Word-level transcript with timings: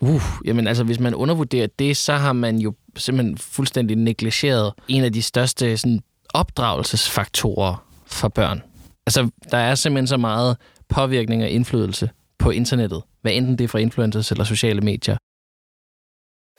Uh, 0.00 0.22
jamen 0.44 0.66
altså, 0.66 0.84
hvis 0.84 1.00
man 1.00 1.14
undervurderer 1.14 1.66
det, 1.78 1.96
så 1.96 2.12
har 2.12 2.32
man 2.32 2.56
jo 2.56 2.74
simpelthen 2.96 3.38
fuldstændig 3.38 3.96
negligeret 3.96 4.72
en 4.88 5.04
af 5.04 5.12
de 5.12 5.22
største 5.22 5.76
sådan, 5.76 6.00
opdragelsesfaktorer 6.34 7.86
for 8.06 8.28
børn. 8.28 8.62
Altså, 9.06 9.30
der 9.50 9.58
er 9.58 9.74
simpelthen 9.74 10.06
så 10.06 10.16
meget 10.16 10.56
påvirkning 10.88 11.42
og 11.42 11.48
indflydelse 11.48 12.10
på 12.38 12.50
internettet, 12.50 13.02
hvad 13.22 13.32
enten 13.32 13.58
det 13.58 13.64
er 13.64 13.68
fra 13.68 13.78
influencers 13.78 14.30
eller 14.30 14.44
sociale 14.44 14.80
medier. 14.80 15.16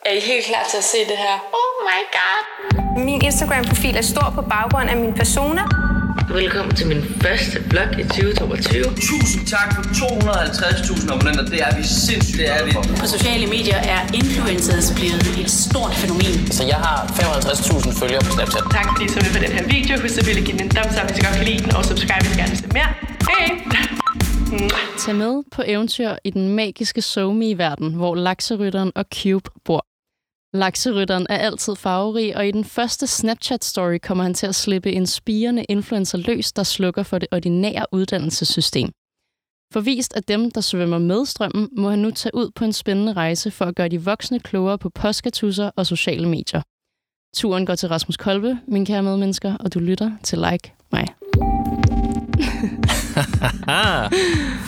Er 0.05 0.11
I 0.11 0.19
helt 0.19 0.45
klar 0.45 0.63
til 0.71 0.77
at 0.77 0.83
se 0.83 0.97
det 0.97 1.17
her? 1.17 1.35
Oh 1.61 1.73
my 1.89 2.01
god. 2.17 3.05
Min 3.05 3.21
Instagram-profil 3.21 3.95
er 3.95 4.01
stor 4.01 4.31
på 4.35 4.41
baggrund 4.41 4.89
af 4.89 4.97
min 4.97 5.13
persona. 5.13 5.88
Velkommen 6.09 6.75
til 6.75 6.87
min 6.87 7.03
første 7.23 7.57
vlog 7.71 7.89
i 8.01 8.03
2022. 8.03 8.83
Tusind 9.09 9.43
tak 9.55 9.69
for 9.75 9.81
250.000 9.81 11.13
abonnenter. 11.13 11.45
Det 11.55 11.61
er 11.67 11.71
vi 11.77 11.83
sindssygt 11.83 12.37
det 12.41 12.47
er 12.55 12.61
vi. 12.65 12.71
På 13.01 13.05
sociale 13.15 13.47
medier 13.55 13.79
er 13.95 14.01
influencers 14.21 14.87
blevet 14.97 15.23
et 15.41 15.51
stort 15.65 15.93
fænomen. 16.01 16.37
Så 16.57 16.63
jeg 16.73 16.79
har 16.87 16.97
55.000 17.05 17.99
følgere 17.99 18.21
på 18.27 18.31
Snapchat. 18.35 18.63
Tak 18.77 18.85
fordi 18.91 19.05
I 19.05 19.09
så 19.15 19.19
med 19.25 19.31
på 19.37 19.41
den 19.45 19.51
her 19.57 19.65
video. 19.75 19.93
Husk 20.01 20.17
at 20.19 20.45
give 20.47 20.57
den 20.57 20.65
en 20.67 20.69
thumbs 20.75 20.95
up, 20.99 21.05
hvis 21.07 21.17
I 21.19 21.21
godt 21.27 21.35
kan 21.39 21.45
lide 21.49 21.61
den, 21.65 21.71
og 21.77 21.81
subscribe, 21.91 22.21
hvis 22.25 22.33
I 22.35 22.39
gerne 22.41 22.53
vil 22.53 22.59
se 22.63 22.67
mere. 22.77 22.89
Hej! 23.31 23.47
Tag 25.03 25.15
med 25.15 25.33
på 25.55 25.61
eventyr 25.65 26.11
i 26.27 26.29
den 26.29 26.45
magiske 26.59 27.01
SoMe-verden, 27.01 27.89
hvor 27.93 28.15
lakserytteren 28.15 28.91
og 28.95 29.05
Cube 29.15 29.49
bor. 29.65 29.88
Lakserytteren 30.53 31.27
er 31.29 31.37
altid 31.37 31.75
farverig, 31.75 32.37
og 32.37 32.47
i 32.47 32.51
den 32.51 32.63
første 32.63 33.05
Snapchat-story 33.05 33.97
kommer 33.97 34.23
han 34.23 34.33
til 34.33 34.47
at 34.47 34.55
slippe 34.55 34.91
en 34.91 35.07
spirende 35.07 35.63
influencer 35.63 36.17
løs, 36.17 36.51
der 36.51 36.63
slukker 36.63 37.03
for 37.03 37.17
det 37.17 37.27
ordinære 37.31 37.85
uddannelsessystem. 37.91 38.89
Forvist 39.73 40.13
af 40.13 40.23
dem, 40.23 40.51
der 40.51 40.61
svømmer 40.61 40.97
med 40.97 41.25
strømmen, 41.25 41.69
må 41.77 41.89
han 41.89 41.99
nu 41.99 42.11
tage 42.11 42.35
ud 42.35 42.51
på 42.55 42.65
en 42.65 42.73
spændende 42.73 43.13
rejse 43.13 43.51
for 43.51 43.65
at 43.65 43.75
gøre 43.75 43.87
de 43.87 44.03
voksne 44.03 44.39
klogere 44.39 44.77
på 44.77 44.89
postkatusser 44.89 45.71
og 45.75 45.85
sociale 45.85 46.29
medier. 46.29 46.61
Turen 47.35 47.65
går 47.65 47.75
til 47.75 47.89
Rasmus 47.89 48.17
Kolbe, 48.17 48.59
mine 48.67 48.85
kære 48.85 49.03
medmennesker, 49.03 49.57
og 49.57 49.73
du 49.73 49.79
lytter 49.79 50.11
til 50.23 50.37
Like 50.37 50.73
mig. 50.91 51.05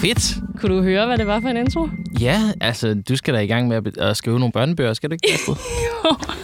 Fedt! 0.02 0.51
Kunne 0.62 0.76
du 0.76 0.82
høre, 0.82 1.06
hvad 1.06 1.18
det 1.18 1.26
var 1.26 1.40
for 1.40 1.48
en 1.48 1.56
intro? 1.56 1.88
Ja, 2.20 2.40
altså, 2.60 3.02
du 3.08 3.16
skal 3.16 3.34
da 3.34 3.38
i 3.38 3.46
gang 3.46 3.68
med 3.68 3.76
at, 3.76 3.98
at 3.98 4.16
skrive 4.16 4.38
nogle 4.38 4.52
børnebøger, 4.52 4.92
skal 4.92 5.10
du 5.10 5.14
ikke? 5.14 5.28
Astrid? 5.34 5.56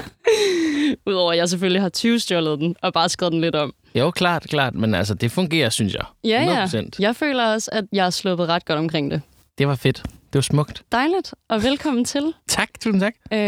Udover 1.06 1.32
at 1.32 1.38
jeg 1.38 1.48
selvfølgelig 1.48 1.82
har 1.82 1.88
20 1.88 2.18
stjålet 2.20 2.58
den, 2.58 2.76
og 2.82 2.92
bare 2.92 3.08
skrevet 3.08 3.32
den 3.32 3.40
lidt 3.40 3.54
om. 3.54 3.74
jo, 3.94 4.10
klart, 4.10 4.42
klart, 4.42 4.74
men 4.74 4.94
altså, 4.94 5.14
det 5.14 5.30
fungerer, 5.32 5.68
synes 5.70 5.94
jeg. 5.94 6.04
Ja, 6.24 6.64
100%. 6.66 6.76
ja. 6.76 6.82
Jeg 6.98 7.16
føler 7.16 7.44
også, 7.44 7.70
at 7.72 7.84
jeg 7.92 8.04
har 8.04 8.10
sluppet 8.10 8.48
ret 8.48 8.64
godt 8.64 8.78
omkring 8.78 9.10
det. 9.10 9.20
Det 9.58 9.68
var 9.68 9.74
fedt. 9.74 10.02
Det 10.04 10.34
var 10.34 10.40
smukt. 10.40 10.82
Dejligt, 10.92 11.34
og 11.48 11.62
velkommen 11.62 12.04
til. 12.04 12.22
Tak, 12.48 12.68
tusind 12.80 13.00
tak. 13.00 13.14
Øh, 13.32 13.38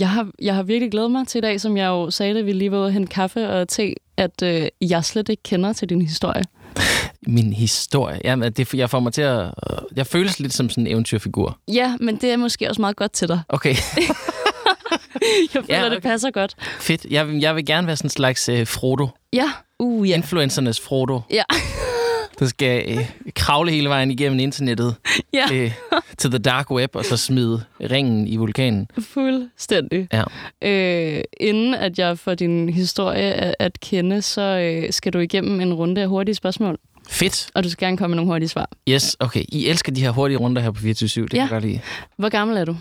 jeg, 0.00 0.08
har, 0.10 0.30
jeg 0.42 0.54
har 0.54 0.62
virkelig 0.62 0.90
glædet 0.90 1.10
mig 1.10 1.26
til 1.26 1.38
i 1.38 1.42
dag, 1.42 1.60
som 1.60 1.76
jeg 1.76 1.86
jo 1.86 2.10
sagde 2.10 2.34
det, 2.34 2.46
vi 2.46 2.52
lige 2.52 2.70
var 2.70 2.78
ude 2.78 2.86
og 2.86 2.92
hente 2.92 3.08
kaffe 3.12 3.48
og 3.50 3.68
te, 3.68 3.94
at 4.16 4.42
øh, 4.42 4.68
jeg 4.80 5.04
slet 5.04 5.28
ikke 5.28 5.42
kender 5.42 5.72
til 5.72 5.88
din 5.88 6.02
historie. 6.02 6.42
Min 7.26 7.52
historie. 7.52 8.20
Jamen, 8.24 8.52
det, 8.52 8.74
jeg 8.74 8.90
får 8.90 9.00
mig 9.00 9.12
til 9.12 9.22
at... 9.22 9.50
Jeg 9.96 10.06
føles 10.06 10.40
lidt 10.40 10.52
som 10.54 10.70
sådan 10.70 10.86
en 10.86 10.92
eventyrfigur. 10.92 11.58
Ja, 11.72 11.96
men 12.00 12.16
det 12.16 12.30
er 12.32 12.36
måske 12.36 12.68
også 12.68 12.80
meget 12.80 12.96
godt 12.96 13.12
til 13.12 13.28
dig. 13.28 13.40
Okay, 13.48 13.74
Jeg 15.54 15.64
føler, 15.64 15.64
Ja, 15.68 15.86
okay. 15.86 15.94
det 15.94 16.02
passer 16.02 16.30
godt. 16.30 16.54
fedt. 16.80 17.04
Jeg, 17.10 17.28
vil- 17.28 17.38
jeg 17.40 17.56
vil 17.56 17.66
gerne 17.66 17.86
være 17.86 17.96
sådan 17.96 18.06
en 18.06 18.10
slags 18.10 18.48
uh, 18.48 18.66
Frodo. 18.66 19.08
Ja, 19.32 19.50
uh, 19.78 20.08
ja. 20.10 20.14
Influencernes 20.14 20.80
Frodo. 20.80 21.20
Ja, 21.30 21.42
Der 22.38 22.46
skal 22.46 22.98
uh, 22.98 23.04
kravle 23.34 23.70
hele 23.70 23.88
vejen 23.88 24.10
igennem 24.10 24.38
internettet 24.40 24.94
ja. 25.34 25.64
uh, 25.64 25.70
til 26.18 26.30
the 26.30 26.38
dark 26.38 26.70
web, 26.70 26.96
og 26.96 27.04
så 27.04 27.16
smide 27.16 27.62
ringen 27.90 28.26
i 28.26 28.36
vulkanen. 28.36 28.88
fuldstændig. 29.00 30.08
Ja. 30.12 30.22
Øh, 30.68 31.22
inden 31.40 31.74
at 31.74 31.98
jeg 31.98 32.18
får 32.18 32.34
din 32.34 32.68
historie 32.68 33.32
at, 33.34 33.54
at 33.58 33.80
kende, 33.80 34.22
så 34.22 34.42
øh, 34.42 34.92
skal 34.92 35.12
du 35.12 35.18
igennem 35.18 35.60
en 35.60 35.74
runde 35.74 36.00
af 36.00 36.08
hurtige 36.08 36.34
spørgsmål. 36.34 36.78
Fedt. 37.10 37.50
Og 37.54 37.64
du 37.64 37.70
skal 37.70 37.86
gerne 37.86 37.96
komme 37.96 38.10
med 38.10 38.16
nogle 38.16 38.32
hurtige 38.32 38.48
svar. 38.48 38.68
Yes, 38.88 39.16
okay. 39.20 39.44
I 39.48 39.66
elsker 39.68 39.92
de 39.92 40.00
her 40.00 40.10
hurtige 40.10 40.38
runder 40.38 40.62
her 40.62 40.70
på 40.70 40.80
24 40.80 41.22
Det 41.24 41.30
kan 41.30 41.36
Ja. 41.36 41.42
jeg 41.42 41.50
godt 41.50 41.64
lide. 41.64 41.80
Hvor 42.16 42.28
gammel 42.28 42.56
er 42.56 42.64
du? 42.64 42.76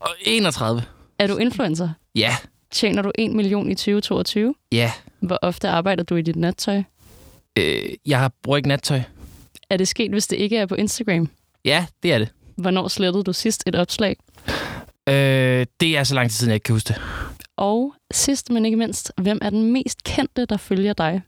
Og 0.00 0.08
31. 0.24 0.82
Er 1.18 1.26
du 1.26 1.36
influencer? 1.36 1.88
Ja, 2.14 2.36
Tjener 2.72 3.02
du 3.02 3.12
1 3.18 3.30
million 3.32 3.70
i 3.70 3.74
2022? 3.74 4.54
ja. 4.72 4.92
Hvor 5.20 5.38
ofte 5.42 5.68
arbejder 5.68 6.02
du 6.04 6.16
i 6.16 6.22
dit 6.22 6.36
nattøj? 6.36 6.82
Øh, 7.58 7.82
jeg 8.06 8.18
har 8.18 8.32
brugt 8.42 8.58
ikke 8.58 8.68
nattøj. 8.68 9.00
Er 9.70 9.76
det 9.76 9.88
sket, 9.88 10.10
hvis 10.10 10.26
det 10.26 10.36
ikke 10.36 10.56
er 10.56 10.66
på 10.66 10.74
Instagram? 10.74 11.28
Ja, 11.64 11.86
det 12.02 12.12
er 12.12 12.18
det. 12.18 12.28
Hvornår 12.56 12.88
slettede 12.88 13.24
du 13.24 13.32
sidst 13.32 13.62
et 13.66 13.74
opslag? 13.76 14.16
Øh, 15.08 15.66
det 15.80 15.96
er 15.98 16.04
så 16.04 16.14
lang 16.14 16.30
tid 16.30 16.36
siden, 16.36 16.50
jeg 16.50 16.54
ikke 16.54 16.64
kan 16.64 16.72
huske 16.74 16.88
det. 16.88 16.96
Og 17.56 17.94
sidst, 18.12 18.50
men 18.50 18.64
ikke 18.64 18.76
mindst, 18.76 19.12
hvem 19.16 19.38
er 19.42 19.50
den 19.50 19.72
mest 19.72 20.04
kendte, 20.04 20.46
der 20.46 20.56
følger 20.56 20.92
dig? 20.92 21.20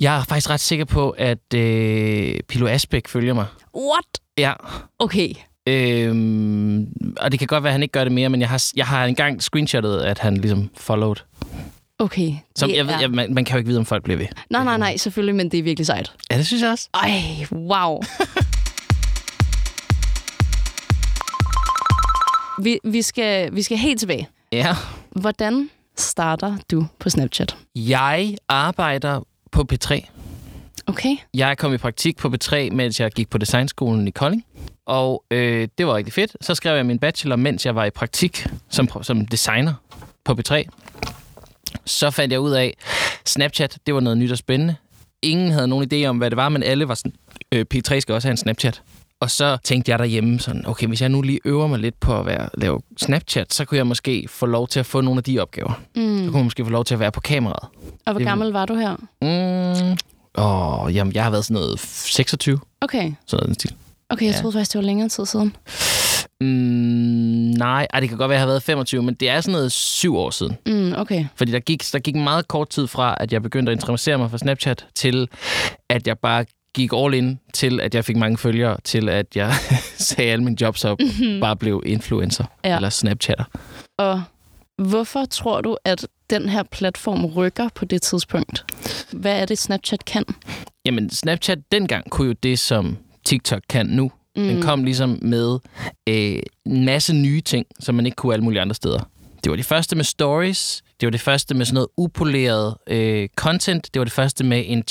Jeg 0.00 0.16
er 0.18 0.24
faktisk 0.24 0.50
ret 0.50 0.60
sikker 0.60 0.84
på, 0.84 1.10
at 1.10 1.54
øh, 1.54 2.34
Pilo 2.48 2.66
Asbæk 2.68 3.08
følger 3.08 3.34
mig. 3.34 3.46
What? 3.76 4.20
Ja. 4.38 4.52
Okay. 4.98 5.34
Øhm, 5.66 6.86
og 7.20 7.32
det 7.32 7.38
kan 7.38 7.46
godt 7.46 7.62
være, 7.62 7.70
at 7.70 7.74
han 7.74 7.82
ikke 7.82 7.92
gør 7.92 8.04
det 8.04 8.12
mere, 8.12 8.28
men 8.28 8.40
jeg 8.40 8.48
har, 8.48 8.64
jeg 8.76 8.86
har 8.86 9.04
engang 9.04 9.42
screenshotet, 9.42 10.00
at 10.00 10.18
han 10.18 10.36
ligesom 10.36 10.70
followed. 10.76 11.16
Okay. 11.98 12.32
Som, 12.56 12.70
jeg 12.70 12.86
ved, 12.86 12.94
jeg, 13.00 13.10
man, 13.10 13.34
man 13.34 13.44
kan 13.44 13.54
jo 13.54 13.58
ikke 13.58 13.68
vide, 13.68 13.78
om 13.78 13.84
folk 13.86 14.04
bliver 14.04 14.18
ved. 14.18 14.26
Nej, 14.50 14.64
nej, 14.64 14.78
nej, 14.78 14.96
selvfølgelig, 14.96 15.34
men 15.34 15.50
det 15.50 15.58
er 15.58 15.62
virkelig 15.62 15.86
sejt. 15.86 16.12
Ja, 16.30 16.38
det 16.38 16.46
synes 16.46 16.62
jeg 16.62 16.70
også. 16.70 16.88
Ej, 16.94 17.46
wow. 17.52 18.02
vi, 22.64 22.78
vi, 22.84 23.02
skal, 23.02 23.54
vi 23.54 23.62
skal 23.62 23.76
helt 23.78 24.00
tilbage. 24.00 24.28
Ja. 24.52 24.76
Hvordan 25.10 25.70
starter 25.96 26.56
du 26.70 26.86
på 26.98 27.10
Snapchat? 27.10 27.56
Jeg 27.74 28.36
arbejder 28.48 29.20
på 29.50 29.66
P3. 29.72 30.08
Okay. 30.86 31.16
Jeg 31.34 31.58
kom 31.58 31.74
i 31.74 31.76
praktik 31.76 32.16
på 32.16 32.28
P3, 32.28 32.70
mens 32.70 33.00
jeg 33.00 33.12
gik 33.12 33.30
på 33.30 33.38
designskolen 33.38 34.08
i 34.08 34.10
Kolding. 34.10 34.44
Og 34.86 35.24
øh, 35.30 35.68
det 35.78 35.86
var 35.86 35.96
rigtig 35.96 36.12
fedt. 36.12 36.36
Så 36.40 36.54
skrev 36.54 36.76
jeg 36.76 36.86
min 36.86 36.98
bachelor, 36.98 37.36
mens 37.36 37.66
jeg 37.66 37.74
var 37.74 37.84
i 37.84 37.90
praktik 37.90 38.46
som, 38.68 38.88
som 39.02 39.26
designer 39.26 39.74
på 40.24 40.32
P3. 40.32 40.64
Så 41.84 42.10
fandt 42.10 42.32
jeg 42.32 42.40
ud 42.40 42.50
af, 42.50 42.76
Snapchat, 43.24 43.78
det 43.86 43.94
var 43.94 44.00
noget 44.00 44.18
nyt 44.18 44.32
og 44.32 44.38
spændende. 44.38 44.76
Ingen 45.22 45.50
havde 45.50 45.68
nogen 45.68 45.90
idé 45.92 46.06
om, 46.06 46.18
hvad 46.18 46.30
det 46.30 46.36
var, 46.36 46.48
men 46.48 46.62
alle 46.62 46.88
var 46.88 46.94
sådan, 46.94 47.12
øh, 47.52 47.64
P3 47.74 48.00
skal 48.00 48.14
også 48.14 48.28
have 48.28 48.32
en 48.32 48.36
Snapchat. 48.36 48.82
Og 49.20 49.30
så 49.30 49.58
tænkte 49.64 49.90
jeg 49.90 49.98
derhjemme 49.98 50.40
sådan, 50.40 50.66
okay, 50.66 50.86
hvis 50.86 51.00
jeg 51.00 51.08
nu 51.08 51.22
lige 51.22 51.40
øver 51.44 51.66
mig 51.66 51.78
lidt 51.78 52.00
på 52.00 52.18
at 52.20 52.26
være, 52.26 52.48
lave 52.54 52.80
Snapchat, 52.96 53.54
så 53.54 53.64
kunne 53.64 53.78
jeg 53.78 53.86
måske 53.86 54.26
få 54.28 54.46
lov 54.46 54.68
til 54.68 54.80
at 54.80 54.86
få 54.86 55.00
nogle 55.00 55.18
af 55.18 55.24
de 55.24 55.38
opgaver. 55.38 55.80
Mm. 55.96 56.18
Så 56.18 56.24
kunne 56.24 56.36
jeg 56.36 56.44
måske 56.44 56.64
få 56.64 56.70
lov 56.70 56.84
til 56.84 56.94
at 56.94 57.00
være 57.00 57.12
på 57.12 57.20
kameraet. 57.20 57.68
Og 58.06 58.12
hvor 58.12 58.18
Det- 58.18 58.26
gammel 58.26 58.48
var 58.52 58.66
du 58.66 58.74
her? 58.74 58.96
Mm. 59.22 59.96
Åh, 60.38 60.94
jamen, 60.96 61.14
jeg 61.14 61.22
har 61.24 61.30
været 61.30 61.44
sådan 61.44 61.54
noget 61.54 61.80
26, 61.80 62.58
Okay. 62.80 63.12
sådan 63.26 63.44
noget 63.44 63.54
stil. 63.54 63.74
Okay, 64.10 64.26
jeg 64.26 64.34
Ja. 64.34 64.40
troede 64.40 64.52
faktisk, 64.56 64.72
det 64.72 64.78
var 64.78 64.84
længere 64.84 65.08
tid 65.08 65.26
siden. 65.26 65.56
Mm, 66.40 66.46
nej, 67.58 67.86
ej, 67.92 68.00
det 68.00 68.08
kan 68.08 68.18
godt 68.18 68.28
være, 68.28 68.36
at 68.36 68.40
jeg 68.40 68.46
har 68.46 68.46
været 68.52 68.62
25, 68.62 69.02
men 69.02 69.14
det 69.14 69.28
er 69.30 69.40
sådan 69.40 69.52
noget 69.52 69.72
syv 69.72 70.16
år 70.16 70.30
siden. 70.30 70.56
Mm, 70.66 70.92
okay. 70.96 71.24
Fordi 71.36 71.52
der 71.52 71.60
gik, 71.60 71.92
der 71.92 71.98
gik 71.98 72.14
meget 72.14 72.48
kort 72.48 72.68
tid 72.68 72.86
fra, 72.86 73.14
at 73.20 73.32
jeg 73.32 73.42
begyndte 73.42 73.72
at 73.72 73.76
interessere 73.76 74.18
mig 74.18 74.30
for 74.30 74.36
Snapchat, 74.38 74.86
til 74.94 75.28
at 75.88 76.06
jeg 76.06 76.18
bare 76.18 76.44
gik 76.74 76.90
all 76.94 77.14
in, 77.14 77.40
til 77.54 77.80
at 77.80 77.94
jeg 77.94 78.04
fik 78.04 78.16
mange 78.16 78.38
følgere, 78.38 78.76
til 78.84 79.08
at 79.08 79.26
jeg 79.34 79.54
sagde 79.96 80.32
alle 80.32 80.44
mine 80.44 80.56
jobs 80.60 80.84
op, 80.84 80.98
mm-hmm. 81.00 81.40
bare 81.40 81.56
blev 81.56 81.82
influencer 81.86 82.44
Ja. 82.64 82.76
eller 82.76 82.90
Snapchatter. 82.90 83.44
Og 83.98 84.22
hvorfor 84.78 85.24
tror 85.24 85.60
du, 85.60 85.76
at 85.84 86.06
den 86.30 86.48
her 86.48 86.62
platform 86.62 87.24
rykker 87.26 87.68
på 87.74 87.84
det 87.84 88.02
tidspunkt? 88.02 88.64
Hvad 89.12 89.40
er 89.40 89.46
det, 89.46 89.58
Snapchat 89.58 90.04
kan? 90.04 90.24
Jamen, 90.84 91.10
Snapchat 91.10 91.58
dengang 91.72 92.10
kunne 92.10 92.26
jo 92.28 92.34
det, 92.42 92.58
som 92.58 92.96
TikTok 93.24 93.62
kan 93.68 93.86
nu. 93.86 94.12
Mm. 94.36 94.42
Den 94.42 94.62
kom 94.62 94.84
ligesom 94.84 95.18
med 95.22 95.58
øh, 96.08 96.38
en 96.66 96.84
masse 96.84 97.12
nye 97.14 97.40
ting, 97.40 97.66
som 97.80 97.94
man 97.94 98.06
ikke 98.06 98.16
kunne 98.16 98.32
alle 98.32 98.44
mulige 98.44 98.60
andre 98.60 98.74
steder. 98.74 99.08
Det 99.44 99.50
var 99.50 99.56
det 99.56 99.64
første 99.64 99.96
med 99.96 100.04
stories. 100.04 100.82
Det 101.00 101.06
var 101.06 101.10
det 101.10 101.20
første 101.20 101.54
med 101.54 101.66
sådan 101.66 101.74
noget 101.74 101.88
upoleret 101.96 102.74
øh, 102.86 103.28
content. 103.36 103.94
Det 103.94 104.00
var 104.00 104.04
det 104.04 104.12
første 104.12 104.44
med 104.44 104.64
en 104.66 104.82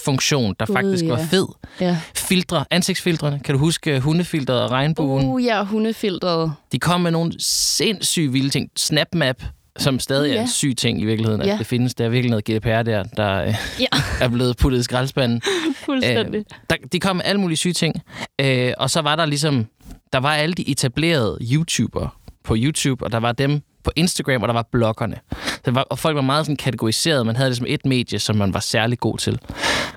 chat-funktion, 0.00 0.54
der 0.60 0.66
Gud, 0.66 0.74
faktisk 0.74 1.04
var 1.08 1.18
ja. 1.18 1.24
fed. 1.30 1.46
Ja. 1.80 1.96
Filtre, 2.14 2.64
ansigtsfiltrene. 2.70 3.40
Kan 3.44 3.54
du 3.54 3.58
huske 3.58 4.00
hundefiltret 4.00 4.62
og 4.62 4.70
regnbuen? 4.70 5.26
Uh. 5.26 5.44
Ja, 5.44 5.64
hundefiltret. 5.64 6.52
De 6.72 6.78
kom 6.78 7.00
med 7.00 7.10
nogle 7.10 7.32
sindssygt 7.38 8.32
vilde 8.32 8.50
ting. 8.50 8.70
SnapMap, 8.76 9.42
som 9.78 9.98
stadig 9.98 10.28
Uh, 10.28 10.30
er 10.30 10.34
ja. 10.34 10.42
en 10.42 10.48
syg 10.48 10.74
ting 10.76 11.00
i 11.00 11.04
virkeligheden. 11.04 11.42
Ja. 11.42 11.52
At 11.52 11.58
det 11.58 11.66
findes. 11.66 11.94
Der 11.94 12.04
er 12.04 12.08
virkelig 12.08 12.30
noget 12.30 12.44
GDPR 12.44 12.82
der, 12.82 13.02
der 13.02 13.42
øh, 13.42 13.54
Ja, 13.80 13.86
er 14.24 14.28
blevet 14.28 14.56
puttet 14.56 14.80
i 14.80 14.82
skraldespanden. 14.82 15.42
fuldstændig. 15.86 16.38
Øh, 16.38 16.44
der, 16.70 16.76
de 16.92 17.00
kom 17.00 17.16
med 17.16 17.24
alle 17.24 17.40
mulige 17.40 17.56
syge 17.56 17.72
ting. 17.72 17.94
Øh, 18.40 18.72
og 18.78 18.90
så 18.90 19.00
var 19.00 19.16
der 19.16 19.26
ligesom... 19.26 19.66
Der 20.12 20.18
var 20.18 20.34
alle 20.34 20.54
de 20.54 20.70
etablerede 20.70 21.38
YouTubere 21.52 22.08
på 22.44 22.54
YouTube, 22.58 23.04
og 23.04 23.12
der 23.12 23.18
var 23.18 23.32
dem 23.32 23.60
på 23.84 23.92
Instagram, 23.96 24.42
og 24.42 24.48
der 24.48 24.54
var 24.54 24.68
bloggerne. 24.72 25.16
Så 25.64 25.70
var, 25.70 25.82
og 25.82 25.98
folk 25.98 26.14
var 26.14 26.22
meget 26.22 26.46
sådan 26.46 26.56
kategoriseret. 26.56 27.26
Man 27.26 27.36
havde 27.36 27.50
ligesom 27.50 27.66
et 27.68 27.86
medie, 27.86 28.18
som 28.18 28.36
man 28.36 28.54
var 28.54 28.60
særlig 28.60 28.98
god 28.98 29.18
til. 29.18 29.38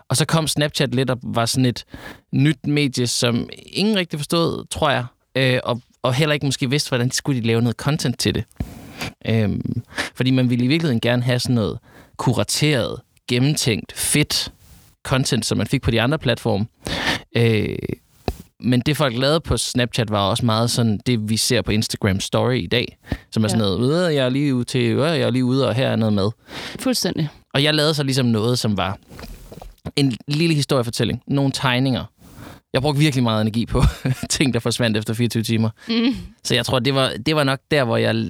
Og 0.10 0.18
så 0.18 0.26
kom 0.26 0.48
Snapchat 0.48 0.96
lidt 0.96 1.10
og 1.10 1.20
var 1.24 1.46
sådan 1.46 1.66
et 1.66 1.86
nyt 2.32 2.68
medie, 2.68 3.08
som 3.08 3.50
ingen 3.66 3.96
rigtig 3.96 4.20
forstod, 4.20 4.66
tror 4.70 4.90
jeg. 4.90 5.06
Øh, 5.36 5.60
og 5.64 5.82
og 6.04 6.14
heller 6.14 6.34
ikke 6.34 6.46
måske 6.46 6.70
vidste, 6.70 6.90
hvordan 6.90 7.10
de 7.10 7.14
skulle 7.14 7.42
de 7.42 7.48
lave 7.48 7.62
noget 7.62 7.76
content 7.76 8.20
til 8.20 8.36
det. 8.36 8.44
Øh, 9.28 9.50
fordi 10.16 10.32
man 10.32 10.50
ville 10.50 10.66
i 10.66 10.68
virkeligheden 10.68 11.02
gerne 11.02 11.24
have 11.24 11.40
sådan 11.40 11.56
noget 11.56 11.80
kurateret, 12.18 13.02
gennemtænkt, 13.28 13.94
fedt 13.94 14.52
content, 15.04 15.46
som 15.46 15.58
man 15.58 15.68
fik 15.68 15.82
på 15.82 15.92
de 15.92 16.02
andre 16.02 16.20
platforme. 16.20 16.66
Øh, 17.38 17.78
men 18.64 18.80
det 18.80 18.98
folk 18.98 19.18
lavede 19.18 19.40
på 19.40 19.58
Snapchat 19.58 20.12
var 20.12 20.30
også 20.30 20.46
meget 20.46 20.72
sådan 20.72 21.00
det, 21.06 21.30
vi 21.30 21.38
ser 21.38 21.62
på 21.62 21.72
Instagram 21.72 22.20
Story 22.20 22.56
i 22.56 22.68
dag. 22.68 22.98
Som 23.32 23.44
er 23.44 23.48
sådan 23.48 23.66
Ja. 23.66 23.70
noget, 23.70 24.10
"Øh, 24.10 24.16
jeg 24.16 24.26
er 24.26 24.30
lige 24.30 24.56
ude 24.56 24.64
til, 24.66 24.82
øh, 24.82 24.98
jeg 25.00 25.20
er 25.22 25.30
lige 25.30 25.46
ude, 25.46 25.68
og 25.68 25.76
her 25.76 25.88
er 25.88 25.96
noget 25.96 26.14
med. 26.14 26.30
Fuldstændig. 26.80 27.30
Og 27.54 27.64
jeg 27.64 27.74
lavede 27.74 27.94
så 27.94 28.04
ligesom 28.04 28.26
noget, 28.26 28.60
som 28.60 28.78
var 28.78 28.98
en 29.96 30.18
lille 30.28 30.56
historiefortælling. 30.56 31.22
Nogle 31.28 31.52
tegninger. 31.52 32.04
Jeg 32.74 32.82
brugte 32.82 33.00
virkelig 33.00 33.24
meget 33.24 33.42
energi 33.42 33.66
på 33.66 33.84
ting, 34.30 34.54
der 34.54 34.60
forsvandt 34.60 34.98
efter 34.98 35.14
24 35.14 35.44
timer. 35.44 35.70
Mm. 35.88 36.16
Så 36.44 36.56
jeg 36.56 36.66
tror, 36.66 36.80
det 36.80 36.96
var, 36.96 37.12
det 37.26 37.36
var 37.36 37.44
nok 37.44 37.60
der, 37.72 37.84
hvor 37.84 37.98
jeg 37.98 38.26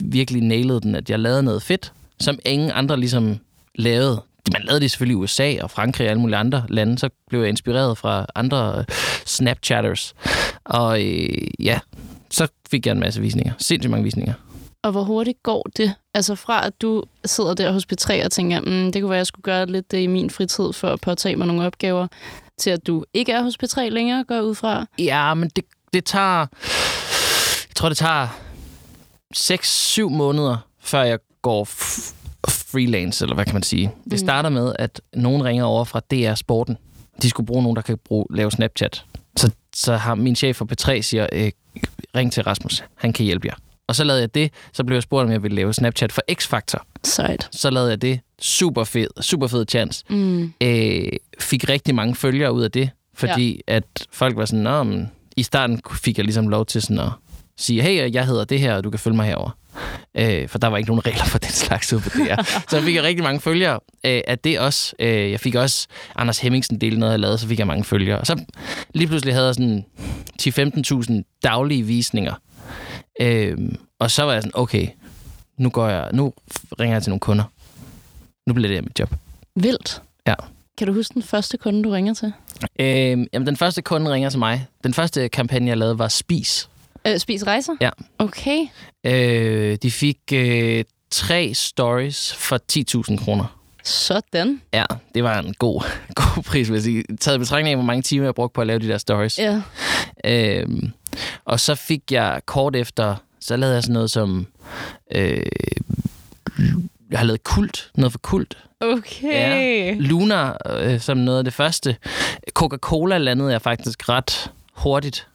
virkelig 0.00 0.42
nailede 0.42 0.80
den, 0.80 0.94
at 0.94 1.10
jeg 1.10 1.18
lavede 1.18 1.42
noget 1.42 1.62
fedt, 1.62 1.92
som 2.20 2.38
ingen 2.46 2.70
andre 2.74 3.00
ligesom 3.00 3.38
lavede. 3.74 4.22
Man 4.52 4.62
lavede 4.62 4.80
det 4.80 4.90
selvfølgelig 4.90 5.14
i 5.14 5.22
USA 5.22 5.62
og 5.62 5.70
Frankrig 5.70 6.06
og 6.06 6.10
alle 6.10 6.20
mulige 6.20 6.36
andre 6.36 6.64
lande, 6.68 6.98
så 6.98 7.08
blev 7.28 7.40
jeg 7.40 7.48
inspireret 7.48 7.98
fra 7.98 8.26
andre 8.34 8.78
øh, 8.78 8.84
Snapchatters. 9.26 10.14
Og 10.64 11.04
øh, 11.04 11.48
ja, 11.60 11.78
så 12.30 12.48
fik 12.70 12.86
jeg 12.86 12.92
en 12.92 13.00
masse 13.00 13.20
visninger. 13.20 13.52
Sindssygt 13.58 13.90
mange 13.90 14.04
visninger. 14.04 14.34
Og 14.82 14.92
hvor 14.92 15.02
hurtigt 15.02 15.42
går 15.42 15.66
det? 15.76 15.94
Altså 16.14 16.34
fra 16.34 16.66
at 16.66 16.82
du 16.82 17.04
sidder 17.24 17.54
der 17.54 17.72
hos 17.72 17.86
P3 17.92 18.24
og 18.24 18.32
tænker, 18.32 18.60
mm, 18.60 18.92
det 18.92 19.02
kunne 19.02 19.10
være, 19.10 19.16
at 19.16 19.18
jeg 19.18 19.26
skulle 19.26 19.42
gøre 19.42 19.66
lidt 19.66 19.90
det 19.90 19.98
i 19.98 20.06
min 20.06 20.30
fritid 20.30 20.72
for 20.72 20.88
at 20.88 21.00
påtage 21.00 21.36
mig 21.36 21.46
nogle 21.46 21.66
opgaver, 21.66 22.06
til 22.58 22.70
at 22.70 22.86
du 22.86 23.04
ikke 23.14 23.32
er 23.32 23.42
hos 23.42 23.58
P3 23.64 23.80
længere, 23.88 24.24
går 24.24 24.40
ud 24.40 24.54
fra. 24.54 24.86
Ja, 24.98 25.34
men 25.34 25.50
det, 25.56 25.64
det 25.92 26.04
tager... 26.04 26.46
Jeg 27.68 27.74
tror, 27.74 27.88
det 27.88 27.98
tager 27.98 28.28
6-7 29.36 30.02
måneder, 30.08 30.56
før 30.80 31.02
jeg 31.02 31.18
går 31.42 31.68
freelance, 32.50 33.24
eller 33.24 33.34
hvad 33.34 33.44
kan 33.44 33.54
man 33.54 33.62
sige. 33.62 33.90
Det 34.10 34.18
starter 34.18 34.48
med, 34.48 34.72
at 34.78 35.00
nogen 35.14 35.44
ringer 35.44 35.64
over 35.64 35.84
fra 35.84 36.00
DR 36.10 36.34
Sporten. 36.34 36.76
De 37.22 37.30
skulle 37.30 37.46
bruge 37.46 37.62
nogen, 37.62 37.76
der 37.76 37.82
kan 37.82 37.98
bruge, 38.04 38.26
lave 38.30 38.50
Snapchat. 38.50 39.04
Så, 39.36 39.50
så 39.74 39.96
har 39.96 40.14
min 40.14 40.36
chef 40.36 40.56
for 40.56 40.68
P3 40.72 41.00
siger, 41.00 41.26
øh, 41.32 41.50
ring 42.16 42.32
til 42.32 42.42
Rasmus, 42.42 42.84
han 42.94 43.12
kan 43.12 43.24
hjælpe 43.24 43.46
jer. 43.46 43.54
Og 43.88 43.96
så 43.96 44.04
lavede 44.04 44.20
jeg 44.20 44.34
det, 44.34 44.52
så 44.72 44.84
blev 44.84 44.96
jeg 44.96 45.02
spurgt, 45.02 45.24
om 45.24 45.32
jeg 45.32 45.42
ville 45.42 45.54
lave 45.54 45.72
Snapchat 45.72 46.12
for 46.12 46.22
X-Factor. 46.32 46.82
Sejt. 47.04 47.48
Så 47.52 47.70
lavede 47.70 47.90
jeg 47.90 48.02
det. 48.02 48.20
Super 48.40 48.84
fed, 48.84 49.08
super 49.20 49.46
fed 49.46 49.64
chance. 49.68 50.04
Mm. 50.10 50.52
øh, 50.60 51.08
fik 51.40 51.68
rigtig 51.68 51.94
mange 51.94 52.14
følgere 52.14 52.52
ud 52.52 52.62
af 52.62 52.70
det, 52.70 52.90
fordi 53.14 53.60
ja. 53.68 53.76
at 53.76 54.06
folk 54.12 54.36
var 54.36 54.44
sådan, 54.44 54.62
Nå, 54.62 54.82
men, 54.82 55.10
i 55.36 55.42
starten 55.42 55.80
fik 55.92 56.16
jeg 56.16 56.24
ligesom 56.24 56.48
lov 56.48 56.66
til 56.66 56.82
sådan 56.82 56.98
at 56.98 57.10
sige, 57.56 57.82
hey, 57.82 58.14
jeg 58.14 58.26
hedder 58.26 58.44
det 58.44 58.60
her, 58.60 58.74
og 58.74 58.84
du 58.84 58.90
kan 58.90 59.00
følge 59.00 59.16
mig 59.16 59.26
herover. 59.26 59.50
Øh, 60.14 60.48
for 60.48 60.58
der 60.58 60.68
var 60.68 60.76
ikke 60.76 60.90
nogen 60.90 61.06
regler 61.06 61.24
for 61.24 61.38
den 61.38 61.50
slags 61.50 61.92
ud 61.92 62.00
på 62.00 62.10
her. 62.18 62.42
så 62.68 62.76
jeg 62.76 62.82
fik 62.82 62.94
jeg 62.94 63.02
rigtig 63.02 63.22
mange 63.22 63.40
følgere 63.40 63.80
øh, 64.04 64.20
af 64.26 64.38
det 64.38 64.60
også. 64.60 64.94
Øh, 64.98 65.30
jeg 65.30 65.40
fik 65.40 65.54
også 65.54 65.86
Anders 66.16 66.38
Hemmingsen 66.38 66.80
dele 66.80 66.98
noget, 66.98 67.12
jeg 67.12 67.20
lavede, 67.20 67.38
så 67.38 67.48
fik 67.48 67.58
jeg 67.58 67.66
mange 67.66 67.84
følgere. 67.84 68.18
Og 68.18 68.26
så 68.26 68.44
lige 68.94 69.06
pludselig 69.08 69.34
havde 69.34 69.46
jeg 69.46 69.54
sådan 69.54 69.84
10-15.000 70.42 71.40
daglige 71.42 71.82
visninger. 71.82 72.34
Øh, 73.20 73.58
og 73.98 74.10
så 74.10 74.22
var 74.22 74.32
jeg 74.32 74.42
sådan, 74.42 74.52
okay, 74.54 74.88
nu, 75.56 75.70
går 75.70 75.88
jeg, 75.88 76.08
nu 76.12 76.32
ringer 76.80 76.94
jeg 76.94 77.02
til 77.02 77.10
nogle 77.10 77.20
kunder. 77.20 77.44
Nu 78.46 78.54
bliver 78.54 78.68
det 78.68 78.76
her 78.76 78.82
mit 78.82 79.00
job. 79.00 79.14
Vildt. 79.56 80.02
Ja. 80.26 80.34
Kan 80.78 80.86
du 80.86 80.92
huske 80.92 81.14
den 81.14 81.22
første 81.22 81.56
kunde, 81.56 81.82
du 81.84 81.90
ringer 81.90 82.14
til? 82.14 82.32
Øh, 82.80 83.26
jamen, 83.32 83.46
den 83.46 83.56
første 83.56 83.82
kunde 83.82 84.10
ringer 84.10 84.30
til 84.30 84.38
mig. 84.38 84.66
Den 84.84 84.94
første 84.94 85.28
kampagne, 85.28 85.68
jeg 85.68 85.78
lavede, 85.78 85.98
var 85.98 86.08
Spis. 86.08 86.68
Øh, 87.06 87.18
spis 87.18 87.46
rejser? 87.46 87.72
Ja. 87.80 87.90
Okay. 88.18 88.66
Øh, 89.04 89.78
de 89.82 89.90
fik 89.90 90.18
øh, 90.32 90.84
tre 91.10 91.54
stories 91.54 92.34
for 92.34 92.58
10.000 93.12 93.24
kroner. 93.24 93.58
Sådan. 93.84 94.60
Ja, 94.72 94.84
det 95.14 95.24
var 95.24 95.38
en 95.38 95.54
god, 95.54 95.82
god 96.14 96.42
pris, 96.42 96.70
vil 96.70 96.94
jeg. 96.94 97.04
Taget 97.20 97.40
betragtning 97.40 97.68
af, 97.72 97.76
hvor 97.76 97.84
mange 97.84 98.02
timer 98.02 98.24
jeg 98.24 98.34
brugte 98.34 98.54
på 98.54 98.60
at 98.60 98.66
lave 98.66 98.78
de 98.78 98.88
der 98.88 98.98
stories. 98.98 99.38
Ja. 99.38 99.62
Øhm, 100.24 100.90
og 101.44 101.60
så 101.60 101.74
fik 101.74 102.02
jeg 102.12 102.40
kort 102.46 102.76
efter, 102.76 103.16
så 103.40 103.56
lavede 103.56 103.74
jeg 103.74 103.82
sådan 103.82 103.92
noget 103.92 104.10
som, 104.10 104.46
øh, 105.14 105.42
jeg 107.10 107.18
har 107.18 107.26
lavet 107.26 107.44
kult, 107.44 107.90
noget 107.94 108.12
for 108.12 108.18
kult. 108.18 108.58
Okay. 108.80 109.96
Luna 109.98 110.52
øh, 110.66 111.00
som 111.00 111.18
noget 111.18 111.38
af 111.38 111.44
det 111.44 111.52
første. 111.52 111.96
Coca-Cola 112.54 113.18
landede 113.18 113.52
jeg 113.52 113.62
faktisk 113.62 114.08
ret 114.08 114.50
hurtigt, 114.72 115.26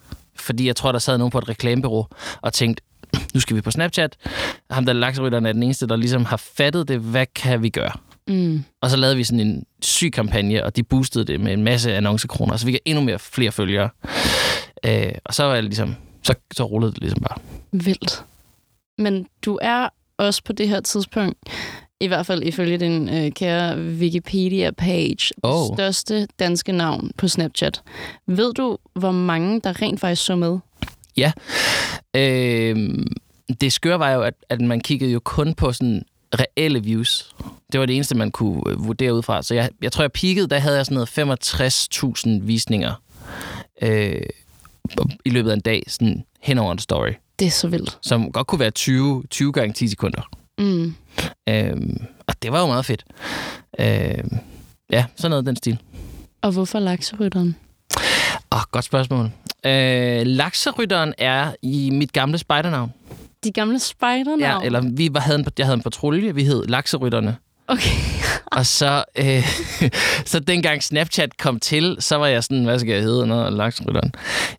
fordi 0.47 0.67
jeg 0.67 0.75
tror, 0.75 0.91
der 0.91 0.99
sad 0.99 1.17
nogen 1.17 1.31
på 1.31 1.37
et 1.37 1.49
reklamebureau 1.49 2.07
og 2.41 2.53
tænkte, 2.53 2.83
nu 3.33 3.39
skal 3.39 3.55
vi 3.55 3.61
på 3.61 3.71
Snapchat. 3.71 4.17
Ham 4.71 4.85
der 4.85 4.93
lakserytteren 4.93 5.45
er 5.45 5.53
den 5.53 5.63
eneste, 5.63 5.87
der 5.87 5.95
ligesom 5.95 6.25
har 6.25 6.37
fattet 6.37 6.87
det. 6.87 6.99
Hvad 6.99 7.25
kan 7.35 7.61
vi 7.61 7.69
gøre? 7.69 7.91
Mm. 8.27 8.63
Og 8.81 8.89
så 8.89 8.97
lavede 8.97 9.17
vi 9.17 9.23
sådan 9.23 9.39
en 9.39 9.63
syg 9.81 10.11
kampagne, 10.13 10.63
og 10.63 10.75
de 10.75 10.83
boostede 10.83 11.25
det 11.25 11.39
med 11.39 11.53
en 11.53 11.63
masse 11.63 11.95
annoncekroner, 11.95 12.57
så 12.57 12.65
vi 12.65 12.71
fik 12.71 12.81
endnu 12.85 13.03
mere 13.03 13.19
flere 13.19 13.51
følgere. 13.51 13.89
Øh, 14.85 15.11
og 15.25 15.33
så 15.33 15.43
var 15.43 15.53
jeg 15.53 15.63
ligesom, 15.63 15.95
så, 16.23 16.33
så 16.53 16.63
rullede 16.63 16.91
det 16.91 17.01
ligesom 17.01 17.19
bare. 17.21 17.37
Vildt. 17.71 18.23
Men 18.97 19.27
du 19.45 19.59
er 19.61 19.89
også 20.17 20.43
på 20.43 20.53
det 20.53 20.69
her 20.69 20.79
tidspunkt, 20.79 21.37
i 21.99 22.07
hvert 22.07 22.25
fald 22.25 22.43
ifølge 22.43 22.77
din 22.77 23.09
øh, 23.09 23.31
kære 23.31 23.77
Wikipedia-page, 23.77 25.31
Oh. 25.43 25.75
største 25.75 26.27
danske 26.39 26.71
navn 26.71 27.11
på 27.17 27.27
Snapchat. 27.27 27.81
Ved 28.27 28.53
du, 28.53 28.77
hvor 28.93 29.11
mange 29.11 29.61
der 29.61 29.81
rent 29.81 29.99
faktisk 29.99 30.25
så 30.25 30.35
med? 30.35 30.57
Øh, 32.15 33.05
det 33.61 33.73
skøre 33.73 33.99
var 33.99 34.09
jo, 34.11 34.21
at, 34.21 34.33
at 34.49 34.61
man 34.61 34.81
kiggede 34.81 35.11
jo 35.11 35.19
kun 35.19 35.53
på 35.53 35.73
sådan 35.73 36.03
reelle 36.39 36.83
views. 36.83 37.35
Det 37.71 37.79
var 37.79 37.85
det 37.85 37.95
eneste, 37.95 38.15
man 38.17 38.31
kunne 38.31 38.61
øh, 38.67 38.85
vurdere 38.85 39.13
ud 39.13 39.21
fra. 39.23 39.41
Så 39.43 39.53
jeg, 39.55 39.69
jeg 39.81 39.91
tror, 39.91 40.03
jeg 40.03 40.11
peakede, 40.11 40.47
der 40.47 40.59
havde 40.59 40.77
jeg 40.77 40.85
sådan 40.85 41.07
noget 41.15 42.43
65.000 42.43 42.45
visninger 42.45 43.01
øh, 43.81 44.21
i 45.25 45.29
løbet 45.29 45.49
af 45.49 45.53
en 45.53 45.61
dag, 45.61 45.83
sådan 45.87 46.23
hen 46.41 46.57
over 46.57 46.71
en 46.71 46.79
story, 46.79 47.11
Det 47.39 47.47
er 47.47 47.51
så 47.51 47.67
vildt. 47.67 47.97
som 48.01 48.31
godt 48.31 48.47
kunne 48.47 48.59
være 48.59 48.71
20, 48.71 49.23
20 49.29 49.51
gange 49.51 49.73
10 49.73 49.87
sekunder. 49.87 50.21
Mm. 50.57 50.95
Øh, 51.49 51.77
og 52.27 52.33
det 52.41 52.51
var 52.51 52.59
jo 52.59 52.67
meget 52.67 52.85
fedt. 52.85 53.05
Øh, 53.79 54.23
ja, 54.91 55.05
sådan 55.15 55.29
noget 55.29 55.45
den 55.45 55.55
stil. 55.55 55.79
Og 56.41 56.51
hvorfor 56.51 56.79
lakserytteren? 56.79 57.55
Åh, 58.51 58.61
godt 58.71 58.85
spørgsmål. 58.85 59.31
Øh, 59.65 60.21
lakserytteren 60.25 61.13
er 61.17 61.51
i 61.61 61.89
mit 61.89 62.13
gamle 62.13 62.37
spejdernavn. 62.37 62.93
De 63.43 63.51
gamle 63.51 63.79
spejdernavn? 63.79 64.61
Ja, 64.61 64.65
eller 64.65 64.81
vi 64.81 65.09
var, 65.11 65.19
havde 65.19 65.39
en, 65.39 65.45
jeg 65.57 65.65
havde 65.65 65.77
en 65.77 65.83
patrulje, 65.83 66.35
vi 66.35 66.43
hed 66.43 66.65
Lakserytterne. 66.67 67.35
Okay. 67.67 67.89
Og 68.45 68.65
så, 68.65 69.03
øh, 69.15 69.43
så 70.31 70.39
dengang 70.39 70.83
Snapchat 70.83 71.37
kom 71.37 71.59
til, 71.59 71.97
så 71.99 72.15
var 72.15 72.27
jeg 72.27 72.43
sådan, 72.43 72.63
hvad 72.63 72.79
skal 72.79 72.93
jeg 72.93 73.03
hedde, 73.03 73.27
Nå, 73.27 73.49
Lakserytteren. 73.49 74.11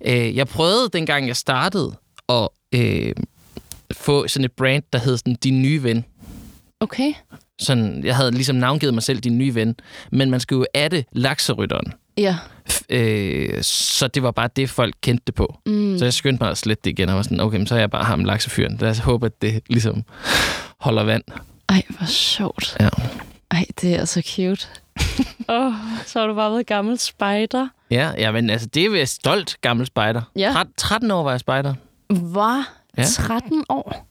Øh, 0.04 0.36
jeg 0.36 0.48
prøvede, 0.48 0.88
dengang 0.92 1.28
jeg 1.28 1.36
startede, 1.36 1.94
at 2.28 2.48
øh, 2.74 3.12
få 3.92 4.28
sådan 4.28 4.44
et 4.44 4.52
brand, 4.52 4.82
der 4.92 4.98
hed 4.98 5.16
sådan 5.16 5.34
Din 5.34 5.62
Nye 5.62 5.82
Ven. 5.82 6.04
Okay. 6.80 7.12
Sådan, 7.58 8.04
jeg 8.04 8.16
havde 8.16 8.30
ligesom 8.30 8.56
navngivet 8.56 8.94
mig 8.94 9.02
selv 9.02 9.18
Din 9.18 9.38
Nye 9.38 9.54
Ven, 9.54 9.76
men 10.12 10.30
man 10.30 10.40
skulle 10.40 10.60
jo 10.60 10.66
adde 10.74 11.04
Lakserytteren. 11.12 11.92
Ja. 12.16 12.36
Øh, 12.90 13.62
så 13.62 14.08
det 14.08 14.22
var 14.22 14.30
bare 14.30 14.48
det, 14.56 14.70
folk 14.70 14.94
kendte 15.02 15.22
det 15.26 15.34
på. 15.34 15.58
Mm. 15.66 15.98
Så 15.98 16.04
jeg 16.04 16.12
skyndte 16.12 16.44
mig 16.44 16.50
at 16.50 16.58
slette 16.58 16.80
det 16.84 16.90
igen, 16.90 17.08
og 17.08 17.16
var 17.16 17.22
sådan, 17.22 17.40
okay, 17.40 17.56
men 17.56 17.66
så 17.66 17.74
er 17.74 17.78
jeg 17.78 17.90
bare 17.90 18.04
ham 18.04 18.24
laksefyren. 18.24 18.76
Lad 18.80 18.90
os 18.90 18.98
håbe, 18.98 19.26
at 19.26 19.42
det 19.42 19.62
ligesom 19.66 20.04
holder 20.80 21.04
vand. 21.04 21.22
Ej, 21.68 21.82
hvor 21.88 22.06
sjovt. 22.06 22.76
Ja. 22.80 22.88
Ej, 23.50 23.64
det 23.80 23.94
er 23.94 24.04
så 24.04 24.22
cute. 24.22 24.66
Åh, 25.48 25.66
oh, 25.66 25.72
så 26.06 26.20
har 26.20 26.26
du 26.26 26.34
bare 26.34 26.50
været 26.50 26.66
gammel 26.66 26.98
spejder. 26.98 27.68
Ja, 27.90 28.12
ja, 28.18 28.32
men 28.32 28.50
altså, 28.50 28.66
det 28.66 28.84
er 28.84 28.96
jeg 28.96 29.08
stolt 29.08 29.56
gammel 29.60 29.86
spejder. 29.86 30.22
Ja. 30.36 30.52
13, 30.52 30.74
13 30.76 31.10
år 31.10 31.22
var 31.22 31.30
jeg 31.30 31.40
spejder. 31.40 31.74
Var 32.10 32.77
Ja. 32.98 33.04
13 33.04 33.64
år? 33.68 34.06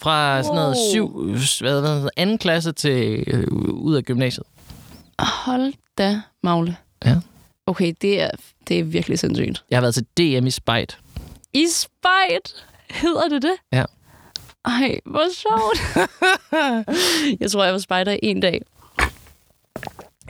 Fra 0.00 0.42
sådan 0.42 0.54
noget 0.54 0.76
Wow. 0.76 1.36
syv, 1.38 1.60
hvad 1.60 1.72
hedder 1.82 2.08
anden 2.16 2.38
klasse 2.38 2.72
til 2.72 3.24
øh, 3.26 3.46
ud 3.72 3.94
af 3.94 4.02
gymnasiet. 4.04 4.46
Hold 5.20 5.72
da, 5.98 6.20
Magle. 6.42 6.76
Ja. 7.04 7.16
Okay, 7.66 7.94
det 8.02 8.20
er, 8.20 8.30
det 8.68 8.78
er 8.78 8.84
virkelig 8.84 9.18
sindssygt. 9.18 9.64
Jeg 9.70 9.76
har 9.76 9.80
været 9.80 9.94
til 9.94 10.04
DM 10.40 10.46
i 10.46 10.50
spejt. 10.50 10.98
I 11.52 11.66
spejt? 11.72 12.66
Hedder 12.90 13.28
det 13.28 13.42
det? 13.42 13.54
Ja. 13.72 13.84
Ej, 14.64 15.00
hvor 15.04 15.26
sjovt. 15.34 16.08
jeg 17.40 17.50
tror, 17.50 17.64
jeg 17.64 17.72
var 17.72 17.78
spejder 17.78 18.16
en 18.22 18.40
dag. 18.40 18.62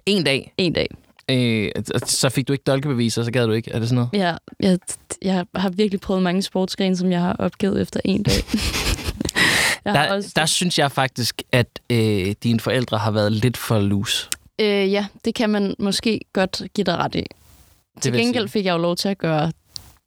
En 0.06 0.24
dag, 0.24 0.54
En 0.56 0.72
dag. 0.72 0.88
Øh, 1.30 1.70
så 2.04 2.28
fik 2.28 2.48
du 2.48 2.52
ikke 2.52 2.62
dolkebeviser, 2.66 3.22
så 3.24 3.30
gad 3.30 3.46
du 3.46 3.52
ikke. 3.52 3.70
Er 3.70 3.78
det 3.78 3.88
sådan 3.88 4.08
noget? 4.12 4.24
Ja, 4.24 4.36
jeg, 4.60 4.78
jeg 5.22 5.44
har 5.54 5.68
virkelig 5.68 6.00
prøvet 6.00 6.22
mange 6.22 6.42
sportsgrene, 6.42 6.96
som 6.96 7.12
jeg 7.12 7.20
har 7.20 7.36
opgivet 7.38 7.80
efter 7.80 8.00
en 8.04 8.22
dag. 8.22 8.34
jeg 9.84 9.92
har 9.92 10.06
Der, 10.06 10.32
der 10.36 10.46
synes 10.46 10.78
jeg 10.78 10.92
faktisk, 10.92 11.42
at 11.52 11.80
øh, 11.90 12.34
dine 12.42 12.60
forældre 12.60 12.98
har 12.98 13.10
været 13.10 13.32
lidt 13.32 13.56
for 13.56 13.78
loose. 13.78 14.28
Øh, 14.60 14.92
ja, 14.92 15.06
det 15.24 15.34
kan 15.34 15.50
man 15.50 15.74
måske 15.78 16.20
godt 16.32 16.62
give 16.74 16.84
dig 16.84 16.96
ret 16.96 17.14
i. 17.14 17.18
Det 17.18 18.02
Til 18.02 18.12
gengæld 18.12 18.48
fik 18.48 18.64
jeg 18.64 18.72
jo 18.72 18.78
lov 18.78 18.96
til 18.96 19.08
at 19.08 19.18
gøre 19.18 19.52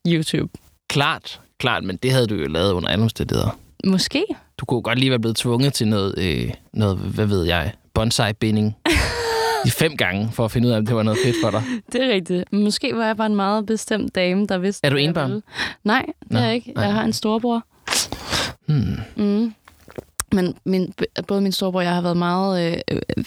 YouTube. 0.07 0.49
klart, 0.89 1.41
klart, 1.59 1.83
men 1.83 1.97
det 1.97 2.11
havde 2.11 2.27
du 2.27 2.35
jo 2.35 2.47
lavet 2.47 2.71
under 2.71 2.89
alle 2.89 3.03
omstændigheder. 3.03 3.57
Måske. 3.85 4.25
Du 4.57 4.65
kunne 4.65 4.81
godt 4.81 4.99
lige 4.99 5.09
være 5.09 5.19
blevet 5.19 5.37
tvunget 5.37 5.73
til 5.73 5.87
noget, 5.87 6.15
øh, 6.17 6.53
noget 6.73 6.97
hvad 6.97 7.25
ved 7.25 7.43
jeg, 7.43 7.71
bonsai-binding. 7.93 8.75
I 9.65 9.69
fem 9.69 9.97
gange, 9.97 10.29
for 10.31 10.45
at 10.45 10.51
finde 10.51 10.67
ud 10.67 10.73
af, 10.73 10.77
om 10.77 10.85
det 10.85 10.95
var 10.95 11.03
noget 11.03 11.19
fedt 11.25 11.35
for 11.43 11.51
dig. 11.51 11.63
Det 11.91 12.03
er 12.03 12.13
rigtigt. 12.13 12.53
Måske 12.53 12.95
var 12.95 13.05
jeg 13.05 13.17
bare 13.17 13.27
en 13.27 13.35
meget 13.35 13.65
bestemt 13.65 14.15
dame, 14.15 14.47
der 14.47 14.57
vidste... 14.57 14.85
Er 14.85 14.89
du 14.89 14.95
enbarn? 14.95 15.41
Nej, 15.83 16.05
det 16.23 16.31
Nå, 16.31 16.39
er 16.39 16.43
jeg 16.43 16.55
ikke. 16.55 16.71
nej. 16.75 16.83
Jeg 16.85 16.93
har 16.93 17.03
en 17.03 17.13
storebror. 17.13 17.63
Hmm. 18.65 18.97
Mm. 19.15 19.53
Men 20.31 20.55
min, 20.65 20.93
både 21.27 21.41
min 21.41 21.51
storebror 21.51 21.79
og 21.79 21.85
jeg 21.85 21.93
har 21.93 22.01
været 22.01 22.17
meget 22.17 22.73
øh, 22.91 22.97
øh, 23.17 23.23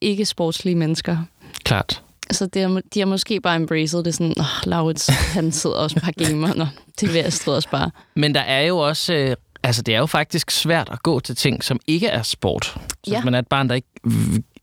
ikke 0.00 0.24
sportslige 0.24 0.74
mennesker. 0.74 1.16
Klart. 1.64 2.02
Så 2.30 2.46
det 2.46 2.62
er, 2.62 2.80
de 2.94 2.98
har 3.00 3.06
måske 3.06 3.40
bare 3.40 3.56
embraced 3.56 4.02
det 4.04 4.14
sådan, 4.14 4.34
åh, 4.38 4.44
Laurits, 4.70 5.06
han 5.08 5.52
sidder 5.52 5.76
også 5.76 6.00
på 6.00 6.10
gamer. 6.18 6.54
Nå, 6.54 6.66
det 7.00 7.08
vil 7.08 7.16
jeg 7.16 7.24
også 7.46 7.68
bare. 7.70 7.90
Men 8.14 8.34
der 8.34 8.40
er 8.40 8.60
jo 8.62 8.78
også... 8.78 9.14
Øh, 9.14 9.36
altså, 9.62 9.82
det 9.82 9.94
er 9.94 9.98
jo 9.98 10.06
faktisk 10.06 10.50
svært 10.50 10.88
at 10.92 11.02
gå 11.02 11.20
til 11.20 11.36
ting, 11.36 11.64
som 11.64 11.80
ikke 11.86 12.06
er 12.06 12.22
sport. 12.22 12.64
Så 12.64 12.78
Ja. 13.06 13.16
hvis 13.16 13.24
man 13.24 13.34
er 13.34 13.38
et 13.38 13.46
barn, 13.48 13.68
der 13.68 13.74
ikke 13.74 13.88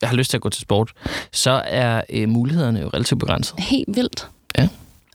v- 0.03 0.07
har 0.07 0.15
lyst 0.15 0.29
til 0.29 0.37
at 0.37 0.41
gå 0.41 0.49
til 0.49 0.61
sport, 0.61 0.91
så 1.31 1.61
er 1.65 2.01
øh, 2.09 2.29
mulighederne 2.29 2.79
jo 2.79 2.87
relativt 2.93 3.19
begrænset. 3.19 3.55
Helt 3.59 3.95
vildt. 3.95 4.27
Ja. 4.57 4.67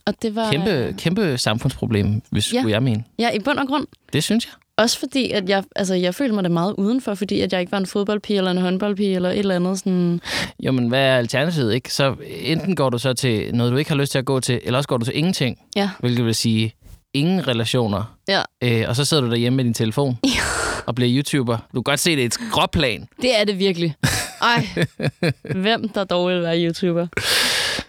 Og 0.05 0.13
det 0.21 0.35
var... 0.35 0.51
Kæmpe, 0.51 0.95
kæmpe 0.97 1.37
samfundsproblem, 1.37 2.21
hvis 2.31 2.53
Ja. 2.53 2.57
ja. 2.57 2.61
skulle 2.61 2.73
jeg 2.73 2.83
mene. 2.83 3.03
Ja, 3.19 3.29
i 3.31 3.39
bund 3.39 3.57
og 3.59 3.67
grund. 3.67 3.87
Det 4.13 4.23
synes 4.23 4.45
jeg. 4.45 4.53
Også 4.77 4.99
fordi, 4.99 5.31
at 5.31 5.49
jeg, 5.49 5.63
altså, 5.75 5.93
jeg 5.95 6.15
følte 6.15 6.35
mig 6.35 6.43
det 6.43 6.51
meget 6.51 6.73
udenfor, 6.77 7.13
fordi 7.15 7.41
at 7.41 7.53
jeg 7.53 7.59
ikke 7.61 7.71
var 7.71 7.77
en 7.77 7.85
fodboldpige 7.85 8.37
eller 8.37 8.51
en 8.51 8.57
håndboldpige 8.57 9.15
eller 9.15 9.29
et 9.29 9.39
eller 9.39 9.55
andet 9.55 9.77
sådan... 9.79 10.21
Jo, 10.59 10.71
men 10.71 10.87
hvad 10.87 10.99
er 10.99 11.17
alternativet, 11.17 11.73
ikke? 11.73 11.93
Så 11.93 12.15
enten 12.41 12.75
går 12.75 12.89
du 12.89 12.97
så 12.97 13.13
til 13.13 13.55
noget, 13.55 13.71
du 13.71 13.77
ikke 13.77 13.89
har 13.91 13.97
lyst 13.97 14.11
til 14.11 14.19
at 14.19 14.25
gå 14.25 14.39
til, 14.39 14.59
eller 14.63 14.77
også 14.77 14.87
går 14.87 14.97
du 14.97 15.05
til 15.05 15.17
ingenting, 15.17 15.57
Ja. 15.75 15.89
hvilket 15.99 16.25
vil 16.25 16.35
sige 16.35 16.73
ingen 17.13 17.47
relationer. 17.47 18.15
Ja. 18.27 18.41
Øh, 18.63 18.85
og 18.87 18.95
så 18.95 19.05
sidder 19.05 19.23
du 19.23 19.29
derhjemme 19.29 19.57
med 19.57 19.63
din 19.63 19.73
telefon 19.73 20.17
og 20.87 20.95
bliver 20.95 21.15
YouTuber. 21.15 21.57
Du 21.57 21.81
kan 21.81 21.83
godt 21.83 21.99
se, 21.99 22.15
det 22.15 22.21
er 22.21 22.25
et 22.25 22.33
skråplan. 22.33 23.07
Det 23.21 23.39
er 23.39 23.43
det 23.43 23.59
virkelig. 23.59 23.95
Ej, 24.41 24.67
hvem 25.63 25.89
der 25.89 26.03
dog 26.03 26.29
vil 26.29 26.41
være 26.41 26.65
YouTuber? 26.65 27.07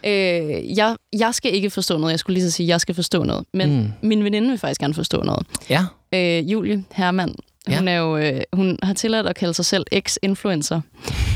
Øh, 0.04 0.76
jeg, 0.76 0.96
jeg 1.18 1.34
skal 1.34 1.54
ikke 1.54 1.70
forstå 1.70 1.98
noget. 1.98 2.10
Jeg 2.10 2.18
skulle 2.18 2.34
lige 2.34 2.44
så 2.44 2.50
sige, 2.50 2.64
at 2.64 2.68
jeg 2.68 2.80
skal 2.80 2.94
forstå 2.94 3.24
noget. 3.24 3.44
Men 3.54 3.76
mm. 3.82 4.08
min 4.08 4.24
veninde 4.24 4.48
vil 4.48 4.58
faktisk 4.58 4.80
gerne 4.80 4.94
forstå 4.94 5.22
noget. 5.22 5.46
Ja. 5.70 5.84
Øh, 6.14 6.52
Julie 6.52 6.84
Hermann, 6.92 7.34
Ja. 7.68 7.78
hun, 7.78 7.88
er 7.88 7.96
jo, 7.96 8.16
øh, 8.16 8.40
hun 8.52 8.78
har 8.82 8.94
tilladt 8.94 9.26
at 9.26 9.36
kalde 9.36 9.54
sig 9.54 9.64
selv 9.64 9.84
ex-influencer. 9.92 10.80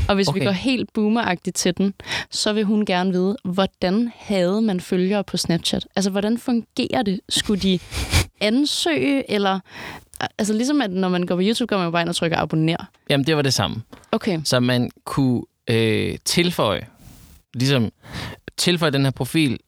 Og 0.09 0.15
hvis 0.15 0.27
okay. 0.27 0.39
vi 0.39 0.45
går 0.45 0.51
helt 0.51 0.93
boomeragtigt 0.93 1.55
til 1.55 1.77
den, 1.77 1.93
så 2.31 2.53
vil 2.53 2.63
hun 2.63 2.85
gerne 2.85 3.11
vide, 3.11 3.37
hvordan 3.43 4.11
havde 4.15 4.61
man 4.61 4.79
følgere 4.79 5.23
på 5.23 5.37
Snapchat? 5.37 5.87
Altså, 5.95 6.09
hvordan 6.11 6.37
fungerer 6.37 7.01
det? 7.01 7.19
Skulle 7.29 7.61
de 7.61 7.79
ansøge, 8.41 9.31
eller... 9.31 9.59
Altså, 10.37 10.53
ligesom 10.53 10.81
at 10.81 10.91
når 10.91 11.09
man 11.09 11.25
går 11.25 11.35
på 11.35 11.41
YouTube, 11.43 11.67
går 11.67 11.77
man 11.77 11.85
jo 11.85 11.91
bare 11.91 12.01
ind 12.01 12.09
og 12.09 12.15
trykker 12.15 12.37
abonner. 12.37 12.85
Jamen, 13.09 13.27
det 13.27 13.35
var 13.35 13.41
det 13.41 13.53
samme. 13.53 13.81
Okay. 14.11 14.39
Så 14.43 14.59
man 14.59 14.91
kunne 15.05 15.41
øh, 15.69 16.17
tilføje, 16.25 16.87
ligesom 17.53 17.91
tilføje 18.57 18.91
den 18.91 19.03
her 19.03 19.11
profil, 19.11 19.59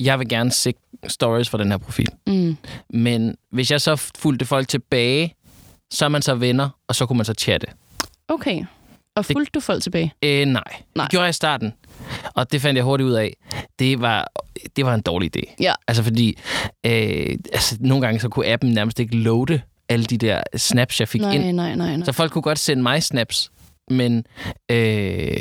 jeg 0.00 0.18
vil 0.18 0.28
gerne 0.28 0.52
se 0.52 0.74
stories 1.08 1.48
fra 1.48 1.58
den 1.58 1.70
her 1.70 1.78
profil. 1.78 2.08
Mm. 2.26 2.56
Men 2.90 3.36
hvis 3.50 3.70
jeg 3.70 3.80
så 3.80 4.10
fulgte 4.18 4.44
folk 4.44 4.68
tilbage, 4.68 5.34
så 5.90 6.04
er 6.04 6.08
man 6.08 6.22
så 6.22 6.34
venner, 6.34 6.68
og 6.88 6.94
så 6.94 7.06
kunne 7.06 7.16
man 7.16 7.24
så 7.24 7.34
chatte. 7.38 7.66
Okay. 8.28 8.64
Og 9.16 9.24
fulgte 9.24 9.50
du 9.54 9.60
folk 9.60 9.82
tilbage? 9.82 10.12
Øh, 10.22 10.30
nej. 10.30 10.44
Nej. 10.44 10.62
nej. 10.94 11.04
Det 11.04 11.10
gjorde 11.10 11.24
jeg 11.24 11.30
i 11.30 11.32
starten. 11.32 11.72
Og 12.34 12.52
det 12.52 12.60
fandt 12.60 12.76
jeg 12.76 12.84
hurtigt 12.84 13.06
ud 13.06 13.12
af. 13.12 13.36
Det 13.78 14.00
var, 14.00 14.32
det 14.76 14.86
var 14.86 14.94
en 14.94 15.00
dårlig 15.00 15.36
idé. 15.36 15.54
Ja. 15.60 15.74
Altså 15.88 16.02
fordi, 16.02 16.38
øh, 16.86 17.38
altså, 17.52 17.76
nogle 17.80 18.06
gange 18.06 18.20
så 18.20 18.28
kunne 18.28 18.46
appen 18.46 18.72
nærmest 18.72 19.00
ikke 19.00 19.16
loade 19.16 19.60
alle 19.88 20.04
de 20.04 20.16
der 20.18 20.40
snaps, 20.56 21.00
jeg 21.00 21.08
fik 21.08 21.20
Nej, 21.20 21.32
ind. 21.34 21.42
nej, 21.56 21.74
nej, 21.74 21.96
nej. 21.96 22.04
Så 22.04 22.12
folk 22.12 22.32
kunne 22.32 22.42
godt 22.42 22.58
sende 22.58 22.82
mig 22.82 23.02
snaps, 23.02 23.50
men 23.90 24.26
øh, 24.70 25.36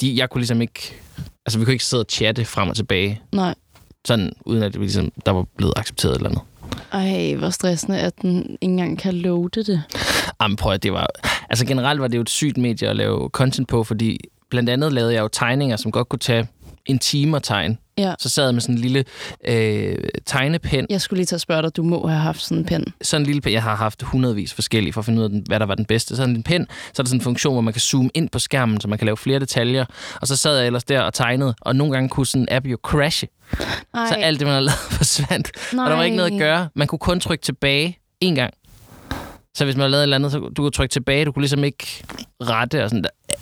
de, 0.00 0.16
jeg 0.16 0.30
kunne 0.30 0.40
ligesom 0.40 0.60
ikke... 0.60 0.94
Altså, 1.46 1.58
vi 1.58 1.64
kunne 1.64 1.72
ikke 1.74 1.84
sidde 1.84 2.00
og 2.02 2.06
chatte 2.10 2.44
frem 2.44 2.68
og 2.68 2.76
tilbage, 2.76 3.20
Nej. 3.32 3.54
sådan 4.06 4.32
uden 4.46 4.62
at 4.62 4.72
det 4.72 4.80
ligesom, 4.80 5.12
der 5.26 5.32
var 5.32 5.44
blevet 5.56 5.72
accepteret 5.76 6.16
eller 6.16 6.30
noget. 6.30 6.42
Ej, 6.92 7.34
hvor 7.34 7.50
stressende, 7.50 7.98
at 8.00 8.22
den 8.22 8.38
ikke 8.42 8.56
engang 8.60 8.98
kan 8.98 9.14
loade 9.14 9.64
det. 9.64 9.82
Jamen, 10.42 10.56
prøv 10.56 10.72
at 10.72 10.82
det 10.82 10.92
var... 10.92 11.06
Altså, 11.50 11.66
generelt 11.66 12.00
var 12.00 12.08
det 12.08 12.16
jo 12.16 12.22
et 12.22 12.30
sygt 12.30 12.56
medie 12.56 12.88
at 12.88 12.96
lave 12.96 13.28
content 13.28 13.68
på, 13.68 13.84
fordi 13.84 14.18
blandt 14.50 14.70
andet 14.70 14.92
lavede 14.92 15.14
jeg 15.14 15.20
jo 15.20 15.28
tegninger, 15.28 15.76
som 15.76 15.92
godt 15.92 16.08
kunne 16.08 16.18
tage 16.18 16.46
en 16.86 16.98
time 16.98 17.36
at 17.36 17.42
tegne. 17.42 17.76
Ja. 17.98 18.14
Så 18.18 18.28
sad 18.28 18.44
jeg 18.44 18.54
med 18.54 18.60
sådan 18.60 18.74
en 18.74 18.80
lille 18.80 19.04
øh, 19.48 19.96
tegnepen. 20.26 20.86
Jeg 20.90 21.00
skulle 21.00 21.18
lige 21.18 21.26
til 21.26 21.34
at 21.34 21.40
spørge 21.40 21.62
dig, 21.62 21.76
du 21.76 21.82
må 21.82 22.06
have 22.06 22.20
haft 22.20 22.42
sådan 22.42 22.58
en 22.58 22.64
pen. 22.64 22.84
Sådan 23.02 23.22
en 23.22 23.26
lille 23.26 23.40
pen. 23.40 23.52
Jeg 23.52 23.62
har 23.62 23.76
haft 23.76 24.02
hundredvis 24.02 24.54
forskellige 24.54 24.92
for 24.92 25.00
at 25.00 25.04
finde 25.04 25.22
ud 25.22 25.24
af, 25.30 25.40
hvad 25.46 25.60
der 25.60 25.66
var 25.66 25.74
den 25.74 25.84
bedste. 25.84 26.16
Sådan 26.16 26.36
en 26.36 26.42
pen, 26.42 26.66
så 26.92 27.02
er 27.02 27.02
der 27.02 27.08
sådan 27.08 27.18
en 27.20 27.24
funktion, 27.24 27.54
hvor 27.54 27.60
man 27.60 27.72
kan 27.74 27.80
zoome 27.80 28.10
ind 28.14 28.28
på 28.28 28.38
skærmen, 28.38 28.80
så 28.80 28.88
man 28.88 28.98
kan 28.98 29.04
lave 29.06 29.16
flere 29.16 29.38
detaljer. 29.40 29.84
Og 30.20 30.26
så 30.26 30.36
sad 30.36 30.56
jeg 30.56 30.66
ellers 30.66 30.84
der 30.84 31.00
og 31.00 31.14
tegnede, 31.14 31.54
og 31.60 31.76
nogle 31.76 31.92
gange 31.92 32.08
kunne 32.08 32.26
sådan 32.26 32.42
en 32.42 32.48
app 32.50 32.66
jo 32.66 32.78
crashe. 32.82 33.28
Ej, 33.94 34.06
Så 34.08 34.14
alt 34.14 34.40
det, 34.40 34.46
man 34.46 34.52
havde 34.54 34.64
lavet, 34.64 34.78
forsvandt. 34.98 35.50
nej. 35.72 35.84
Og 35.84 35.90
der 35.90 35.96
var 35.96 36.04
ikke 36.04 36.16
noget 36.16 36.32
at 36.32 36.38
gøre. 36.38 36.68
Man 36.74 36.86
kunne 36.86 36.98
kun 36.98 37.20
trykke 37.20 37.42
tilbage 37.42 37.98
én 38.24 38.34
gang. 38.34 38.54
Så 39.56 39.64
hvis 39.64 39.76
man 39.76 39.80
havde 39.80 39.90
lavet 39.90 40.00
et 40.00 40.04
eller 40.04 40.16
andet, 40.16 40.32
så 40.32 40.38
du 40.38 40.62
kunne 40.62 40.70
trykke 40.70 40.92
tilbage. 40.92 41.24
Du 41.24 41.32
kunne 41.32 41.42
ligesom 41.42 41.64
ikke 41.64 41.86
rette 42.42 42.84
og 42.84 42.90
sådan 42.90 43.02
der. 43.02 43.34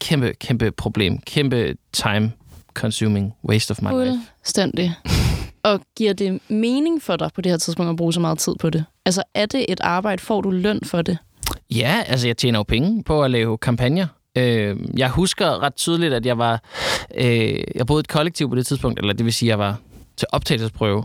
Kæmpe, 0.00 0.32
kæmpe 0.40 0.70
problem. 0.70 1.18
Kæmpe 1.18 1.74
time 1.92 2.32
consuming 2.74 3.34
waste 3.48 3.70
of 3.70 3.82
my 3.82 4.04
life. 4.04 4.20
Fuldstændig. 4.38 4.94
Og 5.62 5.80
giver 5.96 6.12
det 6.12 6.40
mening 6.48 7.02
for 7.02 7.16
dig 7.16 7.30
på 7.34 7.40
det 7.40 7.52
her 7.52 7.56
tidspunkt 7.56 7.90
at 7.90 7.96
bruge 7.96 8.12
så 8.12 8.20
meget 8.20 8.38
tid 8.38 8.54
på 8.60 8.70
det? 8.70 8.84
Altså, 9.04 9.22
er 9.34 9.46
det 9.46 9.66
et 9.68 9.80
arbejde? 9.80 10.22
Får 10.22 10.40
du 10.40 10.50
løn 10.50 10.80
for 10.84 11.02
det? 11.02 11.18
Ja, 11.70 12.02
altså 12.06 12.26
jeg 12.26 12.36
tjener 12.36 12.58
jo 12.58 12.62
penge 12.62 13.02
på 13.02 13.22
at 13.22 13.30
lave 13.30 13.58
kampagner. 13.58 14.06
Øh, 14.36 14.76
jeg 14.96 15.08
husker 15.10 15.62
ret 15.62 15.74
tydeligt, 15.74 16.14
at 16.14 16.26
jeg 16.26 16.38
var... 16.38 16.62
Øh, 17.14 17.60
jeg 17.74 17.86
boede 17.86 18.00
i 18.00 18.02
et 18.02 18.08
kollektiv 18.08 18.48
på 18.48 18.54
det 18.54 18.66
tidspunkt, 18.66 18.98
eller 19.00 19.12
det 19.12 19.24
vil 19.24 19.32
sige, 19.32 19.48
at 19.48 19.50
jeg 19.50 19.58
var 19.58 19.76
til 20.16 20.28
optagelsesprøve. 20.32 21.04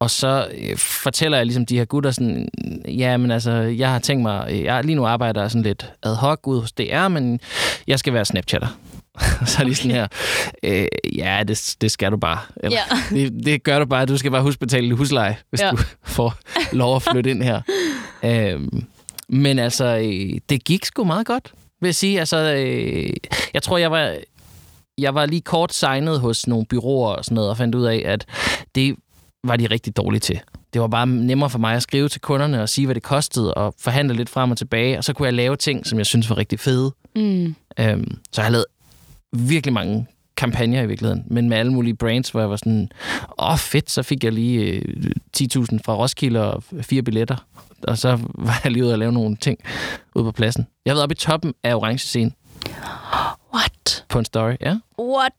Og 0.00 0.10
så 0.10 0.48
øh, 0.58 0.76
fortæller 0.76 1.36
jeg 1.36 1.46
ligesom 1.46 1.66
de 1.66 1.78
her 1.78 1.84
gutter 1.84 2.10
sådan, 2.10 2.48
ja, 2.88 3.16
men 3.16 3.30
altså, 3.30 3.52
jeg 3.52 3.92
har 3.92 3.98
tænkt 3.98 4.22
mig, 4.22 4.46
øh, 4.50 4.62
jeg 4.62 4.84
lige 4.84 4.96
nu 4.96 5.06
arbejder 5.06 5.48
sådan 5.48 5.62
lidt 5.62 5.92
ad 6.02 6.14
hoc 6.14 6.46
ud 6.46 6.60
hos 6.60 6.72
DR, 6.72 7.08
men 7.08 7.40
jeg 7.86 7.98
skal 7.98 8.12
være 8.12 8.24
Snapchatter. 8.24 8.68
så 9.46 9.64
de 9.64 9.74
sådan 9.74 9.90
her, 9.90 10.06
øh, 10.62 10.86
ja, 11.16 11.42
det, 11.48 11.76
det 11.80 11.90
skal 11.90 12.12
du 12.12 12.16
bare. 12.16 12.38
Eller, 12.56 12.78
Ja. 12.90 12.96
det, 13.16 13.44
det 13.46 13.62
gør 13.62 13.78
du 13.78 13.84
bare. 13.84 14.06
Du 14.06 14.16
skal 14.18 14.30
bare 14.30 14.42
huske 14.42 14.60
betale 14.60 14.94
husleje, 14.94 15.36
hvis 15.50 15.60
ja. 15.60 15.70
du 15.70 15.76
får 16.16 16.34
lov 16.72 16.96
at 16.96 17.02
flytte 17.02 17.30
ind 17.30 17.42
her. 17.42 17.60
Øhm, 18.24 18.86
men 19.28 19.58
altså, 19.58 19.84
øh, 19.84 20.40
det 20.48 20.64
gik 20.64 20.84
sgu 20.84 21.04
meget 21.04 21.26
godt, 21.26 21.52
vil 21.80 21.88
jeg 21.88 21.94
sige. 21.94 22.18
Altså, 22.18 22.36
øh, 22.36 23.10
jeg 23.54 23.62
tror, 23.62 23.78
jeg 23.78 23.90
var, 23.90 24.16
jeg 24.98 25.14
var 25.14 25.26
lige 25.26 25.40
kort 25.40 25.74
signet 25.74 26.20
hos 26.20 26.46
nogle 26.46 26.66
byråer 26.66 27.14
og 27.14 27.24
sådan 27.24 27.34
noget, 27.34 27.50
og 27.50 27.56
fandt 27.56 27.74
ud 27.74 27.84
af, 27.84 28.02
at 28.04 28.26
det 28.74 28.96
var 29.44 29.56
de 29.56 29.66
rigtig 29.66 29.96
dårlige 29.96 30.20
til. 30.20 30.40
Det 30.72 30.80
var 30.80 30.88
bare 30.88 31.06
nemmere 31.06 31.50
for 31.50 31.58
mig 31.58 31.74
at 31.74 31.82
skrive 31.82 32.08
til 32.08 32.20
kunderne 32.20 32.62
og 32.62 32.68
sige, 32.68 32.86
hvad 32.86 32.94
det 32.94 33.02
kostede, 33.02 33.54
og 33.54 33.74
forhandle 33.80 34.14
lidt 34.14 34.28
frem 34.28 34.50
og 34.50 34.58
tilbage, 34.58 34.98
og 34.98 35.04
så 35.04 35.12
kunne 35.12 35.26
jeg 35.26 35.34
lave 35.34 35.56
ting, 35.56 35.86
som 35.86 35.98
jeg 35.98 36.06
synes 36.06 36.30
var 36.30 36.38
rigtig 36.38 36.60
fede. 36.60 36.92
Mm. 37.16 37.54
Øhm, 37.80 38.18
så 38.32 38.40
jeg 38.40 38.44
har 38.44 38.50
lavet 38.50 38.64
virkelig 39.32 39.72
mange 39.72 40.06
kampagner 40.36 40.82
i 40.82 40.86
virkeligheden, 40.86 41.24
men 41.26 41.48
med 41.48 41.56
alle 41.56 41.72
mulige 41.72 41.94
brands, 41.94 42.30
hvor 42.30 42.40
jeg 42.40 42.50
var 42.50 42.56
sådan, 42.56 42.90
åh 43.38 43.58
fedt, 43.58 43.90
så 43.90 44.02
fik 44.02 44.24
jeg 44.24 44.32
lige 44.32 44.60
øh, 44.60 45.10
10.000 45.36 45.78
fra 45.84 45.94
Roskilde 45.94 46.52
og 46.52 46.62
fire 46.80 47.02
billetter. 47.02 47.36
Og 47.88 47.98
så 47.98 48.18
var 48.34 48.60
jeg 48.64 48.72
lige 48.72 48.84
ude 48.84 48.92
og 48.92 48.98
lave 48.98 49.12
nogle 49.12 49.36
ting 49.36 49.58
ude 50.14 50.24
på 50.24 50.32
pladsen. 50.32 50.66
Jeg 50.86 50.94
været 50.94 51.02
oppe 51.02 51.12
i 51.12 51.16
toppen 51.16 51.54
af 51.62 51.74
orange 51.74 51.98
scene 51.98 52.32
What? 53.54 54.04
på 54.08 54.18
en 54.18 54.24
story, 54.24 54.54
ja. 54.60 54.76
What? 54.98 55.32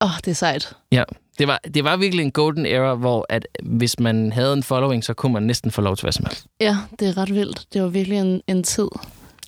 Åh, 0.00 0.08
oh, 0.08 0.10
det 0.24 0.28
er 0.28 0.34
sejt. 0.34 0.72
Ja, 0.92 1.02
det 1.38 1.48
var, 1.48 1.60
det 1.74 1.84
var 1.84 1.96
virkelig 1.96 2.22
en 2.22 2.32
golden 2.32 2.66
era, 2.66 2.94
hvor 2.94 3.26
at 3.28 3.48
hvis 3.62 3.98
man 4.00 4.32
havde 4.32 4.52
en 4.52 4.62
following, 4.62 5.04
så 5.04 5.14
kunne 5.14 5.32
man 5.32 5.42
næsten 5.42 5.70
få 5.70 5.80
lov 5.80 5.96
til 5.96 6.04
hvad 6.04 6.12
som 6.12 6.24
helst. 6.26 6.46
Ja, 6.60 6.76
det 6.98 7.08
er 7.08 7.16
ret 7.16 7.34
vildt. 7.34 7.66
Det 7.72 7.82
var 7.82 7.88
virkelig 7.88 8.18
en, 8.18 8.42
en 8.46 8.62
tid. 8.62 8.88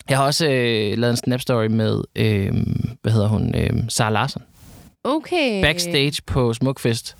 Jeg 0.08 0.18
har 0.18 0.24
også 0.24 0.46
øh, 0.46 0.98
lavet 0.98 1.10
en 1.10 1.16
snap 1.16 1.40
story 1.40 1.66
med, 1.66 2.00
øh, 2.16 2.52
hvad 3.02 3.12
hedder 3.12 3.28
hun, 3.28 3.54
øh, 3.54 3.70
Sara 3.88 4.10
Larsen. 4.10 4.42
Okay. 5.04 5.62
Backstage 5.62 6.22
på 6.26 6.54
Smukfest. 6.54 7.16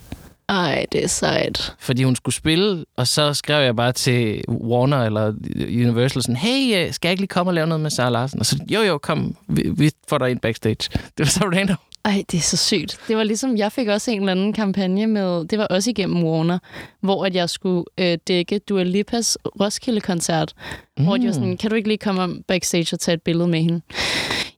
Ej, 0.48 0.86
det 0.92 1.04
er 1.04 1.08
sejt. 1.08 1.74
fordi 1.78 2.04
hun 2.04 2.16
skulle 2.16 2.34
spille, 2.34 2.84
og 2.96 3.06
så 3.06 3.34
skrev 3.34 3.64
jeg 3.64 3.76
bare 3.76 3.92
til 3.92 4.42
Warner 4.48 5.04
eller 5.04 5.32
Universal 5.56 6.22
sådan, 6.22 6.36
hey, 6.36 6.86
øh, 6.86 6.92
skal 6.92 7.08
jeg 7.08 7.12
ikke 7.12 7.20
lige 7.22 7.28
komme 7.28 7.50
og 7.50 7.54
lave 7.54 7.66
noget 7.66 7.80
med 7.80 7.90
Sarah 7.90 8.12
Larsen? 8.12 8.40
Og 8.40 8.46
så, 8.46 8.58
jo 8.70 8.80
jo, 8.80 8.98
kom, 8.98 9.36
vi, 9.48 9.70
vi 9.76 9.90
får 10.08 10.18
dig 10.18 10.30
ind 10.30 10.40
backstage. 10.40 10.90
Det 10.92 11.18
var 11.18 11.24
så 11.24 11.44
random. 11.44 11.76
Ej, 12.04 12.24
det 12.30 12.38
er 12.38 12.42
så 12.42 12.56
sygt. 12.56 13.00
Det 13.08 13.16
var 13.16 13.22
ligesom, 13.22 13.56
jeg 13.56 13.72
fik 13.72 13.88
også 13.88 14.10
en 14.10 14.20
eller 14.20 14.32
anden 14.32 14.52
kampagne 14.52 15.06
med, 15.06 15.44
det 15.44 15.58
var 15.58 15.66
også 15.66 15.90
igennem 15.90 16.24
Warner, 16.24 16.58
hvor 17.00 17.24
at 17.24 17.34
jeg 17.34 17.50
skulle 17.50 17.84
øh, 17.98 18.18
dække 18.28 18.58
Dua 18.58 18.82
Lipas 18.82 19.38
Roskilde-koncert, 19.60 20.54
mm. 20.98 21.04
hvor 21.04 21.16
de 21.16 21.26
var 21.26 21.32
sådan, 21.32 21.56
kan 21.56 21.70
du 21.70 21.76
ikke 21.76 21.88
lige 21.88 21.98
komme 21.98 22.22
om 22.22 22.42
backstage 22.48 22.96
og 22.96 23.00
tage 23.00 23.14
et 23.14 23.22
billede 23.22 23.48
med 23.48 23.62
hende? 23.62 23.80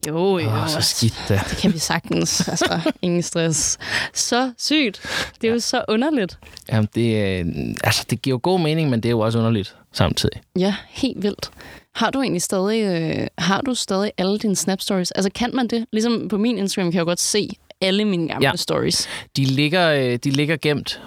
Jo, 0.08 0.38
jo. 0.38 0.48
Åh, 0.48 0.68
så 0.68 0.80
skidt 0.80 1.24
da. 1.28 1.40
Det 1.50 1.58
kan 1.58 1.72
vi 1.72 1.78
sagtens. 1.78 2.40
Altså, 2.48 2.92
ingen 3.02 3.22
stress. 3.22 3.78
Så 4.14 4.52
sygt. 4.58 5.00
Det 5.40 5.48
er 5.48 5.52
jo 5.52 5.58
så 5.58 5.84
underligt. 5.88 6.38
Jamen, 6.72 6.88
det, 6.94 7.40
øh, 7.40 7.46
altså, 7.84 8.06
det 8.10 8.22
giver 8.22 8.34
jo 8.34 8.40
god 8.42 8.60
mening, 8.60 8.90
men 8.90 9.00
det 9.00 9.08
er 9.08 9.10
jo 9.10 9.20
også 9.20 9.38
underligt 9.38 9.76
samtidig. 9.92 10.40
Ja, 10.58 10.74
helt 10.88 11.22
vildt. 11.22 11.50
Har 11.94 12.10
du 12.10 12.20
egentlig 12.22 12.42
stadig, 12.42 12.82
øh, 12.84 13.26
har 13.38 13.60
du 13.60 13.74
stadig 13.74 14.12
alle 14.18 14.38
dine 14.38 14.56
Snap 14.56 14.80
Stories? 14.80 15.10
Altså, 15.10 15.30
kan 15.34 15.50
man 15.54 15.68
det? 15.68 15.86
Ligesom 15.92 16.28
på 16.28 16.38
min 16.38 16.58
Instagram 16.58 16.90
kan 16.92 16.98
jeg 16.98 17.04
godt 17.06 17.20
se 17.20 17.48
alle 17.80 18.04
mine 18.04 18.28
gamle 18.28 18.46
Ja. 18.46 18.50
ja. 18.50 18.56
stories. 18.56 19.08
De 19.36 19.44
ligger, 19.44 19.90
øh, 19.92 20.18
de 20.24 20.30
ligger 20.30 20.56
gemt 20.62 21.00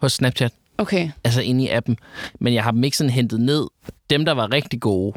hos 0.00 0.12
Snapchat, 0.12 0.52
Okay. 0.78 1.10
altså 1.24 1.40
inde 1.42 1.64
i 1.64 1.68
appen. 1.68 1.96
Men 2.40 2.54
jeg 2.54 2.64
har 2.64 2.70
dem 2.70 2.84
ikke 2.84 2.96
sådan 2.96 3.10
hentet 3.10 3.40
ned. 3.40 3.66
Dem, 4.10 4.24
der 4.24 4.32
var 4.32 4.52
rigtig 4.52 4.80
gode, 4.80 5.12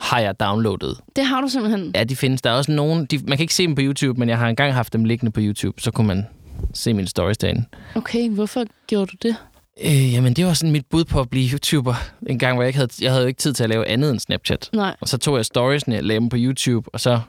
har 0.00 0.20
jeg 0.20 0.40
downloadet. 0.40 0.98
Det 1.16 1.24
har 1.26 1.40
du 1.40 1.48
simpelthen. 1.48 1.92
Ja, 1.94 2.04
de 2.04 2.16
findes. 2.16 2.42
Der 2.42 2.50
er 2.50 2.54
også 2.54 2.72
nogen... 2.72 3.04
De, 3.04 3.18
man 3.18 3.36
kan 3.38 3.40
ikke 3.40 3.54
se 3.54 3.62
dem 3.66 3.74
på 3.74 3.80
YouTube, 3.84 4.18
men 4.20 4.28
jeg 4.28 4.38
har 4.38 4.48
engang 4.48 4.74
haft 4.74 4.92
dem 4.92 5.04
liggende 5.04 5.32
på 5.32 5.40
YouTube. 5.42 5.80
Så 5.82 5.90
kunne 5.90 6.06
man 6.06 6.26
se 6.74 6.94
mine 6.94 7.08
stories 7.08 7.38
derinde. 7.38 7.64
Okay, 7.94 8.28
hvorfor 8.30 8.64
gjorde 8.86 9.06
du 9.06 9.28
det? 9.28 9.36
Øh, 9.84 10.12
jamen, 10.12 10.32
det 10.34 10.46
var 10.46 10.54
sådan 10.54 10.72
mit 10.72 10.86
bud 10.90 11.04
på 11.04 11.20
at 11.20 11.30
blive 11.30 11.50
YouTuber. 11.52 11.94
En 12.26 12.38
gang, 12.38 12.54
hvor 12.54 12.62
jeg 12.62 12.68
ikke 12.68 12.76
havde, 12.76 12.90
jeg 13.00 13.10
havde 13.10 13.22
jo 13.22 13.28
ikke 13.28 13.38
tid 13.38 13.52
til 13.52 13.64
at 13.64 13.70
lave 13.70 13.88
andet 13.88 14.10
end 14.10 14.20
Snapchat. 14.20 14.70
Nej. 14.72 14.96
Og 15.00 15.08
så 15.08 15.18
tog 15.18 15.36
jeg 15.36 15.44
storiesne, 15.44 15.94
jeg 15.94 16.04
lavede 16.04 16.20
dem 16.20 16.28
på 16.28 16.36
YouTube, 16.38 16.90
og 16.92 17.00
så 17.00 17.20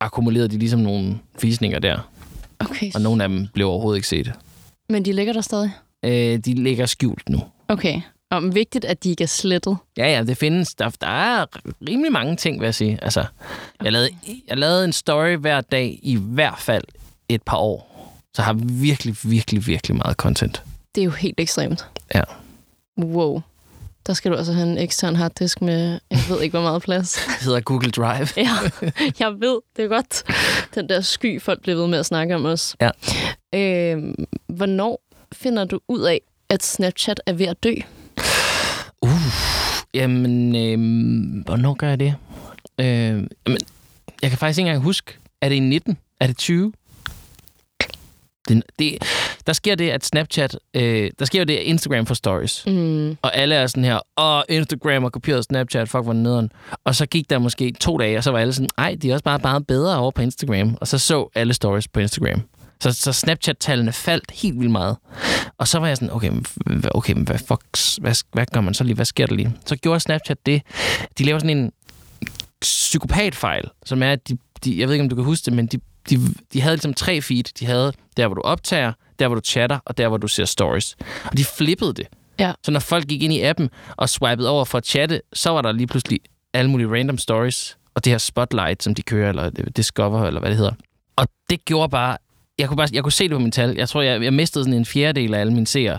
akkumulerede 0.00 0.48
de 0.48 0.58
ligesom 0.58 0.80
nogle 0.80 1.18
visninger 1.42 1.78
der. 1.78 2.10
Okay. 2.58 2.90
Og 2.94 3.00
nogle 3.00 3.22
af 3.22 3.28
dem 3.28 3.46
blev 3.54 3.68
overhovedet 3.68 3.98
ikke 3.98 4.08
set. 4.08 4.32
Men 4.88 5.04
de 5.04 5.12
ligger 5.12 5.32
der 5.32 5.40
stadig? 5.40 5.70
Øh, 6.04 6.38
de 6.38 6.54
ligger 6.54 6.86
skjult 6.86 7.28
nu. 7.28 7.42
Okay. 7.68 8.00
Og 8.30 8.54
vigtigt, 8.54 8.84
at 8.84 9.04
de 9.04 9.10
ikke 9.10 9.22
er 9.22 9.28
slettet. 9.28 9.76
Ja, 9.96 10.12
ja, 10.16 10.22
det 10.24 10.36
findes. 10.36 10.74
Der, 10.74 10.88
der 11.00 11.06
er 11.06 11.46
rimelig 11.88 12.12
mange 12.12 12.36
ting, 12.36 12.60
vil 12.60 12.66
jeg 12.66 12.74
sige. 12.74 12.98
Altså, 13.02 13.24
jeg, 13.84 13.92
lavede, 13.92 14.10
jeg 14.48 14.58
lavede 14.58 14.84
en 14.84 14.92
story 14.92 15.36
hver 15.36 15.60
dag 15.60 15.98
i 16.02 16.18
hvert 16.20 16.58
fald 16.58 16.84
et 17.28 17.42
par 17.42 17.56
år. 17.56 17.90
Så 18.34 18.42
jeg 18.42 18.46
har 18.46 18.58
virkelig, 18.62 19.16
virkelig, 19.22 19.66
virkelig 19.66 19.96
meget 19.96 20.16
content. 20.16 20.62
Det 20.94 21.00
er 21.00 21.04
jo 21.04 21.10
helt 21.10 21.40
ekstremt. 21.40 21.86
Ja. 22.14 22.22
Wow. 22.98 23.42
Der 24.06 24.12
skal 24.14 24.30
du 24.30 24.36
altså 24.36 24.52
have 24.52 24.70
en 24.70 24.78
ekstern 24.78 25.16
harddisk 25.16 25.62
med, 25.62 25.98
jeg 26.10 26.24
ved 26.28 26.42
ikke, 26.42 26.58
hvor 26.58 26.68
meget 26.68 26.82
plads. 26.82 27.14
Det 27.38 27.44
hedder 27.44 27.60
Google 27.60 27.90
Drive. 27.90 28.28
Ja, 28.36 28.50
jeg 29.18 29.32
ved, 29.40 29.60
det 29.76 29.84
er 29.84 29.88
godt. 29.88 30.22
Den 30.74 30.88
der 30.88 31.00
sky, 31.00 31.42
folk 31.42 31.62
bliver 31.62 31.76
ved 31.76 31.86
med 31.86 31.98
at 31.98 32.06
snakke 32.06 32.34
om 32.34 32.44
os. 32.44 32.76
Ja. 32.80 32.90
Øh, 33.54 34.14
hvornår 34.46 35.00
finder 35.32 35.64
du 35.64 35.80
ud 35.88 36.00
af, 36.00 36.20
at 36.48 36.62
Snapchat 36.62 37.20
er 37.26 37.32
ved 37.32 37.46
at 37.46 37.62
dø? 37.64 37.74
Jamen, 39.94 40.56
øh, 40.56 41.44
hvornår 41.44 41.74
gør 41.74 41.88
jeg 41.88 42.00
det? 42.00 42.14
Øh, 42.78 42.86
jamen, 42.86 43.58
jeg 44.22 44.30
kan 44.30 44.38
faktisk 44.38 44.58
ikke 44.58 44.68
engang 44.68 44.84
huske. 44.84 45.12
Er 45.40 45.48
det 45.48 45.56
i 45.56 45.60
19? 45.60 45.98
Er 46.20 46.26
det 46.26 46.36
20? 46.36 46.72
Det, 48.48 48.62
det, 48.78 48.98
der 49.46 49.52
sker 49.52 49.74
det, 49.74 49.90
at 49.90 50.04
Snapchat... 50.04 50.58
Øh, 50.74 51.10
der 51.18 51.24
sker 51.24 51.38
jo 51.38 51.44
det, 51.44 51.56
at 51.56 51.62
Instagram 51.62 52.06
får 52.06 52.14
stories. 52.14 52.66
Mm. 52.66 53.10
Og 53.22 53.36
alle 53.36 53.54
er 53.54 53.66
sådan 53.66 53.84
her, 53.84 54.00
åh, 54.16 54.42
Instagram 54.48 55.02
har 55.02 55.10
kopieret 55.10 55.44
Snapchat, 55.44 55.88
fuck, 55.88 56.04
hvor 56.04 56.12
nederen. 56.12 56.52
Og 56.84 56.94
så 56.94 57.06
gik 57.06 57.30
der 57.30 57.38
måske 57.38 57.72
to 57.80 57.98
dage, 57.98 58.18
og 58.18 58.24
så 58.24 58.30
var 58.30 58.38
alle 58.38 58.52
sådan, 58.52 58.70
ej, 58.78 58.96
de 59.02 59.10
er 59.10 59.14
også 59.14 59.24
bare, 59.24 59.38
bare 59.38 59.60
bedre 59.60 59.98
over 59.98 60.10
på 60.10 60.22
Instagram. 60.22 60.76
Og 60.80 60.88
så 60.88 60.98
så 60.98 61.28
alle 61.34 61.54
stories 61.54 61.88
på 61.88 62.00
Instagram. 62.00 62.42
Så, 62.80 62.92
så 62.92 63.12
Snapchat-tallene 63.12 63.92
faldt 63.92 64.30
helt 64.30 64.58
vildt 64.58 64.72
meget. 64.72 64.96
Og 65.58 65.68
så 65.68 65.78
var 65.78 65.86
jeg 65.86 65.96
sådan, 65.96 66.12
okay, 66.12 66.32
okay 66.90 67.14
hvad, 67.14 67.38
fuck, 67.38 67.62
hvad, 68.00 68.24
hvad 68.32 68.46
gør 68.52 68.60
man 68.60 68.74
så 68.74 68.84
lige? 68.84 68.94
Hvad 68.94 69.04
sker 69.04 69.26
der 69.26 69.34
lige? 69.34 69.56
Så 69.66 69.76
gjorde 69.76 70.00
Snapchat 70.00 70.46
det. 70.46 70.62
De 71.18 71.24
laver 71.24 71.38
sådan 71.38 71.56
en 71.58 71.72
psykopatfejl, 72.60 73.68
som 73.84 74.02
er, 74.02 74.12
at 74.12 74.28
de, 74.28 74.38
de, 74.64 74.80
jeg 74.80 74.88
ved 74.88 74.94
ikke, 74.94 75.02
om 75.02 75.08
du 75.08 75.16
kan 75.16 75.24
huske 75.24 75.44
det, 75.44 75.52
men 75.52 75.66
de, 75.66 75.80
de, 76.10 76.20
de 76.52 76.60
havde 76.60 76.76
ligesom 76.76 76.94
tre 76.94 77.22
feed. 77.22 77.44
De 77.60 77.66
havde 77.66 77.92
der, 78.16 78.26
hvor 78.26 78.34
du 78.34 78.40
optager, 78.40 78.92
der, 79.18 79.28
hvor 79.28 79.34
du 79.34 79.40
chatter, 79.44 79.78
og 79.84 79.98
der, 79.98 80.08
hvor 80.08 80.16
du 80.16 80.28
ser 80.28 80.44
stories. 80.44 80.96
Og 81.24 81.38
de 81.38 81.44
flippede 81.44 81.94
det. 81.94 82.06
Ja. 82.38 82.52
Så 82.64 82.70
når 82.70 82.80
folk 82.80 83.06
gik 83.06 83.22
ind 83.22 83.32
i 83.32 83.42
appen 83.42 83.70
og 83.96 84.08
swipede 84.08 84.48
over 84.48 84.64
for 84.64 84.78
at 84.78 84.86
chatte, 84.86 85.20
så 85.32 85.50
var 85.50 85.62
der 85.62 85.72
lige 85.72 85.86
pludselig 85.86 86.20
alle 86.54 86.70
mulige 86.70 86.88
random 86.88 87.18
stories, 87.18 87.78
og 87.94 88.04
det 88.04 88.10
her 88.10 88.18
spotlight, 88.18 88.82
som 88.82 88.94
de 88.94 89.02
kører, 89.02 89.28
eller 89.28 89.50
Discover, 89.50 90.24
eller 90.26 90.40
hvad 90.40 90.50
det 90.50 90.58
hedder. 90.58 90.72
Og 91.16 91.28
det 91.50 91.64
gjorde 91.64 91.88
bare, 91.88 92.16
jeg 92.58 92.68
kunne, 92.68 92.76
bare, 92.76 92.88
jeg 92.92 93.02
kunne 93.02 93.12
se 93.12 93.24
det 93.24 93.32
på 93.32 93.38
min 93.38 93.52
tal. 93.52 93.76
Jeg 93.76 93.88
tror, 93.88 94.02
jeg, 94.02 94.22
jeg 94.22 94.32
mistede 94.32 94.64
sådan 94.64 94.78
en 94.78 94.86
fjerdedel 94.86 95.34
af 95.34 95.40
alle 95.40 95.52
mine 95.52 95.66
seere. 95.66 95.98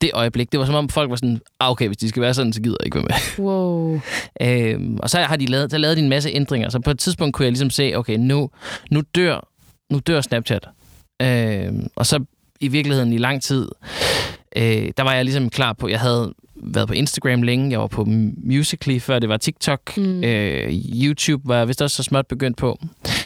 Det 0.00 0.10
øjeblik, 0.14 0.52
det 0.52 0.60
var 0.60 0.66
som 0.66 0.74
om 0.74 0.88
folk 0.88 1.10
var 1.10 1.16
sådan, 1.16 1.40
ah, 1.60 1.70
okay, 1.70 1.86
hvis 1.86 1.96
de 1.96 2.08
skal 2.08 2.22
være 2.22 2.34
sådan, 2.34 2.52
så 2.52 2.62
gider 2.62 2.76
jeg 2.80 2.86
ikke 2.86 2.96
være 2.96 3.06
med. 3.08 3.44
Wow. 3.46 4.00
Øhm, 4.42 4.96
og 4.96 5.10
så 5.10 5.18
har 5.18 5.36
de 5.36 5.46
lavet, 5.46 5.70
så 5.70 5.78
lavet 5.78 5.96
de 5.96 6.02
en 6.02 6.08
masse 6.08 6.30
ændringer. 6.30 6.68
Så 6.68 6.80
på 6.80 6.90
et 6.90 6.98
tidspunkt 6.98 7.34
kunne 7.34 7.44
jeg 7.44 7.52
ligesom 7.52 7.70
se, 7.70 7.92
okay, 7.96 8.16
nu, 8.16 8.50
nu, 8.90 9.02
dør, 9.14 9.48
nu 9.90 9.98
dør 9.98 10.20
Snapchat. 10.20 10.68
Øhm, 11.22 11.86
og 11.96 12.06
så 12.06 12.24
i 12.60 12.68
virkeligheden 12.68 13.12
i 13.12 13.18
lang 13.18 13.42
tid, 13.42 13.68
øh, 14.56 14.92
der 14.96 15.02
var 15.02 15.14
jeg 15.14 15.24
ligesom 15.24 15.50
klar 15.50 15.72
på, 15.72 15.88
jeg 15.88 16.00
havde 16.00 16.32
været 16.56 16.88
på 16.88 16.94
Instagram 16.94 17.42
længe, 17.42 17.70
jeg 17.70 17.80
var 17.80 17.86
på 17.86 18.04
Musical.ly, 18.44 18.98
før 19.00 19.18
det 19.18 19.28
var 19.28 19.36
TikTok. 19.36 19.96
Mm. 19.96 20.24
Øh, 20.24 20.72
YouTube 21.02 21.48
var 21.48 21.56
jeg 21.56 21.68
vist 21.68 21.82
også 21.82 21.96
så 21.96 22.02
småt 22.02 22.26
begyndt 22.26 22.56
på. 22.56 22.78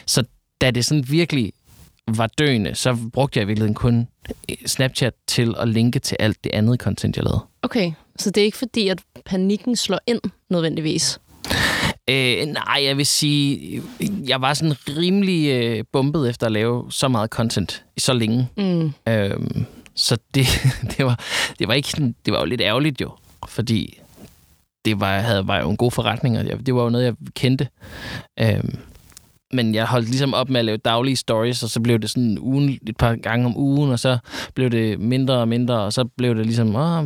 Så 0.05 0.23
da 0.61 0.71
det 0.71 0.85
sådan 0.85 1.05
virkelig 1.09 1.53
var 2.07 2.27
døende, 2.27 2.75
så 2.75 2.97
brugte 3.13 3.39
jeg 3.39 3.43
i 3.43 3.47
virkeligheden 3.47 3.75
kun 3.75 4.07
Snapchat 4.65 5.13
til 5.27 5.55
at 5.59 5.67
linke 5.67 5.99
til 5.99 6.17
alt 6.19 6.43
det 6.43 6.51
andet 6.53 6.79
content, 6.79 7.17
jeg 7.17 7.23
lavede. 7.23 7.45
Okay, 7.61 7.91
så 8.17 8.31
det 8.31 8.41
er 8.41 8.45
ikke 8.45 8.57
fordi, 8.57 8.87
at 8.87 9.01
panikken 9.25 9.75
slår 9.75 9.99
ind 10.07 10.21
nødvendigvis? 10.49 11.19
Øh, 12.09 12.45
nej, 12.45 12.83
jeg 12.83 12.97
vil 12.97 13.05
sige, 13.05 13.81
jeg 14.27 14.41
var 14.41 14.53
sådan 14.53 14.75
rimelig 14.87 15.49
øh, 15.49 15.83
bumpet 15.91 16.29
efter 16.29 16.45
at 16.45 16.51
lave 16.51 16.91
så 16.91 17.07
meget 17.07 17.29
content 17.29 17.83
i 17.95 17.99
så 17.99 18.13
længe. 18.13 18.49
Mm. 18.57 18.93
Øhm, 19.07 19.65
så 19.95 20.17
det, 20.35 20.45
det, 20.97 21.05
var, 21.05 21.19
det, 21.59 21.67
var 21.67 21.73
ikke 21.73 21.89
sådan, 21.89 22.15
det 22.25 22.33
var 22.33 22.39
jo 22.39 22.45
lidt 22.45 22.61
ærgerligt 22.61 23.01
jo, 23.01 23.11
fordi 23.47 23.99
det 24.85 24.99
var, 24.99 25.19
havde, 25.19 25.47
var 25.47 25.59
jo 25.59 25.69
en 25.69 25.77
god 25.77 25.91
forretning, 25.91 26.37
og 26.37 26.65
det 26.65 26.75
var 26.75 26.83
jo 26.83 26.89
noget, 26.89 27.05
jeg 27.05 27.15
kendte. 27.35 27.67
Øhm, 28.39 28.77
men 29.53 29.75
jeg 29.75 29.85
holdt 29.87 30.07
ligesom 30.09 30.33
op 30.33 30.49
med 30.49 30.59
at 30.59 30.65
lave 30.65 30.77
daglige 30.77 31.15
stories, 31.15 31.63
og 31.63 31.69
så 31.69 31.79
blev 31.81 31.99
det 31.99 32.09
sådan 32.09 32.37
ugen, 32.39 32.79
et 32.87 32.97
par 32.97 33.15
gange 33.15 33.45
om 33.45 33.57
ugen, 33.57 33.91
og 33.91 33.99
så 33.99 34.17
blev 34.53 34.69
det 34.69 34.99
mindre 34.99 35.33
og 35.33 35.47
mindre, 35.47 35.79
og 35.79 35.93
så 35.93 36.03
blev 36.03 36.35
det 36.35 36.45
ligesom, 36.45 36.75
Åh, 36.75 37.05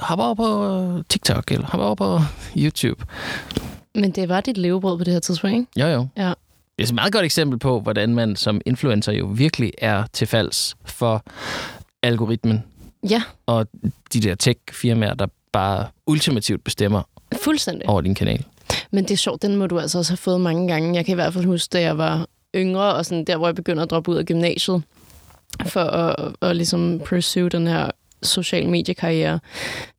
hop 0.00 0.18
over 0.18 0.34
på 0.34 1.02
TikTok, 1.08 1.50
eller 1.50 1.66
hop 1.66 1.80
over 1.80 1.94
på 1.94 2.18
YouTube. 2.56 3.04
Men 3.94 4.10
det 4.10 4.28
var 4.28 4.40
dit 4.40 4.56
levebrød 4.58 4.98
på 4.98 5.04
det 5.04 5.12
her 5.12 5.20
tidspunkt, 5.20 5.54
ikke? 5.56 5.66
Jo, 5.80 5.86
jo. 5.86 6.06
Ja. 6.16 6.32
Det 6.78 6.84
er 6.86 6.88
et 6.88 6.94
meget 6.94 7.12
godt 7.12 7.24
eksempel 7.24 7.58
på, 7.58 7.80
hvordan 7.80 8.14
man 8.14 8.36
som 8.36 8.60
influencer 8.66 9.12
jo 9.12 9.26
virkelig 9.26 9.72
er 9.78 10.04
til 10.12 10.26
falds 10.26 10.76
for 10.84 11.24
algoritmen 12.02 12.62
Ja, 13.10 13.22
og 13.46 13.66
de 14.12 14.20
der 14.20 14.34
tech-firmaer, 14.34 15.14
der 15.14 15.26
bare 15.52 15.86
ultimativt 16.06 16.64
bestemmer 16.64 17.02
fuldstændig. 17.42 17.88
over 17.88 18.00
din 18.00 18.14
kanal. 18.14 18.44
Men 18.90 19.04
det 19.04 19.10
er 19.10 19.16
sjovt, 19.16 19.42
den 19.42 19.56
må 19.56 19.66
du 19.66 19.78
altså 19.78 19.98
også 19.98 20.12
have 20.12 20.16
fået 20.16 20.40
mange 20.40 20.68
gange. 20.68 20.94
Jeg 20.94 21.04
kan 21.04 21.12
i 21.12 21.14
hvert 21.14 21.32
fald 21.32 21.44
huske, 21.44 21.72
da 21.72 21.80
jeg 21.80 21.98
var 21.98 22.26
yngre, 22.56 22.94
og 22.94 23.06
sådan 23.06 23.24
der, 23.24 23.36
hvor 23.36 23.46
jeg 23.48 23.54
begyndte 23.54 23.82
at 23.82 23.90
droppe 23.90 24.10
ud 24.10 24.16
af 24.16 24.24
gymnasiet, 24.24 24.82
for 25.66 25.80
at, 25.80 26.34
at 26.42 26.56
ligesom 26.56 27.00
pursue 27.04 27.48
den 27.48 27.66
her 27.66 27.90
social 28.22 28.68
mediekarriere, 28.68 29.40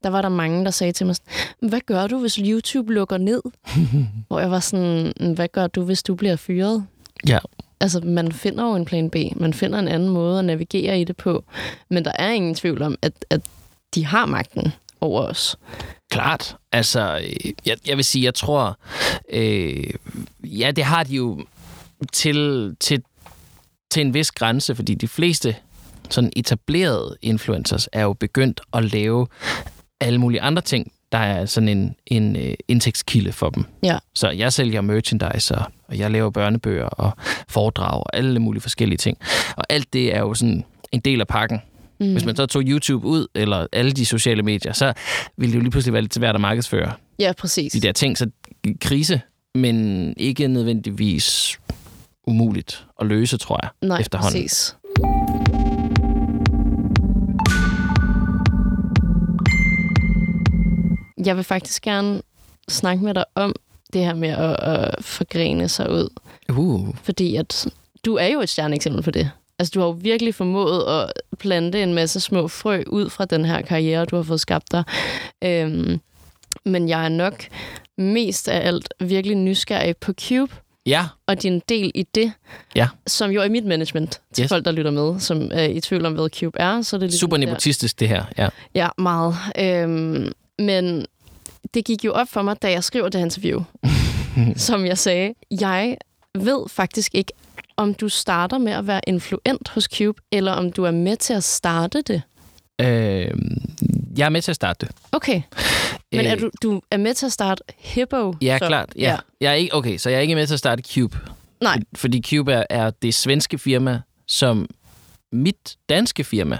der 0.03 0.09
var 0.09 0.21
der 0.21 0.29
mange, 0.29 0.65
der 0.65 0.71
sagde 0.71 0.93
til 0.93 1.05
mig, 1.05 1.15
hvad 1.59 1.79
gør 1.85 2.07
du, 2.07 2.19
hvis 2.19 2.35
YouTube 2.35 2.93
lukker 2.93 3.17
ned? 3.17 3.41
hvor 4.27 4.39
jeg 4.39 4.51
var 4.51 4.59
sådan, 4.59 5.13
hvad 5.35 5.47
gør 5.47 5.67
du, 5.67 5.83
hvis 5.83 6.03
du 6.03 6.15
bliver 6.15 6.35
fyret? 6.35 6.85
Ja. 7.27 7.39
Altså, 7.79 7.99
man 7.99 8.31
finder 8.31 8.63
jo 8.63 8.75
en 8.75 8.85
plan 8.85 9.09
B. 9.09 9.15
Man 9.35 9.53
finder 9.53 9.79
en 9.79 9.87
anden 9.87 10.09
måde 10.09 10.39
at 10.39 10.45
navigere 10.45 11.01
i 11.01 11.03
det 11.03 11.17
på. 11.17 11.43
Men 11.89 12.05
der 12.05 12.11
er 12.15 12.29
ingen 12.29 12.55
tvivl 12.55 12.81
om, 12.81 12.97
at, 13.01 13.25
at 13.29 13.41
de 13.95 14.05
har 14.05 14.25
magten 14.25 14.73
over 15.01 15.21
os. 15.21 15.55
Klart. 16.11 16.55
Altså, 16.71 17.19
øh, 17.23 17.51
jeg, 17.65 17.77
jeg 17.87 17.97
vil 17.97 18.05
sige, 18.05 18.25
jeg 18.25 18.33
tror, 18.33 18.77
øh, 19.29 19.93
ja, 20.43 20.71
det 20.71 20.83
har 20.83 21.03
de 21.03 21.15
jo 21.15 21.45
til, 22.13 22.75
til, 22.79 23.03
til 23.91 24.01
en 24.01 24.13
vis 24.13 24.31
grænse, 24.31 24.75
fordi 24.75 24.95
de 24.95 25.07
fleste 25.07 25.55
sådan 26.09 26.31
etablerede 26.35 27.17
influencers 27.21 27.89
er 27.91 28.01
jo 28.01 28.13
begyndt 28.13 28.61
at 28.73 28.83
lave 28.91 29.27
alle 29.99 30.19
mulige 30.19 30.41
andre 30.41 30.61
ting, 30.61 30.91
der 31.11 31.17
er 31.17 31.45
sådan 31.45 31.69
en, 31.69 31.95
en 32.07 32.35
øh, 32.35 32.53
indtægtskilde 32.67 33.31
for 33.31 33.49
dem. 33.49 33.65
Ja. 33.83 33.97
Så 34.15 34.29
jeg 34.29 34.53
sælger 34.53 34.81
merchandise, 34.81 35.55
og, 35.55 35.65
og 35.87 35.97
jeg 35.97 36.11
laver 36.11 36.29
børnebøger 36.29 36.85
og 36.85 37.11
foredrag 37.49 37.93
og 37.93 38.15
alle 38.15 38.39
mulige 38.39 38.61
forskellige 38.61 38.97
ting. 38.97 39.17
Og 39.55 39.63
alt 39.69 39.93
det 39.93 40.15
er 40.15 40.19
jo 40.19 40.33
sådan 40.33 40.65
en 40.91 40.99
del 40.99 41.21
af 41.21 41.27
pakken. 41.27 41.61
Mm. 42.01 42.11
Hvis 42.11 42.25
man 42.25 42.35
så 42.35 42.45
tog 42.45 42.61
YouTube 42.65 43.07
ud, 43.07 43.27
eller 43.35 43.67
alle 43.73 43.91
de 43.91 44.05
sociale 44.05 44.43
medier, 44.43 44.73
så 44.73 44.93
ville 45.37 45.51
det 45.51 45.57
jo 45.57 45.61
lige 45.61 45.71
pludselig 45.71 45.93
være 45.93 46.01
lidt 46.01 46.13
svært 46.13 46.35
at 46.35 46.41
markedsføre 46.41 46.93
Ja, 47.19 47.33
præcis. 47.37 47.71
de 47.73 47.79
der 47.81 47.91
ting. 47.91 48.17
Så 48.17 48.29
krise, 48.81 49.21
men 49.55 50.13
ikke 50.17 50.47
nødvendigvis 50.47 51.59
umuligt 52.27 52.85
at 53.01 53.07
løse, 53.07 53.37
tror 53.37 53.59
jeg, 53.63 53.69
Nej, 53.87 53.99
efterhånden. 53.99 54.41
præcis. 54.43 54.75
Jeg 61.25 61.35
vil 61.35 61.43
faktisk 61.43 61.81
gerne 61.83 62.21
snakke 62.69 63.03
med 63.03 63.13
dig 63.13 63.25
om 63.35 63.55
det 63.93 64.05
her 64.05 64.13
med 64.13 64.29
at, 64.29 64.59
at 64.59 65.03
forgrene 65.05 65.69
sig 65.69 65.91
ud. 65.91 66.09
Uh. 66.49 66.95
Fordi 67.03 67.35
at 67.35 67.67
du 68.05 68.15
er 68.15 68.27
jo 68.27 68.41
et 68.41 68.49
stjerneeksempel 68.49 69.03
på 69.03 69.11
det. 69.11 69.31
Altså, 69.61 69.71
du 69.75 69.79
har 69.79 69.87
jo 69.87 69.97
virkelig 70.01 70.35
formået 70.35 70.83
at 71.03 71.11
plante 71.39 71.83
en 71.83 71.93
masse 71.93 72.19
små 72.19 72.47
frø 72.47 72.83
ud 72.87 73.09
fra 73.09 73.25
den 73.25 73.45
her 73.45 73.61
karriere, 73.61 74.05
du 74.05 74.15
har 74.15 74.23
fået 74.23 74.39
skabt 74.41 74.71
dig. 74.71 74.83
Øhm, 75.43 75.99
men 76.65 76.89
jeg 76.89 77.05
er 77.05 77.09
nok 77.09 77.43
mest 77.97 78.47
af 78.47 78.67
alt 78.67 78.93
virkelig 78.99 79.37
nysgerrig 79.37 79.97
på 79.97 80.13
Cube, 80.27 80.53
Ja, 80.85 81.05
og 81.27 81.41
din 81.43 81.61
del 81.69 81.91
i 81.95 82.03
det, 82.15 82.33
Ja. 82.75 82.87
som 83.07 83.31
jo 83.31 83.41
er 83.41 83.49
mit 83.49 83.65
management 83.65 84.21
til 84.33 84.43
Yes. 84.43 84.49
folk, 84.49 84.65
der 84.65 84.71
lytter 84.71 84.91
med, 84.91 85.19
som 85.19 85.49
er 85.53 85.63
i 85.63 85.79
tvivl 85.79 86.05
om, 86.05 86.13
hvad 86.13 86.29
Cube 86.39 86.59
er. 86.59 86.81
Så 86.81 86.95
er 86.95 86.99
det 86.99 87.09
ligesom 87.09 87.19
super 87.19 87.37
nepotistisk 87.37 87.99
det 87.99 88.07
her. 88.07 88.23
Ja. 88.37 88.49
Ja, 88.75 88.87
meget. 88.97 89.35
Øhm, 89.59 90.31
men 90.59 91.05
det 91.73 91.85
gik 91.85 92.05
jo 92.05 92.11
op 92.11 92.27
for 92.29 92.41
mig, 92.41 92.61
da 92.61 92.71
jeg 92.71 92.83
skriver 92.83 93.09
det 93.09 93.19
interview, 93.19 93.61
som 94.67 94.85
jeg 94.85 94.97
sagde. 94.97 95.33
Jeg 95.61 95.97
ved 96.35 96.69
faktisk 96.69 97.15
ikke, 97.15 97.31
om 97.81 97.93
du 97.93 98.09
starter 98.09 98.57
med 98.57 98.71
at 98.71 98.87
være 98.87 99.01
influent 99.07 99.69
hos 99.69 99.83
Cube, 99.83 100.21
eller 100.31 100.51
om 100.51 100.71
du 100.71 100.83
er 100.83 100.91
med 100.91 101.17
til 101.17 101.33
at 101.33 101.43
starte 101.43 102.01
det. 102.01 102.21
Øh, 102.81 103.31
jeg 104.17 104.25
er 104.25 104.29
med 104.29 104.41
til 104.41 104.51
at 104.51 104.55
starte 104.55 104.85
det. 104.85 104.95
Okay. 105.11 105.41
Men 106.11 106.25
er 106.25 106.35
Øh, 106.35 106.41
du, 106.41 106.49
du 106.61 106.81
er 106.91 106.97
med 106.97 107.13
til 107.13 107.25
at 107.25 107.31
starte 107.31 107.63
Hippo? 107.77 108.33
Ja, 108.41 108.57
så? 108.61 108.67
klart. 108.67 108.89
Ja. 108.95 109.17
Jeg 109.41 109.49
er 109.51 109.53
ikke, 109.55 109.75
okay, 109.75 109.97
så 109.97 110.09
jeg 110.09 110.17
er 110.17 110.21
ikke 110.21 110.35
med 110.35 110.47
til 110.47 110.53
at 110.53 110.59
starte 110.59 110.83
Cube. 110.93 111.17
Nej. 111.61 111.79
Fordi 111.95 112.21
Cube 112.29 112.53
er, 112.53 112.63
er 112.69 112.89
det 112.89 113.13
svenske 113.13 113.57
firma, 113.57 114.01
som 114.27 114.69
mit 115.31 115.75
danske 115.89 116.23
firma, 116.23 116.59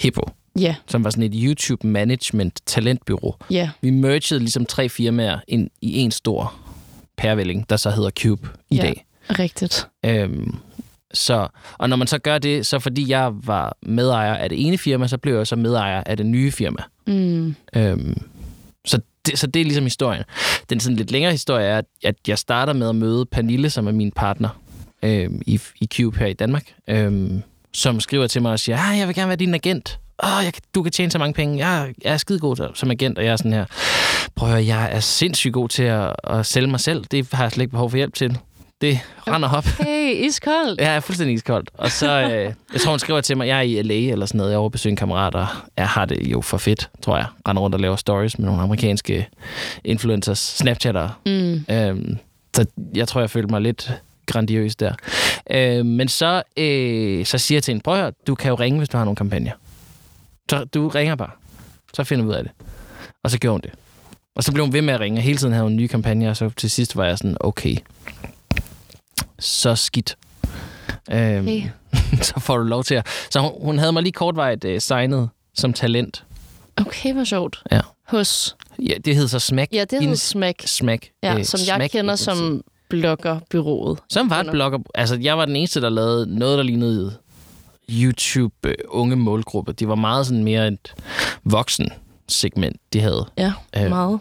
Hippo, 0.00 0.22
Ja, 0.58 0.74
som 0.88 1.04
var 1.04 1.10
sådan 1.10 1.24
et 1.24 1.32
YouTube 1.34 1.86
Management 1.86 2.60
talentbyrå. 2.66 3.36
ja, 3.50 3.70
Vi 3.80 3.90
mergede 3.90 4.38
ligesom 4.40 4.66
tre 4.66 4.88
firmaer 4.88 5.38
ind 5.48 5.70
i 5.82 5.98
en 5.98 6.10
stor 6.10 6.54
pærevælling, 7.16 7.70
der 7.70 7.76
så 7.76 7.90
hedder 7.90 8.10
Cube 8.10 8.48
i 8.70 8.76
Ja. 8.76 8.82
dag. 8.82 9.04
Rigtigt. 9.38 9.88
Øhm, 10.06 10.54
så, 11.14 11.48
og 11.78 11.88
når 11.88 11.96
man 11.96 12.06
så 12.06 12.18
gør 12.18 12.38
det, 12.38 12.66
så 12.66 12.78
fordi 12.78 13.08
jeg 13.10 13.30
var 13.32 13.76
medejer 13.82 14.34
af 14.34 14.48
det 14.48 14.66
ene 14.66 14.78
firma, 14.78 15.06
så 15.06 15.18
blev 15.18 15.36
jeg 15.36 15.46
så 15.46 15.56
medejer 15.56 16.02
af 16.06 16.16
det 16.16 16.26
nye 16.26 16.50
firma. 16.52 16.82
Mm. 17.06 17.54
Øhm, 17.76 18.22
så, 18.84 19.00
det, 19.26 19.38
så 19.38 19.46
det 19.46 19.60
er 19.60 19.64
ligesom 19.64 19.84
historien. 19.84 20.22
Den 20.70 20.80
sådan 20.80 20.96
lidt 20.96 21.10
længere 21.10 21.32
historie 21.32 21.66
er, 21.66 21.80
at- 22.04 22.14
jeg 22.28 22.38
starter 22.38 22.72
med 22.72 22.88
at 22.88 22.94
møde 22.94 23.26
Pernille, 23.26 23.70
som 23.70 23.86
er 23.86 23.92
min 23.92 24.12
partner 24.12 24.48
øhm, 25.02 25.42
i, 25.46 25.60
i 25.80 25.88
Cube 25.96 26.18
her 26.18 26.26
i 26.26 26.32
Danmark, 26.32 26.64
øhm, 26.88 27.42
som 27.72 28.00
skriver 28.00 28.26
til 28.26 28.42
mig 28.42 28.52
og 28.52 28.60
siger, 28.60 28.78
ah, 28.78 28.98
jeg 28.98 29.06
vil 29.06 29.14
gerne 29.14 29.28
være 29.28 29.36
din 29.36 29.54
agent. 29.54 29.98
Åh, 30.24 30.44
jeg, 30.44 30.52
du 30.74 30.82
kan 30.82 30.92
tjene 30.92 31.10
så 31.10 31.18
mange 31.18 31.34
penge. 31.34 31.66
Jeg, 31.68 31.94
jeg 32.04 32.12
er 32.12 32.16
skidegod 32.16 32.70
som 32.74 32.90
agent, 32.90 33.18
og 33.18 33.24
jeg 33.24 33.32
er 33.32 33.36
sådan 33.36 33.52
her, 33.52 33.64
prøv 34.34 34.48
at 34.48 34.54
høre, 34.54 34.66
jeg 34.66 34.88
er 34.92 35.00
sindssygt 35.00 35.52
god 35.54 35.68
til 35.68 35.82
at, 35.82 36.12
at 36.24 36.46
sælge 36.46 36.68
mig 36.68 36.80
selv. 36.80 37.04
Det 37.10 37.28
har 37.32 37.44
jeg 37.44 37.52
slet 37.52 37.62
ikke 37.62 37.70
behov 37.70 37.90
for 37.90 37.96
hjælp 37.96 38.14
til. 38.14 38.38
Det 38.80 39.00
render 39.28 39.48
op. 39.48 39.64
Hey, 39.64 40.26
iskoldt. 40.26 40.80
Jeg 40.80 40.96
er 40.96 41.00
fuldstændig 41.00 41.34
iskoldt. 41.34 41.70
Og 41.74 41.90
så, 41.90 42.20
øh, 42.20 42.54
jeg 42.72 42.80
tror, 42.80 42.90
hun 42.90 42.98
skriver 42.98 43.20
til 43.20 43.36
mig, 43.36 43.48
jeg 43.48 43.58
er 43.58 43.62
i 43.62 43.82
LA 43.82 43.94
eller 43.94 44.26
sådan 44.26 44.38
noget. 44.38 44.50
Jeg 44.50 44.56
er 44.56 44.60
over 44.60 44.86
en 44.86 44.96
kammerat, 44.96 45.34
og 45.34 45.46
jeg 45.76 45.88
har 45.88 46.04
det 46.04 46.26
jo 46.26 46.40
for 46.40 46.58
fedt, 46.58 46.90
tror 47.02 47.16
jeg. 47.16 47.26
Render 47.48 47.62
rundt 47.62 47.74
og 47.74 47.80
laver 47.80 47.96
stories 47.96 48.38
med 48.38 48.46
nogle 48.46 48.62
amerikanske 48.62 49.28
influencers, 49.84 50.38
snapchattere. 50.38 51.10
Mm. 51.26 51.64
Øhm, 51.70 52.18
så 52.56 52.66
jeg 52.94 53.08
tror, 53.08 53.20
jeg 53.20 53.30
følte 53.30 53.50
mig 53.50 53.60
lidt 53.60 53.92
grandiøs 54.26 54.76
der. 54.76 54.92
Øh, 55.50 55.86
men 55.86 56.08
så, 56.08 56.42
øh, 56.56 57.26
så 57.26 57.38
siger 57.38 57.56
jeg 57.56 57.62
til 57.62 57.72
hende, 57.72 57.82
prøv 57.82 57.94
at 57.94 58.00
høre, 58.00 58.12
du 58.26 58.34
kan 58.34 58.48
jo 58.48 58.54
ringe, 58.54 58.78
hvis 58.78 58.88
du 58.88 58.96
har 58.96 59.04
nogle 59.04 59.16
kampagner. 59.16 59.52
Så 60.50 60.64
du 60.64 60.88
ringer 60.88 61.14
bare. 61.14 61.30
Så 61.94 62.04
finder 62.04 62.24
vi 62.24 62.30
ud 62.30 62.34
af 62.34 62.42
det. 62.42 62.52
Og 63.24 63.30
så 63.30 63.38
gjorde 63.38 63.52
hun 63.52 63.60
det. 63.60 63.70
Og 64.36 64.44
så 64.44 64.52
blev 64.52 64.64
hun 64.64 64.72
ved 64.72 64.82
med 64.82 64.94
at 64.94 65.00
ringe, 65.00 65.18
og 65.18 65.22
hele 65.22 65.38
tiden 65.38 65.52
havde 65.52 65.64
hun 65.64 65.76
nye 65.76 65.88
kampagner, 65.88 66.30
og 66.30 66.36
så 66.36 66.50
til 66.56 66.70
sidst 66.70 66.96
var 66.96 67.04
jeg 67.04 67.18
sådan, 67.18 67.36
okay, 67.40 67.76
så 69.38 69.74
skidt. 69.74 70.16
Øhm, 71.12 71.46
Hey. 71.46 71.62
så 72.22 72.40
får 72.40 72.56
du 72.56 72.62
lov 72.64 72.84
til 72.84 72.94
at... 72.94 73.06
Så 73.30 73.40
hun, 73.40 73.50
hun 73.62 73.78
havde 73.78 73.92
mig 73.92 74.02
lige 74.02 74.12
kortvarigt 74.12 74.64
øh, 74.64 74.80
signet 74.80 75.28
som 75.54 75.72
talent. 75.72 76.24
Okay, 76.76 77.12
hvor 77.12 77.24
sjovt. 77.24 77.62
Ja. 77.72 77.80
Hos, 78.08 78.56
Ja, 78.78 78.94
det 79.04 79.16
hed 79.16 79.28
så 79.28 79.38
Smack. 79.38 79.72
ja, 79.72 79.80
det 79.80 79.90
hedder 79.90 80.02
Hendes 80.04 80.20
Smack, 80.20 80.62
Smack. 80.66 81.08
ja, 81.22 81.38
øh, 81.38 81.44
som 81.44 81.60
jeg 81.66 81.76
Smack 81.76 81.92
kender 81.92 82.10
Agency. 82.12 82.24
som 82.24 82.62
bloggerbyrået. 82.88 83.98
Som 84.10 84.30
var 84.30 84.40
et 84.40 84.50
blogger... 84.50 84.78
Altså, 84.94 85.18
jeg 85.20 85.38
var 85.38 85.44
den 85.44 85.56
eneste, 85.56 85.80
der 85.80 85.88
lavede 85.88 86.38
noget, 86.38 86.58
der 86.58 86.64
lignede 86.64 87.14
YouTube 87.90 88.54
øh, 88.64 88.74
unge 88.88 89.16
målgruppe. 89.16 89.72
De 89.72 89.88
var 89.88 89.94
meget 89.94 90.26
sådan 90.26 90.44
mere 90.44 90.68
et 90.68 90.94
voksen 91.44 91.88
segment, 92.28 92.76
de 92.92 93.00
havde. 93.00 93.26
Ja, 93.38 93.52
Øh. 93.76 93.88
meget. 93.88 94.20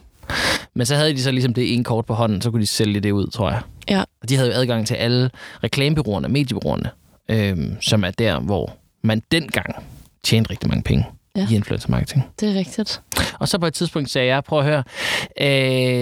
Men 0.74 0.86
så 0.86 0.96
havde 0.96 1.14
de 1.14 1.24
så 1.24 1.32
ligesom 1.32 1.54
det 1.54 1.74
ene 1.74 1.84
kort 1.84 2.06
på 2.06 2.14
hånden, 2.14 2.42
så 2.42 2.52
kunne 2.52 2.62
de 2.62 2.68
sælge 2.68 3.00
det 3.00 3.12
ud, 3.12 3.28
tror 3.28 3.50
jeg. 3.52 3.62
Ja. 3.90 4.04
Og 4.22 4.30
de 4.30 4.36
havde 4.36 4.50
jo 4.50 4.56
adgang 4.56 4.88
til 4.88 4.96
alle 4.96 5.30
reklamebyråerne, 5.64 6.28
mediebyråerne, 6.28 6.90
øhm, 7.30 7.82
som 7.82 8.04
er 8.04 8.12
der, 8.12 8.40
hvor 8.40 8.76
man 9.04 9.22
dengang 9.32 9.76
tjente 10.24 10.52
rigtig 10.52 10.70
mange 10.70 10.84
penge 10.84 11.06
Ja. 11.36 11.48
i 11.52 11.56
influencer 11.56 11.90
marketing. 11.90 12.24
Det 12.40 12.50
er 12.50 12.54
rigtigt. 12.54 13.02
Og 13.40 13.48
så 13.48 13.58
på 13.58 13.66
et 13.66 13.74
tidspunkt 13.74 14.10
sagde 14.10 14.28
jeg, 14.28 14.44
prøv 14.44 14.60
at 14.60 14.66
høre, 14.66 14.84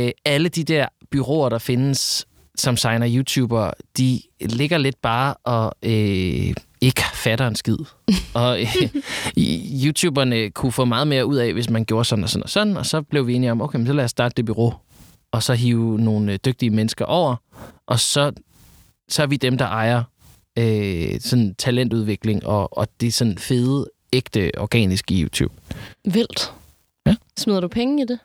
øh, 0.05 0.11
alle 0.25 0.49
de 0.49 0.63
der 0.63 0.85
byråer, 1.11 1.49
der 1.49 1.57
findes, 1.57 2.25
som 2.57 2.77
signer 2.77 3.07
YouTuber, 3.15 3.71
de 3.97 4.21
ligger 4.41 4.77
lidt 4.77 5.01
bare 5.01 5.33
og 5.43 5.75
øh, 5.83 6.53
ikke 6.81 7.01
fatter 7.13 7.47
en 7.47 7.55
skid. 7.55 7.77
og 8.33 8.61
øh, 8.61 8.89
YouTuberne 9.85 10.49
kunne 10.49 10.71
få 10.71 10.85
meget 10.85 11.07
mere 11.07 11.25
ud 11.25 11.35
af, 11.35 11.53
hvis 11.53 11.69
man 11.69 11.85
gjorde 11.85 12.05
sådan 12.05 12.23
og 12.23 12.29
sådan 12.29 12.43
og 12.43 12.49
sådan, 12.49 12.77
og 12.77 12.85
så 12.85 13.01
blev 13.01 13.27
vi 13.27 13.33
enige 13.33 13.51
om, 13.51 13.61
okay, 13.61 13.77
men 13.77 13.87
så 13.87 13.93
lad 13.93 14.03
os 14.05 14.11
starte 14.11 14.33
det 14.37 14.45
bureau, 14.45 14.73
og 15.37 15.43
så 15.43 15.53
hive 15.53 15.99
nogle 15.99 16.33
øh, 16.33 16.39
dygtige 16.45 16.69
mennesker 16.69 17.05
over, 17.05 17.35
og 17.87 17.99
så, 17.99 18.31
så 19.09 19.23
er 19.23 19.27
vi 19.27 19.37
dem, 19.37 19.57
der 19.57 19.65
ejer 19.65 20.03
øh, 20.59 21.19
sådan 21.19 21.55
talentudvikling, 21.57 22.45
og, 22.45 22.77
og 22.77 22.87
det 23.01 23.13
sådan 23.13 23.37
fede, 23.37 23.89
ægte, 24.13 24.51
organiske 24.57 25.13
i 25.13 25.23
YouTube. 25.23 25.53
Vildt. 26.05 26.53
Ja. 27.05 27.15
Smider 27.37 27.59
du 27.59 27.67
penge 27.67 28.03
i 28.03 28.05
det? 28.05 28.19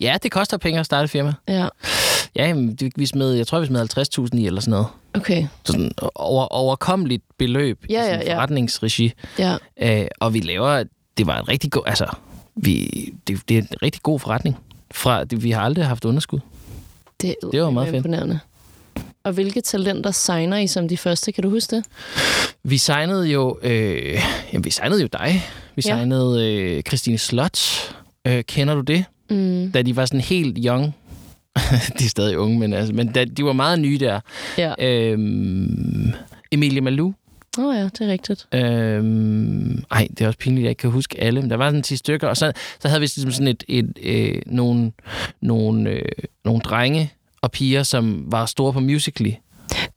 Ja, 0.00 0.16
det 0.22 0.30
koster 0.30 0.56
penge 0.56 0.80
at 0.80 0.86
starte 0.86 1.04
et 1.04 1.10
firma. 1.10 1.34
Ja. 1.48 1.68
Ja, 2.36 2.48
jamen, 2.48 2.78
vi 2.96 3.06
smed, 3.06 3.32
jeg 3.32 3.46
tror, 3.46 3.60
vi 3.60 3.66
smed 3.66 3.98
50.000 4.32 4.38
i 4.38 4.46
eller 4.46 4.60
sådan 4.60 4.70
noget. 4.70 4.86
Okay. 5.14 5.46
Så 5.64 5.72
sådan 5.72 5.92
over, 6.14 6.44
overkommeligt 6.44 7.24
beløb 7.38 7.84
Ja, 7.90 8.02
i 8.02 8.06
sådan 8.06 8.20
ja, 8.22 8.30
ja. 8.32 8.36
forretningsregi. 8.36 9.12
Ja. 9.38 9.56
Øh, 9.82 10.06
og 10.20 10.34
vi 10.34 10.40
laver, 10.40 10.84
det 11.18 11.26
var 11.26 11.40
en 11.40 11.48
rigtig 11.48 11.70
god, 11.70 11.82
altså, 11.86 12.06
vi, 12.56 12.88
det, 13.26 13.40
det 13.48 13.58
er 13.58 13.62
en 13.62 13.68
rigtig 13.82 14.02
god 14.02 14.20
forretning. 14.20 14.56
Fra, 14.94 15.24
vi 15.36 15.50
har 15.50 15.60
aldrig 15.62 15.86
haft 15.86 16.04
underskud. 16.04 16.38
Det, 17.22 17.34
Det 17.52 17.62
var 17.62 17.70
meget 17.70 17.86
fedt. 17.88 17.96
imponerende. 17.96 18.38
Og 19.24 19.32
hvilke 19.32 19.60
talenter 19.60 20.10
signer 20.10 20.56
I 20.56 20.66
som 20.66 20.88
de 20.88 20.96
første? 20.96 21.32
Kan 21.32 21.42
du 21.44 21.50
huske 21.50 21.76
det? 21.76 21.84
Vi 22.64 22.78
signede 22.78 23.26
jo, 23.28 23.58
øh, 23.62 24.18
jamen, 24.52 24.64
vi 24.64 24.70
signede 24.70 25.00
jo 25.02 25.08
dig. 25.12 25.42
Vi 25.76 25.82
Ja. 25.86 25.96
signede 25.96 26.46
øh, 26.52 26.82
Christine 26.82 27.18
Slot. 27.18 27.60
Øh, 28.26 28.44
kender 28.44 28.74
du 28.74 28.80
det? 28.80 29.04
Mm. 29.30 29.70
Da 29.72 29.82
de 29.82 29.96
var 29.96 30.04
sådan 30.06 30.20
helt 30.20 30.58
young. 30.66 30.84
de 31.98 32.04
er 32.04 32.08
stadig 32.08 32.38
unge, 32.38 32.58
men, 32.58 32.72
altså, 32.72 32.94
men 32.94 33.12
da, 33.12 33.24
de 33.24 33.44
var 33.44 33.52
meget 33.52 33.78
nye 33.80 33.98
der. 33.98 34.20
Ja. 34.58 34.74
Øhm, 34.86 36.12
Emilie 36.52 36.80
Malou. 36.80 37.14
Åh 37.58 37.64
oh, 37.64 37.76
ja, 37.76 37.84
det 37.84 38.00
er 38.00 38.06
rigtigt. 38.08 38.46
Øhm, 38.54 39.84
ej, 39.90 40.06
det 40.10 40.20
er 40.20 40.26
også 40.26 40.38
pinligt, 40.38 40.60
at 40.60 40.64
jeg 40.64 40.70
ikke 40.70 40.80
kan 40.80 40.90
huske 40.90 41.20
alle, 41.20 41.40
men 41.40 41.50
der 41.50 41.56
var 41.56 41.68
sådan 41.68 41.82
10 41.82 41.96
stykker, 41.96 42.28
og 42.28 42.36
så, 42.36 42.52
så 42.80 42.88
havde 42.88 43.00
vi 43.00 43.06
ligesom 43.06 43.32
sådan 43.32 43.48
et, 43.48 43.64
et, 43.68 43.98
øh, 44.02 44.42
nogle, 44.46 44.92
nogle, 45.40 45.90
øh, 45.90 46.02
nogle 46.44 46.60
drenge 46.60 47.12
og 47.42 47.50
piger, 47.52 47.82
som 47.82 48.24
var 48.26 48.46
store 48.46 48.72
på 48.72 48.80
Musical.ly, 48.80 49.30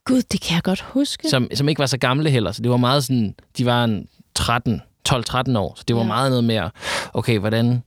Gud, 0.05 0.21
det 0.31 0.41
kan 0.41 0.55
jeg 0.55 0.63
godt 0.63 0.81
huske. 0.81 1.29
som, 1.29 1.47
som 1.53 1.69
ikke 1.69 1.79
var 1.79 1.85
så 1.85 1.97
gamle 1.97 2.29
heller, 2.29 2.51
så 2.51 2.61
det 2.61 2.71
var 2.71 2.77
meget 2.77 3.03
sådan, 3.03 3.35
de 3.57 3.65
var 3.65 3.83
en 3.83 4.07
13, 4.35 4.81
12-13 5.09 5.13
år, 5.57 5.73
så 5.77 5.83
det 5.87 5.95
var 5.95 6.01
Ja. 6.01 6.07
meget 6.07 6.31
noget 6.31 6.43
mere, 6.43 6.69
okay, 7.13 7.39
hvordan, 7.39 7.83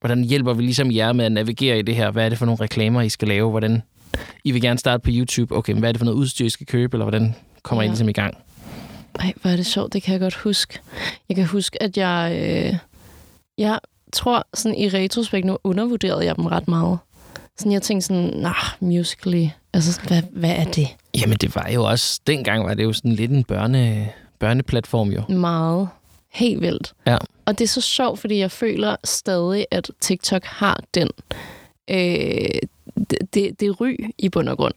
hvordan 0.00 0.24
hjælper 0.24 0.52
vi 0.54 0.62
ligesom 0.62 0.90
jer 0.92 1.12
med 1.12 1.24
at 1.24 1.32
navigere 1.32 1.78
i 1.78 1.82
det 1.82 1.96
her? 1.96 2.10
Hvad 2.10 2.24
er 2.24 2.28
det 2.28 2.38
for 2.38 2.46
nogle 2.46 2.60
reklamer, 2.64 3.00
I 3.00 3.08
skal 3.08 3.28
lave? 3.28 3.50
Hvordan, 3.50 3.82
I 4.44 4.50
vil 4.52 4.62
gerne 4.62 4.78
starte 4.78 5.02
på 5.02 5.10
YouTube, 5.12 5.56
okay, 5.56 5.72
men 5.72 5.78
hvad 5.80 5.88
er 5.90 5.92
det 5.92 5.98
for 5.98 6.04
noget 6.04 6.18
udstyr, 6.18 6.44
I 6.44 6.50
skal 6.50 6.66
købe, 6.66 6.94
eller 6.96 7.04
hvordan 7.04 7.34
kommer 7.62 7.82
ja. 7.82 7.86
I 7.86 7.90
ligesom 7.90 8.08
i 8.08 8.12
gang? 8.12 8.36
Ej, 9.18 9.32
hvor 9.42 9.50
er 9.50 9.56
det 9.56 9.66
sjovt. 9.66 9.92
Det 9.92 10.02
kan 10.02 10.12
jeg 10.12 10.20
godt 10.20 10.34
huske. 10.34 10.78
Jeg 11.28 11.36
kan 11.36 11.46
huske, 11.46 11.82
at 11.82 11.96
jeg... 11.96 12.38
Øh, 12.42 12.76
jeg 13.58 13.78
tror, 14.12 14.46
sådan 14.54 14.78
i 14.78 14.88
retrospekt 14.88 15.46
nu, 15.46 15.58
undervurderede 15.64 16.24
jeg 16.24 16.36
dem 16.36 16.46
ret 16.46 16.68
meget. 16.68 16.98
Sådan, 17.58 17.72
jeg 17.72 17.82
tænkte 17.82 18.06
sådan, 18.06 18.30
nah, 18.36 18.54
musically. 18.80 19.46
Altså, 19.72 20.00
hvad, 20.08 20.22
hvad 20.32 20.50
er 20.50 20.64
det? 20.64 20.88
Jamen, 21.20 21.36
det 21.36 21.54
var 21.54 21.68
jo 21.74 21.84
også... 21.84 22.20
Dengang 22.26 22.64
var 22.64 22.74
det 22.74 22.84
jo 22.84 22.92
sådan 22.92 23.12
lidt 23.12 23.30
en 23.30 23.44
børne, 23.44 24.12
børneplatform, 24.38 25.10
jo. 25.10 25.22
Meget. 25.28 25.88
Helt 26.32 26.60
vildt. 26.60 26.92
Ja. 27.06 27.16
Og 27.44 27.58
det 27.58 27.64
er 27.64 27.68
så 27.68 27.80
sjovt, 27.80 28.20
fordi 28.20 28.38
jeg 28.38 28.50
føler 28.50 28.96
stadig, 29.04 29.66
at 29.70 29.90
TikTok 30.00 30.44
har 30.44 30.82
den... 30.94 31.08
Øh, 31.90 31.96
det, 33.10 33.18
det, 33.34 33.60
det 33.60 33.80
ry 33.80 33.96
i 34.18 34.28
bund 34.28 34.48
og 34.48 34.56
grund. 34.56 34.74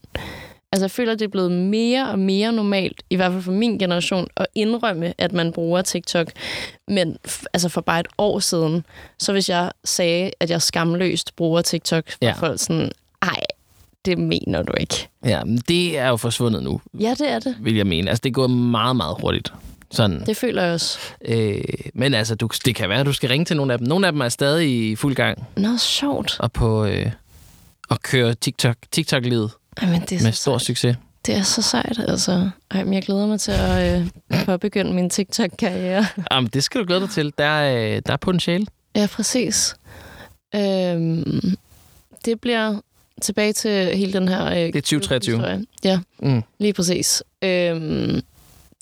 Altså, 0.73 0.83
jeg 0.83 0.91
føler, 0.91 1.15
det 1.15 1.25
er 1.25 1.29
blevet 1.29 1.51
mere 1.51 2.09
og 2.09 2.19
mere 2.19 2.51
normalt, 2.51 3.03
i 3.09 3.15
hvert 3.15 3.31
fald 3.31 3.43
for 3.43 3.51
min 3.51 3.77
generation, 3.77 4.27
at 4.37 4.45
indrømme, 4.55 5.13
at 5.17 5.33
man 5.33 5.51
bruger 5.51 5.81
TikTok. 5.81 6.27
Men 6.87 7.17
altså 7.53 7.69
for 7.69 7.81
bare 7.81 7.99
et 7.99 8.07
år 8.17 8.39
siden, 8.39 8.85
så 9.19 9.31
hvis 9.31 9.49
jeg 9.49 9.71
sagde, 9.83 10.31
at 10.39 10.49
jeg 10.49 10.61
skamløst 10.61 11.35
bruger 11.35 11.61
TikTok, 11.61 12.03
var 12.21 12.27
Ja. 12.27 12.33
folk 12.33 12.59
sådan, 12.59 12.91
ej, 13.21 13.39
det 14.05 14.17
mener 14.17 14.61
du 14.63 14.73
ikke. 14.79 15.07
Ja, 15.25 15.43
men 15.43 15.57
det 15.57 15.97
er 15.97 16.07
jo 16.09 16.17
forsvundet 16.17 16.63
nu, 16.63 16.81
Ja, 16.99 17.15
det 17.17 17.29
er 17.29 17.39
det. 17.39 17.55
vil 17.59 17.75
jeg 17.75 17.87
mene. 17.87 18.09
Altså, 18.09 18.21
det 18.21 18.29
er 18.29 18.33
gået 18.33 18.51
meget, 18.51 18.95
meget 18.95 19.15
hurtigt. 19.21 19.53
Sådan. 19.91 20.25
Det 20.25 20.37
føler 20.37 20.63
jeg 20.63 20.73
også. 20.73 20.99
Øh, 21.25 21.61
men 21.93 22.13
altså, 22.13 22.35
du, 22.35 22.49
det 22.65 22.75
kan 22.75 22.89
være, 22.89 22.99
at 22.99 23.05
du 23.05 23.13
skal 23.13 23.29
ringe 23.29 23.45
til 23.45 23.57
nogle 23.57 23.73
af 23.73 23.79
dem. 23.79 23.87
Nogle 23.87 24.07
af 24.07 24.13
dem 24.13 24.21
er 24.21 24.29
stadig 24.29 24.91
i 24.91 24.95
fuld 24.95 25.15
gang 25.15 25.47
Nå, 25.57 25.77
sjovt. 25.77 26.35
og 26.39 26.51
på 26.51 26.85
øh, 26.85 27.11
og 27.89 28.01
køre 28.01 28.33
TikTok, 28.33 28.75
TikTok-livet 28.91 29.51
Jamen, 29.81 30.01
det 30.01 30.19
er 30.19 30.23
med 30.23 30.31
stor 30.31 30.57
sejt. 30.57 30.65
succes. 30.67 30.97
Det 31.25 31.35
er 31.35 31.41
så 31.43 31.61
sejt, 31.61 31.99
altså. 32.07 32.49
Ej, 32.71 32.83
men 32.83 32.93
jeg 32.93 33.03
glæder 33.03 33.27
mig 33.27 33.39
til 33.39 33.51
at 33.51 34.01
øh, 34.01 34.07
påbegynde 34.45 34.93
min 34.93 35.09
TikTok-karriere. 35.09 36.05
Jamen, 36.31 36.49
det 36.53 36.63
skal 36.63 36.81
du 36.81 36.85
glæde 36.87 37.01
dig 37.01 37.09
til. 37.09 37.33
Der 37.37 37.45
er, 37.45 37.95
øh, 37.95 38.01
der 38.05 38.13
er 38.13 38.17
potentiale. 38.17 38.65
Ja, 38.95 39.07
præcis. 39.11 39.75
Øhm, 40.55 41.55
det 42.25 42.41
bliver 42.41 42.79
tilbage 43.21 43.53
til 43.53 43.97
hele 43.97 44.13
den 44.13 44.27
her... 44.27 44.45
Øh, 44.45 44.55
Det 44.55 44.75
er 44.75 44.81
2023. 44.81 45.37
historie. 45.37 45.65
Ja, 45.83 45.99
Mm. 46.19 46.43
lige 46.59 46.73
præcis. 46.73 47.23
Øhm, 47.41 48.21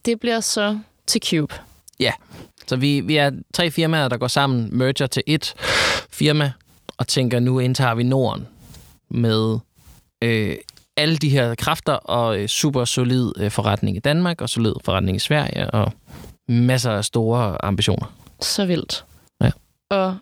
det 0.05 0.19
bliver 0.19 0.39
så 0.39 0.79
til 1.07 1.21
Cube. 1.29 1.53
Så 2.67 2.75
vi, 2.75 2.99
vi 3.01 3.17
er 3.17 3.31
tre 3.53 3.71
firmaer, 3.71 4.07
der 4.07 4.17
går 4.17 4.27
sammen, 4.27 4.77
merger 4.77 5.07
til 5.07 5.23
et 5.27 5.53
firma, 6.09 6.51
og 6.97 7.07
tænker, 7.07 7.39
nu 7.39 7.59
indtager 7.59 7.95
vi 7.95 8.03
Norden 8.03 8.47
med 9.09 9.57
øh, 10.21 10.55
alle 10.97 11.17
de 11.17 11.29
her 11.29 11.55
kræfter 11.55 11.93
og 11.93 12.39
øh, 12.39 12.47
super 12.47 12.85
solid 12.85 13.31
øh, 13.37 13.51
forretning 13.51 13.97
i 13.97 13.99
Danmark, 13.99 14.41
og 14.41 14.49
solid 14.49 14.73
forretning 14.85 15.15
i 15.15 15.19
Sverige, 15.19 15.71
og 15.71 15.93
masser 16.47 16.91
af 16.91 17.05
store 17.05 17.65
ambitioner. 17.65 18.13
Så 18.41 18.65
vildt. 18.65 19.05
Ja. 19.41 19.51
Og 19.89 20.15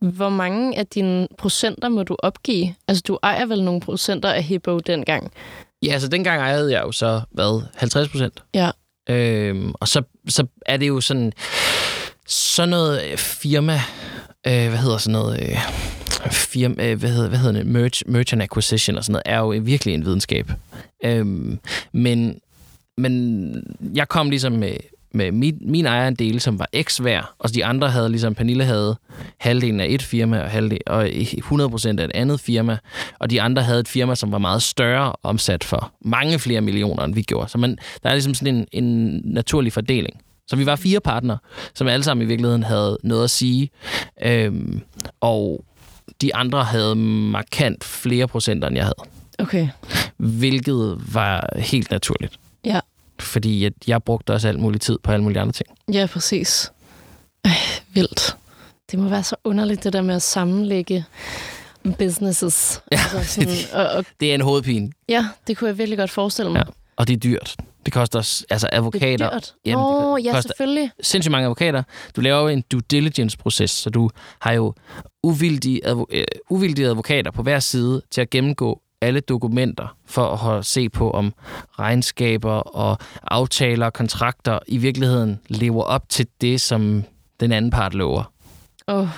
hvor 0.00 0.28
mange 0.28 0.78
af 0.78 0.86
dine 0.86 1.28
procenter 1.38 1.88
må 1.88 2.02
du 2.02 2.16
opgive? 2.18 2.74
Altså, 2.88 3.02
du 3.08 3.18
ejer 3.22 3.46
vel 3.46 3.64
nogle 3.64 3.80
procenter 3.80 4.28
af 4.32 4.42
Hippo 4.42 4.78
dengang? 4.78 5.32
Ja, 5.82 5.92
altså 5.92 6.08
dengang 6.08 6.40
ejede 6.40 6.72
jeg 6.72 6.82
jo 6.82 6.92
så, 6.92 7.20
hvad, 7.30 7.62
50 7.74 8.08
procent? 8.08 8.42
Ja. 8.54 8.70
Øhm, 9.08 9.72
og 9.80 9.88
så, 9.88 10.02
så 10.28 10.46
er 10.66 10.76
det 10.76 10.88
jo 10.88 11.00
sådan, 11.00 11.32
sådan 12.26 12.68
noget 12.68 13.04
øh, 13.04 13.16
firma, 13.18 13.80
øh, 14.46 14.68
hvad 14.68 14.78
hedder 14.78 14.98
sådan 14.98 15.12
noget, 15.12 15.42
øh, 15.42 15.58
firma, 16.32 16.90
øh, 16.90 16.98
hvad 16.98 17.10
hedder, 17.10 17.28
hvad 17.28 17.38
hedder 17.38 17.58
det, 17.58 17.66
merge, 17.66 18.04
merchant 18.06 18.42
acquisition 18.42 18.96
og 18.96 19.04
sådan 19.04 19.12
noget, 19.12 19.22
er 19.26 19.38
jo 19.38 19.62
virkelig 19.64 19.94
en 19.94 20.04
videnskab. 20.04 20.52
Øhm, 21.04 21.58
men, 21.92 22.38
men 22.96 23.76
jeg 23.94 24.08
kom 24.08 24.30
ligesom 24.30 24.52
med, 24.52 24.76
med 25.14 25.32
min, 25.32 25.58
min 25.60 25.86
ejerandel, 25.86 26.40
som 26.40 26.58
var 26.58 26.68
x 26.82 27.02
værd, 27.02 27.34
og 27.38 27.54
de 27.54 27.64
andre 27.64 27.90
havde, 27.90 28.08
ligesom 28.08 28.34
Pernille 28.34 28.64
havde, 28.64 28.96
halvdelen 29.38 29.80
af 29.80 29.86
et 29.88 30.02
firma 30.02 30.40
og, 30.40 30.50
halvdelen, 30.50 30.82
og 30.86 31.06
100% 31.06 31.88
af 31.88 32.04
et 32.04 32.10
andet 32.14 32.40
firma, 32.40 32.78
og 33.18 33.30
de 33.30 33.42
andre 33.42 33.62
havde 33.62 33.80
et 33.80 33.88
firma, 33.88 34.14
som 34.14 34.32
var 34.32 34.38
meget 34.38 34.62
større 34.62 35.12
omsat 35.22 35.64
for 35.64 35.92
mange 36.04 36.38
flere 36.38 36.60
millioner, 36.60 37.04
end 37.04 37.14
vi 37.14 37.22
gjorde. 37.22 37.50
Så 37.50 37.58
man, 37.58 37.78
der 38.02 38.08
er 38.08 38.14
ligesom 38.14 38.34
sådan 38.34 38.54
en, 38.54 38.84
en 38.84 39.20
naturlig 39.24 39.72
fordeling. 39.72 40.20
Så 40.46 40.56
vi 40.56 40.66
var 40.66 40.76
fire 40.76 41.00
partnere, 41.00 41.38
som 41.74 41.88
alle 41.88 42.04
sammen 42.04 42.24
i 42.24 42.28
virkeligheden 42.28 42.62
havde 42.62 42.98
noget 43.02 43.24
at 43.24 43.30
sige, 43.30 43.70
øhm, 44.22 44.80
og 45.20 45.64
de 46.20 46.34
andre 46.34 46.64
havde 46.64 46.94
markant 46.96 47.84
flere 47.84 48.28
procenter, 48.28 48.68
end 48.68 48.76
jeg 48.76 48.84
havde, 48.84 49.08
Okay. 49.38 49.68
hvilket 50.16 51.02
var 51.14 51.48
helt 51.56 51.90
naturligt. 51.90 52.32
Ja. 52.64 52.80
Fordi 53.20 53.64
at 53.64 53.72
jeg 53.86 54.02
brugte 54.02 54.32
også 54.32 54.48
alt 54.48 54.60
muligt 54.60 54.82
tid 54.82 54.98
på 55.02 55.12
alle 55.12 55.22
mulige 55.22 55.40
andre 55.40 55.52
ting. 55.52 55.68
Ja, 55.92 56.06
præcis. 56.12 56.72
Ej, 57.44 57.50
vildt. 57.94 58.36
Det 58.90 58.98
må 58.98 59.08
være 59.08 59.22
så 59.22 59.36
underligt, 59.44 59.84
det 59.84 59.92
der 59.92 60.02
med 60.02 60.14
at 60.14 60.22
sammenlægge 60.22 61.04
businesses. 61.98 62.80
Ja, 62.92 63.00
altså 63.14 63.24
sådan, 63.34 63.54
og, 63.86 63.86
og, 63.92 64.04
Det 64.20 64.30
er 64.30 64.34
en 64.34 64.40
hovedpine, 64.40 64.92
ja, 65.08 65.28
det 65.46 65.56
kunne 65.56 65.68
jeg 65.68 65.78
virkelig 65.78 65.98
godt 65.98 66.10
forestille 66.10 66.50
mig. 66.52 66.62
Ja. 66.66 66.72
og 66.96 67.08
det 67.08 67.12
er 67.16 67.20
dyrt. 67.20 67.56
Det 67.84 67.92
koster 67.92 68.18
os, 68.18 68.44
altså 68.50 68.66
Det 68.72 68.76
advokater. 68.76 69.26
er 69.26 69.30
dyrt. 69.30 69.54
Jamen, 69.64 69.82
Nå, 69.84 70.16
det 70.16 70.24
ja, 70.24 70.32
koster 70.32 70.48
selvfølgelig. 70.48 70.90
sindssygt 71.02 71.30
mange 71.32 71.44
advokater. 71.44 71.82
Du 72.16 72.20
laver 72.20 72.40
jo 72.40 72.48
en 72.48 72.64
due 72.72 72.80
diligence-proces, 72.90 73.70
så 73.70 73.90
du 73.90 74.10
har 74.40 74.52
jo 74.52 74.74
uvildige, 75.22 75.86
advo- 75.86 76.06
øh, 76.10 76.24
uvildige 76.50 76.86
advokater 76.88 77.30
på 77.30 77.42
hver 77.42 77.58
side 77.60 78.02
til 78.10 78.20
at 78.20 78.30
gennemgå 78.30 78.80
alle 79.00 79.20
dokumenter 79.20 79.96
for 80.06 80.26
at 80.48 80.64
se 80.66 80.88
på, 80.88 81.10
om 81.10 81.32
regnskaber 81.78 82.52
og 82.52 82.98
aftaler 83.22 83.86
og 83.86 83.92
kontrakter 83.92 84.58
i 84.66 84.76
virkeligheden 84.78 85.40
lever 85.48 85.82
op 85.82 86.08
til 86.08 86.26
det, 86.40 86.60
som 86.60 87.04
den 87.40 87.52
anden 87.52 87.70
part 87.70 87.94
lover. 87.94 88.32
Åh, 88.88 89.08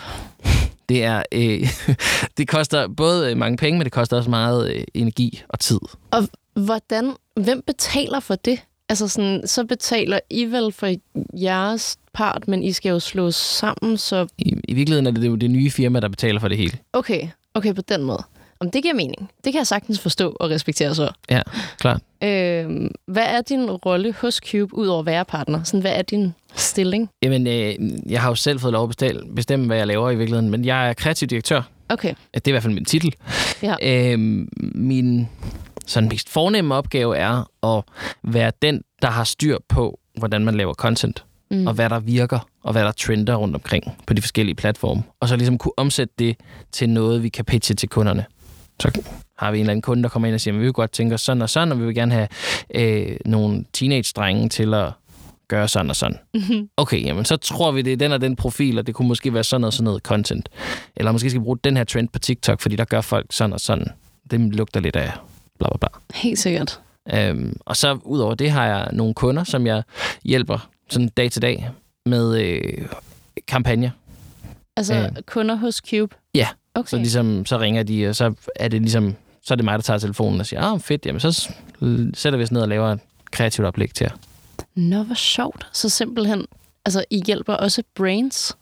Det 0.88 1.04
er 1.04 1.22
øh, 1.32 1.68
det 2.36 2.48
koster 2.48 2.88
både 2.88 3.30
øh, 3.30 3.36
mange 3.36 3.56
penge, 3.56 3.78
men 3.78 3.84
det 3.84 3.92
koster 3.92 4.16
også 4.16 4.30
meget 4.30 4.74
øh, 4.74 4.84
energi 4.94 5.42
og 5.48 5.58
tid. 5.60 5.78
Og 6.10 6.28
hvordan, 6.54 7.12
hvem 7.36 7.62
betaler 7.66 8.20
for 8.20 8.34
det? 8.34 8.58
Altså 8.88 9.08
sådan, 9.08 9.42
så 9.46 9.64
betaler 9.64 10.20
I 10.30 10.44
vel 10.44 10.72
for 10.72 10.94
jeres 11.34 11.96
part, 12.12 12.48
men 12.48 12.62
I 12.62 12.72
skal 12.72 12.90
jo 12.90 13.00
slås 13.00 13.34
sammen, 13.34 13.96
så 13.96 14.26
I, 14.38 14.54
I 14.68 14.74
virkeligheden 14.74 15.06
er 15.06 15.10
det 15.10 15.26
jo 15.26 15.34
det 15.34 15.50
nye 15.50 15.70
firma, 15.70 16.00
der 16.00 16.08
betaler 16.08 16.40
for 16.40 16.48
det 16.48 16.56
hele. 16.56 16.78
okay, 16.92 17.28
okay 17.54 17.74
på 17.74 17.82
den 17.82 18.02
måde. 18.02 18.22
Om 18.60 18.70
det 18.70 18.82
giver 18.82 18.94
mening. 18.94 19.30
Det 19.44 19.52
kan 19.52 19.58
jeg 19.58 19.66
sagtens 19.66 20.00
forstå 20.00 20.36
og 20.40 20.50
respektere 20.50 20.94
så. 20.94 21.10
Ja, 21.30 21.42
klart. 21.78 22.00
Øh, 22.22 22.90
hvad 23.06 23.24
er 23.24 23.40
din 23.40 23.70
rolle 23.70 24.12
hos 24.12 24.34
Cube, 24.34 24.74
udover 24.74 25.00
at 25.00 25.06
være 25.06 25.24
partner? 25.24 25.62
Sådan, 25.62 25.80
hvad 25.80 25.92
er 25.92 26.02
din 26.02 26.34
stilling? 26.54 27.10
Jamen, 27.22 27.46
øh, 27.46 27.74
jeg 28.12 28.22
har 28.22 28.28
jo 28.28 28.34
selv 28.34 28.60
fået 28.60 28.72
lov 28.72 28.90
at 29.02 29.14
bestemme, 29.34 29.66
hvad 29.66 29.76
jeg 29.76 29.86
laver 29.86 30.10
i 30.10 30.16
virkeligheden, 30.16 30.50
men 30.50 30.64
jeg 30.64 30.88
er 30.88 30.92
kreativ 30.92 31.28
direktør. 31.28 31.62
Okay, 31.88 32.14
Det 32.34 32.40
er 32.44 32.48
i 32.48 32.50
hvert 32.50 32.62
fald 32.62 32.74
min 32.74 32.84
titel. 32.84 33.12
Ja. 33.62 33.74
Øhm, 34.12 34.48
min 34.74 35.28
sådan 35.86 36.08
mest 36.08 36.28
fornemme 36.28 36.74
opgave 36.74 37.16
er 37.16 37.50
at 37.66 37.84
være 38.32 38.52
den, 38.62 38.82
der 39.02 39.10
har 39.10 39.24
styr 39.24 39.58
på, 39.68 39.98
hvordan 40.18 40.44
man 40.44 40.54
laver 40.54 40.74
content, 40.74 41.24
Mm. 41.50 41.66
og 41.66 41.72
hvad 41.74 41.90
der 41.90 41.98
virker, 42.00 42.48
og 42.62 42.72
hvad 42.72 42.84
der 42.84 42.92
trender 42.92 43.34
rundt 43.34 43.54
omkring 43.54 43.84
på 44.06 44.14
de 44.14 44.22
forskellige 44.22 44.54
platforme. 44.54 45.02
Og 45.20 45.28
så 45.28 45.36
ligesom 45.36 45.58
kunne 45.58 45.72
omsætte 45.76 46.14
det 46.18 46.36
til 46.72 46.88
noget, 46.90 47.22
vi 47.22 47.28
kan 47.28 47.44
pitche 47.44 47.74
til 47.74 47.88
kunderne. 47.88 48.24
Så 48.80 49.02
har 49.38 49.50
vi 49.50 49.58
en 49.58 49.60
eller 49.60 49.70
anden 49.70 49.82
kunde, 49.82 50.02
der 50.02 50.08
kommer 50.08 50.26
ind 50.28 50.34
og 50.34 50.40
siger, 50.40 50.54
at 50.54 50.58
vi 50.60 50.64
vil 50.64 50.72
godt 50.72 50.92
tænke 50.92 51.14
os 51.14 51.20
sådan 51.20 51.42
og 51.42 51.50
sådan, 51.50 51.72
og 51.72 51.80
vi 51.80 51.84
vil 51.86 51.94
gerne 51.94 52.12
have 52.12 52.28
øh, 52.74 53.16
nogle 53.26 53.64
teenage-drenge 53.72 54.48
til 54.48 54.74
at 54.74 54.92
gøre 55.48 55.68
sådan 55.68 55.90
og 55.90 55.96
sådan. 55.96 56.18
Mhm. 56.34 56.68
Okay, 56.76 57.04
jamen 57.04 57.24
så 57.24 57.36
tror 57.36 57.72
vi, 57.72 57.82
det 57.82 57.92
er 57.92 57.96
den 57.96 58.12
og 58.12 58.20
den 58.20 58.36
profil, 58.36 58.78
og 58.78 58.86
det 58.86 58.94
kunne 58.94 59.08
måske 59.08 59.34
være 59.34 59.44
sådan 59.44 59.60
noget, 59.60 59.74
sådan 59.74 59.84
noget 59.84 60.02
content. 60.02 60.48
Eller 60.96 61.12
måske 61.12 61.30
skal 61.30 61.40
vi 61.40 61.44
bruge 61.44 61.58
den 61.64 61.76
her 61.76 61.84
trend 61.84 62.08
på 62.08 62.18
TikTok, 62.18 62.60
fordi 62.60 62.76
der 62.76 62.84
gør 62.84 63.00
folk 63.00 63.26
sådan 63.30 63.52
og 63.52 63.60
sådan. 63.60 63.88
Det 64.30 64.40
lugter 64.40 64.80
lidt 64.80 64.96
af 64.96 65.12
bla 65.58 65.68
bla 65.68 65.76
bla. 65.78 65.88
helt 66.14 66.38
sikkert. 66.38 66.80
Øhm, 67.14 67.56
og 67.60 67.76
så 67.76 67.98
udover 68.04 68.34
det 68.34 68.50
har 68.50 68.66
jeg 68.66 68.88
nogle 68.92 69.14
kunder, 69.14 69.44
som 69.44 69.66
jeg 69.66 69.82
hjælper 70.24 70.68
sådan 70.90 71.08
dag 71.08 71.30
til 71.30 71.42
dag 71.42 71.70
med 72.06 72.38
øh, 72.40 72.88
kampagner. 73.48 73.90
Altså 74.76 74.94
Øh. 74.94 75.08
kunder 75.26 75.54
hos 75.54 75.76
Cube? 75.90 76.14
Ja, 76.34 76.48
Okay. 76.74 76.88
Så, 76.88 76.96
ligesom, 76.96 77.46
så 77.46 77.58
ringer 77.58 77.82
de, 77.82 78.08
og 78.08 78.16
så 78.16 78.34
er 78.56 78.68
det 78.68 78.80
ligesom, 78.80 79.14
så 79.42 79.54
er 79.54 79.56
det 79.56 79.64
mig, 79.64 79.78
der 79.78 79.82
tager 79.82 79.98
telefonen 79.98 80.40
og 80.40 80.46
siger, 80.46 80.62
ah, 80.62 80.80
fedt, 80.80 81.06
jamen 81.06 81.20
så 81.20 81.48
sætter 82.14 82.36
vi 82.36 82.42
os 82.42 82.52
ned 82.52 82.60
og 82.62 82.68
laver 82.68 82.92
et 82.92 83.00
kreativt 83.30 83.66
oplæg 83.66 83.94
til 83.94 84.04
jer. 84.04 84.16
Nå, 84.76 85.02
hvor 85.02 85.14
sjovt. 85.14 85.66
Så 85.72 85.88
simpelthen, 85.88 86.46
altså 86.84 87.04
I 87.10 87.22
hjælper 87.26 87.54
også 87.54 87.82
brains? 87.94 88.56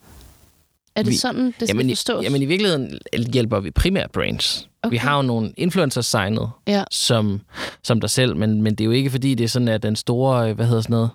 Er 0.96 1.03
det 1.03 1.12
Vi- 1.12 1.16
sådan, 1.16 1.44
det 1.46 1.55
skal 1.55 1.68
Jamen, 1.68 1.90
i, 1.90 1.94
forstås? 1.94 2.24
jamen 2.24 2.42
i 2.42 2.44
virkeligheden 2.44 2.98
hjælper 3.33 3.61
vi 3.61 3.70
primært 3.70 4.11
brands. 4.11 4.68
Okay. 4.83 4.90
Vi 4.90 4.96
har 4.96 5.16
jo 5.16 5.22
nogle 5.22 5.53
influencers 5.57 6.07
signet, 6.07 6.50
Ja. 6.66 6.85
som, 6.90 7.40
som 7.83 8.00
dig 8.00 8.11
selv, 8.11 8.37
men, 8.37 8.62
men 8.62 8.74
det 8.74 8.81
er 8.81 8.85
jo 8.85 8.90
ikke 8.90 9.11
fordi, 9.11 9.35
det 9.35 9.44
er 9.44 9.48
sådan, 9.48 9.68
at 9.68 9.83
den 9.83 9.96
store, 9.96 10.48
øh, 10.50 10.57
hvad 10.57 10.66
hedder 10.66 10.81
sådan 10.83 10.94
noget, 10.94 11.11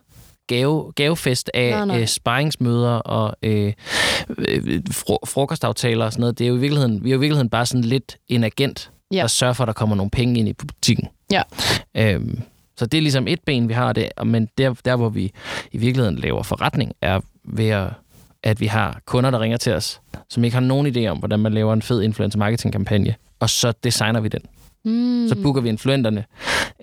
gave, 0.47 0.91
gavefest 0.91 1.51
af 1.53 1.71
Nej, 1.71 1.85
nej. 1.85 2.01
øh, 2.01 2.07
sparringsmøder 2.07 2.89
og 2.91 3.35
øh, 3.43 3.73
øh, 4.37 4.81
fro- 4.91 5.25
frokostaftaler 5.27 6.05
og 6.05 6.11
sådan 6.11 6.21
noget. 6.21 6.39
Det 6.39 6.45
er 6.45 6.49
jo 6.49 6.55
i 6.55 6.59
virkeligheden, 6.59 7.03
vi 7.03 7.09
er 7.09 7.13
jo 7.13 7.17
i 7.17 7.19
virkeligheden 7.19 7.49
bare 7.49 7.65
sådan 7.65 7.83
lidt 7.83 8.17
en 8.27 8.43
agent, 8.43 8.91
Ja. 9.11 9.17
der 9.21 9.27
sørger 9.27 9.53
for, 9.53 9.63
at 9.63 9.67
der 9.67 9.73
kommer 9.73 9.95
nogle 9.95 10.09
penge 10.09 10.39
ind 10.39 10.49
i 10.49 10.53
butikken. 10.53 11.07
Ja. 11.31 11.41
Øhm, 11.97 12.39
så 12.79 12.85
det 12.85 12.97
er 12.97 13.01
ligesom 13.01 13.27
et 13.27 13.39
ben, 13.45 13.69
vi 13.69 13.73
har 13.73 13.93
det, 13.93 14.09
men 14.25 14.49
der, 14.57 14.73
der 14.85 14.95
hvor 14.95 15.09
vi 15.09 15.31
i 15.71 15.77
virkeligheden 15.77 16.17
laver 16.17 16.43
forretning, 16.43 16.91
er 17.01 17.19
ved 17.43 17.69
at, 17.69 17.87
at 18.43 18.61
vi 18.61 18.65
har 18.65 19.01
kunder, 19.05 19.31
der 19.31 19.39
ringer 19.39 19.57
til 19.57 19.73
os, 19.73 20.01
som 20.29 20.43
ikke 20.43 20.53
har 20.53 20.61
nogen 20.61 20.87
idé 20.87 21.07
om, 21.07 21.17
hvordan 21.17 21.39
man 21.39 21.53
laver 21.53 21.73
en 21.73 21.81
fed 21.81 22.01
influencer 22.01 22.39
marketing 22.39 22.71
kampagne, 22.73 23.15
og 23.39 23.49
så 23.49 23.73
designer 23.83 24.19
vi 24.19 24.27
den. 24.27 24.41
mm. 24.85 25.27
Så 25.27 25.35
booker 25.43 25.61
vi 25.61 25.69
influenterne, 25.69 26.25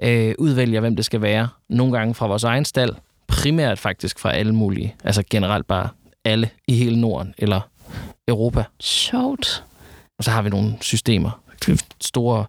øh, 0.03 0.35
udvælger, 0.39 0.81
hvem 0.81 0.97
det 0.97 1.05
skal 1.05 1.23
være. 1.23 1.49
Nogle 1.69 1.99
gange 1.99 2.15
fra 2.15 2.27
vores 2.27 2.45
egen 2.45 2.65
stald, 2.65 2.95
primært 3.27 3.79
faktisk 3.79 4.19
fra 4.19 4.33
alle 4.33 4.55
mulige, 4.55 4.95
altså 5.05 5.23
generelt 5.31 5.67
bare 5.67 5.89
alle 6.25 6.51
i 6.69 6.75
hele 6.75 7.01
Norden 7.01 7.35
eller 7.39 7.61
Europa. 8.29 8.65
Sjovt. 8.81 9.65
Og 10.19 10.25
så 10.25 10.31
har 10.31 10.43
vi 10.43 10.51
nogle 10.51 10.73
systemer, 10.81 11.41
store, 12.01 12.45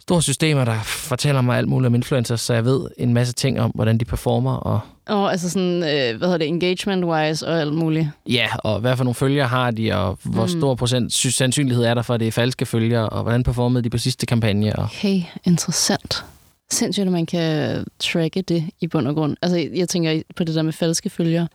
store 0.00 0.22
systemer, 0.22 0.64
der 0.64 0.82
fortæller 0.82 1.40
mig 1.40 1.58
alt 1.58 1.68
muligt 1.68 1.86
om 1.86 1.94
influencers, 1.94 2.40
så 2.40 2.54
jeg 2.54 2.64
ved 2.64 2.88
en 2.98 3.14
masse 3.14 3.32
ting 3.32 3.60
om, 3.60 3.70
hvordan 3.74 3.98
de 3.98 4.04
performer, 4.04 4.54
og 4.56 4.80
Og 5.08 5.30
altså 5.30 5.50
sådan, 5.50 5.76
øh, 5.82 6.18
hvad 6.18 6.28
hedder 6.28 6.38
det, 6.38 6.48
engagement-wise 6.48 7.46
og 7.46 7.60
alt 7.60 7.74
muligt. 7.74 8.08
ja, 8.28 8.46
og 8.58 8.80
hvad 8.80 8.96
for 8.96 9.04
nogle 9.04 9.14
følgere 9.14 9.46
har 9.48 9.70
de, 9.70 9.92
og 9.92 10.18
hvor 10.22 10.42
Mm. 10.42 10.48
stor 10.48 10.74
procent 10.74 11.12
sy- 11.12 11.26
sandsynlighed 11.26 11.84
er 11.84 11.94
der 11.94 12.02
for, 12.02 12.14
at 12.14 12.20
det 12.20 12.28
er 12.28 12.32
falske 12.32 12.66
følgere, 12.66 13.08
og 13.08 13.22
hvordan 13.22 13.42
performede 13.42 13.84
de 13.84 13.90
på 13.90 13.98
sidste 13.98 14.26
kampagne. 14.26 14.76
Og 14.76 14.84
Okay, 14.84 15.22
interessant. 15.44 16.24
Sindssygt, 16.70 17.06
at 17.06 17.12
man 17.12 17.26
kan 17.26 17.84
tracke 17.98 18.42
det 18.42 18.64
i 18.80 18.86
bund 18.86 19.08
og 19.08 19.14
grund. 19.14 19.36
Altså, 19.42 19.68
jeg- 19.74 19.88
tænker 19.88 20.22
på 20.36 20.44
det 20.44 20.54
der 20.54 20.62
med 20.62 20.72
falske 20.72 21.10
følgere. 21.10 21.48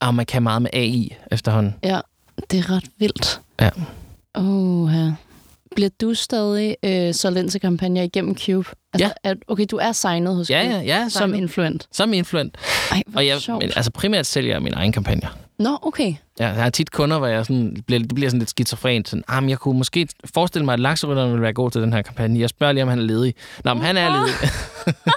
og 0.00 0.14
man 0.14 0.26
kan 0.26 0.42
meget 0.42 0.62
med 0.62 0.70
AI 0.72 1.14
efterhånden. 1.30 1.74
Ja, 1.82 2.00
det 2.50 2.58
er 2.58 2.70
ret 2.70 2.84
vildt. 2.98 3.40
Ja. 3.60 3.70
Åh, 4.34 4.92
ja. 4.94 5.12
Bliver 5.74 5.90
du 6.00 6.14
stadig 6.14 6.76
øh, 6.84 7.14
solgt 7.14 7.38
ind 7.38 7.50
til 7.50 7.60
kampagner 7.60 8.02
igennem 8.02 8.36
Cube? 8.38 8.68
Altså, 8.92 9.12
Ja. 9.24 9.30
Er, 9.30 9.34
okay, 9.48 9.66
du 9.70 9.76
er 9.76 9.92
signet 9.92 10.34
hos 10.34 10.50
Ja, 10.50 10.62
Cube 10.64 10.74
ja, 10.74 10.80
ja. 10.82 11.08
som 11.08 11.20
Som, 11.20 11.34
influent. 11.34 11.88
som 11.92 12.12
influent. 12.12 12.56
Ej, 12.90 13.02
hvor 13.06 13.18
Og 13.20 13.26
jeg, 13.26 13.40
sjovt. 13.40 13.62
men, 13.62 13.72
altså 13.76 13.90
primært 13.90 14.26
sælger 14.26 14.52
jeg 14.54 14.62
mine 14.62 14.76
egne 14.76 14.92
kampagner. 14.92 15.28
Nå, 15.58 15.78
okay. 15.82 16.14
Ja, 16.40 16.46
jeg 16.48 16.62
har 16.62 16.70
tit 16.70 16.90
kunder, 16.90 17.18
hvor 17.18 17.26
jeg 17.26 17.46
sådan, 17.46 17.76
bliver, 17.86 17.98
det 18.00 18.14
bliver 18.14 18.30
sådan 18.30 18.38
lidt 18.38 18.50
skizofrent. 18.50 19.08
Sådan, 19.08 19.24
ah, 19.28 19.42
men 19.42 19.50
jeg 19.50 19.58
kunne 19.58 19.78
måske 19.78 20.08
forestille 20.34 20.64
mig, 20.64 20.72
at 20.72 20.80
lakserytteren 20.80 21.32
vil 21.32 21.42
være 21.42 21.52
god 21.52 21.70
til 21.70 21.82
den 21.82 21.92
her 21.92 22.02
kampagne. 22.02 22.40
Jeg 22.40 22.48
spørger 22.48 22.72
lige, 22.72 22.82
om 22.82 22.88
han 22.88 22.98
er 22.98 23.02
ledig. 23.02 23.34
Nå, 23.64 23.74
men 23.74 23.82
han 23.82 23.96
er 23.96 24.10
ledig. 24.10 24.34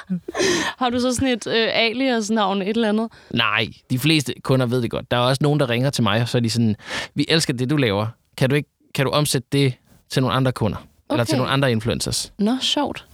Har 0.79 0.89
du 0.89 0.99
så 0.99 1.13
sådan 1.13 1.27
et 1.27 1.47
øh, 1.47 1.67
alias-navn, 1.71 2.61
et 2.61 2.67
eller 2.69 2.89
andet? 2.89 3.07
Nej, 3.31 3.67
de 3.89 3.99
fleste 3.99 4.33
kunder 4.43 4.65
ved 4.65 4.81
det 4.81 4.91
godt. 4.91 5.11
Der 5.11 5.17
er 5.17 5.21
også 5.21 5.39
nogen, 5.41 5.59
der 5.59 5.69
ringer 5.69 5.89
til 5.89 6.03
mig, 6.03 6.21
og 6.21 6.29
så 6.29 6.37
er 6.37 6.41
de 6.41 6.49
sådan, 6.49 6.75
vi 7.15 7.25
elsker 7.29 7.53
det, 7.53 7.69
du 7.69 7.77
laver. 7.77 8.07
Kan 8.37 8.49
du, 8.49 8.55
ikke, 8.55 8.69
kan 8.95 9.05
du 9.05 9.11
omsætte 9.11 9.47
det 9.51 9.73
til 10.09 10.21
nogle 10.21 10.35
andre 10.35 10.51
kunder? 10.51 10.77
Okay. 10.77 10.87
Eller 11.11 11.23
til 11.23 11.37
nogle 11.37 11.51
andre 11.51 11.71
influencers? 11.71 12.33
Nå, 12.39 12.57
sjovt. 12.61 13.05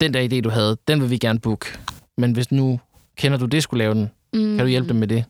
Den 0.00 0.14
der 0.14 0.28
idé, 0.28 0.40
du 0.40 0.50
havde, 0.50 0.76
den 0.88 1.00
vil 1.00 1.10
vi 1.10 1.18
gerne 1.18 1.38
booke. 1.38 1.66
Men 2.18 2.32
hvis 2.32 2.52
nu 2.52 2.80
kender 3.16 3.38
du 3.38 3.46
det, 3.46 3.62
skulle 3.62 3.78
lave 3.84 3.94
den, 3.94 4.10
Mm. 4.32 4.40
kan 4.56 4.58
du 4.58 4.66
hjælpe 4.66 4.88
dem 4.88 4.96
med 4.96 5.08
det? 5.08 5.24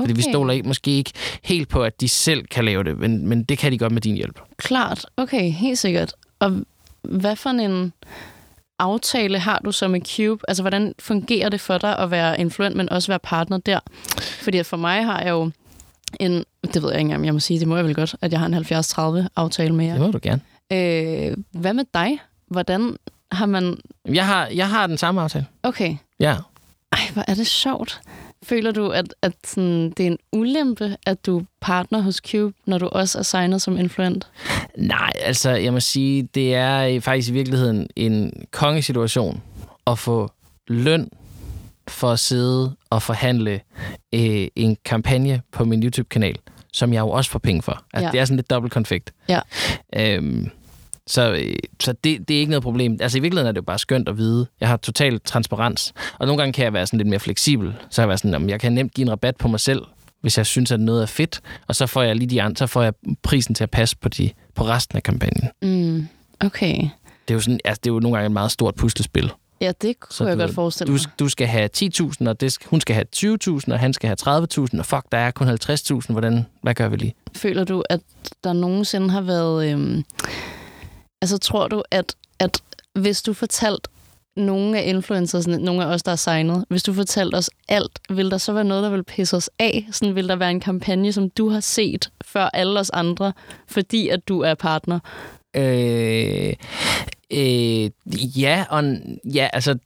Fordi 0.00 0.12
vi 0.12 0.22
stoler 0.22 0.52
ikke, 0.52 0.68
måske 0.68 0.90
ikke 0.90 1.12
helt 1.42 1.68
på, 1.68 1.82
at 1.82 2.00
de 2.00 2.08
selv 2.08 2.46
kan 2.46 2.64
lave 2.64 2.84
det, 2.84 2.98
men, 2.98 3.26
men 3.28 3.44
det 3.44 3.58
kan 3.58 3.72
de 3.72 3.78
godt 3.78 3.92
med 3.92 4.00
din 4.00 4.14
hjælp. 4.14 4.40
Klart. 4.56 5.06
Okay, 5.16 5.50
helt 5.50 5.78
sikkert. 5.78 6.12
Og 6.38 6.64
hvad 7.02 7.36
for 7.36 7.50
en 7.50 7.92
aftale 8.78 9.38
har 9.38 9.60
du 9.64 9.72
så 9.72 9.88
med 9.88 10.00
Cube? 10.16 10.44
Altså, 10.48 10.62
hvordan 10.62 10.94
fungerer 10.98 11.48
det 11.48 11.60
for 11.60 11.78
dig 11.78 11.98
at 11.98 12.10
være 12.10 12.40
influent, 12.40 12.76
men 12.76 12.88
også 12.88 13.08
være 13.12 13.18
partner 13.18 13.58
der? 13.58 13.80
Fordi 14.42 14.62
for 14.62 14.76
mig 14.76 15.04
har 15.04 15.20
jeg 15.22 15.30
jo 15.30 15.50
en... 16.20 16.44
Det 16.74 16.82
ved 16.82 16.90
jeg 16.90 16.98
ikke 16.98 17.00
engang, 17.00 17.24
jeg 17.24 17.34
må 17.34 17.40
sige. 17.40 17.60
Det 17.60 17.68
må 17.68 17.76
jeg 17.76 17.84
vel 17.84 17.94
godt, 17.94 18.16
at 18.22 18.32
jeg 18.32 18.40
har 18.40 18.46
en 18.46 18.54
70-30 19.24 19.28
aftale 19.36 19.74
med 19.74 19.86
Det 19.86 19.92
jer. 19.92 19.98
må 19.98 20.10
du 20.10 20.18
gerne. 20.22 20.40
Øh, 20.72 21.36
hvad 21.52 21.74
med 21.74 21.84
dig? 21.94 22.18
Hvordan 22.48 22.96
har 23.32 23.46
man... 23.46 23.78
Jeg 24.08 24.26
har, 24.26 24.46
jeg 24.46 24.68
har 24.68 24.86
den 24.86 24.98
samme 24.98 25.20
aftale. 25.22 25.46
Okay. 25.62 25.96
Ja. 26.20 26.36
Ej, 26.92 26.98
hvor 27.12 27.24
er 27.28 27.34
det 27.34 27.46
sjovt. 27.46 28.00
Føler 28.42 28.72
du, 28.72 28.88
at, 28.88 29.14
at 29.22 29.32
sådan, 29.46 29.90
det 29.90 30.00
er 30.00 30.10
en 30.10 30.18
ulempe, 30.32 30.96
at 31.06 31.26
du 31.26 31.38
er 31.38 31.42
partner 31.60 32.00
hos 32.00 32.16
Cube, 32.16 32.54
når 32.66 32.78
du 32.78 32.86
også 32.88 33.18
er 33.18 33.22
signet 33.22 33.62
som 33.62 33.78
influent? 33.78 34.26
Nej, 34.78 35.10
altså 35.20 35.50
jeg 35.50 35.72
må 35.72 35.80
sige, 35.80 36.22
det 36.34 36.54
er 36.54 37.00
faktisk 37.00 37.28
i 37.28 37.32
virkeligheden 37.32 37.88
en 37.96 38.32
kongesituation 38.50 39.42
at 39.86 39.98
få 39.98 40.30
løn 40.68 41.08
for 41.88 42.10
at 42.12 42.18
sidde 42.18 42.76
og 42.90 43.02
forhandle 43.02 43.60
øh, 44.14 44.48
en 44.56 44.76
kampagne 44.84 45.42
på 45.52 45.64
min 45.64 45.82
YouTube-kanal, 45.82 46.36
som 46.72 46.92
jeg 46.92 47.00
jo 47.00 47.08
også 47.10 47.30
får 47.30 47.38
penge 47.38 47.62
for. 47.62 47.82
Altså, 47.92 48.06
Ja. 48.06 48.12
Det 48.12 48.20
er 48.20 48.24
sådan 48.24 48.36
lidt 48.36 48.50
dobbelt 48.50 48.72
konfekt. 48.72 49.12
Ja. 49.28 49.40
Øhm, 49.96 50.50
så 51.06 51.32
øh, 51.32 51.54
så 51.80 51.92
det, 51.92 52.28
det 52.28 52.36
er 52.36 52.40
ikke 52.40 52.50
noget 52.50 52.62
problem. 52.62 52.98
Altså 53.00 53.18
i 53.18 53.20
virkeligheden 53.20 53.48
er 53.48 53.52
det 53.52 53.56
jo 53.56 53.62
bare 53.64 53.78
skønt 53.78 54.08
at 54.08 54.18
vide. 54.18 54.46
Jeg 54.60 54.68
har 54.68 54.76
total 54.76 55.20
transparens. 55.20 55.92
Og 56.18 56.26
nogle 56.26 56.42
gange 56.42 56.52
kan 56.52 56.64
jeg 56.64 56.72
være 56.72 56.86
sådan 56.86 56.98
lidt 56.98 57.08
mere 57.08 57.20
fleksibel. 57.20 57.74
Så 57.90 58.02
jeg 58.02 58.08
være 58.08 58.18
sådan, 58.18 58.34
at 58.44 58.50
jeg 58.50 58.60
kan 58.60 58.72
nemt 58.72 58.94
give 58.94 59.04
en 59.04 59.10
rabat 59.10 59.36
på 59.36 59.48
mig 59.48 59.60
selv, 59.60 59.82
hvis 60.20 60.38
jeg 60.38 60.46
synes, 60.46 60.72
at 60.72 60.80
noget 60.80 61.02
er 61.02 61.06
fedt. 61.06 61.40
Og 61.68 61.74
så 61.76 61.86
får 61.86 62.02
jeg 62.02 62.16
lige 62.16 62.30
de 62.30 62.42
andre, 62.42 62.56
så 62.56 62.66
får 62.66 62.82
jeg 62.82 62.92
prisen 63.22 63.54
til 63.54 63.62
at 63.64 63.70
passe 63.70 63.96
på, 63.96 64.08
de, 64.08 64.30
på 64.54 64.64
resten 64.64 64.96
af 64.96 65.02
kampagnen. 65.02 65.48
Mm, 65.62 66.08
okay. 66.40 66.76
Det 67.28 67.30
er 67.30 67.34
jo, 67.34 67.40
sådan, 67.40 67.60
altså, 67.64 67.80
det 67.84 67.90
er 67.90 67.94
jo 67.94 68.00
nogle 68.00 68.16
gange 68.16 68.26
et 68.26 68.32
meget 68.32 68.50
stort 68.50 68.74
puslespil. 68.74 69.32
Ja, 69.60 69.72
det 69.82 70.00
kunne 70.00 70.12
Så 70.12 70.26
jeg 70.26 70.36
du 70.36 70.40
godt 70.42 70.54
forestille 70.54 70.88
Du, 70.88 70.92
mig. 70.92 71.18
du 71.18 71.28
skal 71.28 71.46
have 71.46 71.68
10.000, 71.76 72.28
og 72.28 72.40
det, 72.40 72.52
skal- 72.52 72.68
hun 72.70 72.80
skal 72.80 72.94
have 72.94 73.06
20.000, 73.16 73.72
og 73.72 73.78
han 73.78 73.92
skal 73.92 74.06
have 74.08 74.16
30.000, 74.68 74.78
og 74.78 74.86
fuck, 74.86 75.02
der 75.12 75.18
er 75.18 75.30
kun 75.30 75.48
50.000. 75.48 76.12
Hvordan, 76.12 76.46
hvad 76.62 76.74
gør 76.74 76.88
vi 76.88 76.96
lige? 76.96 77.14
Føler 77.36 77.64
du, 77.64 77.82
at 77.90 78.00
der 78.44 78.52
nogensinde 78.52 79.10
har 79.10 79.20
været... 79.20 79.70
Øhm, 79.72 80.04
altså, 81.22 81.38
tror 81.38 81.68
du, 81.68 81.82
at, 81.90 82.14
at 82.38 82.60
hvis 82.94 83.22
du 83.22 83.32
fortalt 83.32 83.88
nogle 84.36 84.78
af 84.78 84.88
influencers, 84.88 85.46
nogle 85.46 85.84
af 85.84 85.86
os, 85.86 86.02
der 86.02 86.12
er 86.12 86.16
signet, 86.16 86.64
hvis 86.68 86.82
du 86.82 86.92
fortalte 86.92 87.34
os 87.36 87.50
alt, 87.68 87.98
vil 88.10 88.30
der 88.30 88.38
så 88.38 88.52
være 88.52 88.64
noget, 88.64 88.82
der 88.82 88.90
vil 88.90 89.02
pisse 89.04 89.36
os 89.36 89.50
af? 89.58 89.86
Sådan 89.92 90.14
vil 90.14 90.28
der 90.28 90.36
være 90.36 90.50
en 90.50 90.60
kampagne, 90.60 91.12
som 91.12 91.30
du 91.30 91.48
har 91.48 91.60
set 91.60 92.10
før 92.24 92.44
alle 92.52 92.80
os 92.80 92.90
andre, 92.90 93.32
fordi 93.68 94.08
at 94.08 94.28
du 94.28 94.40
er 94.40 94.54
partner? 94.54 94.98
Øh, 95.56 96.54
øh, 97.32 97.90
ja, 98.42 98.64
og 98.70 98.84
ja, 99.34 99.48
altså 99.52 99.78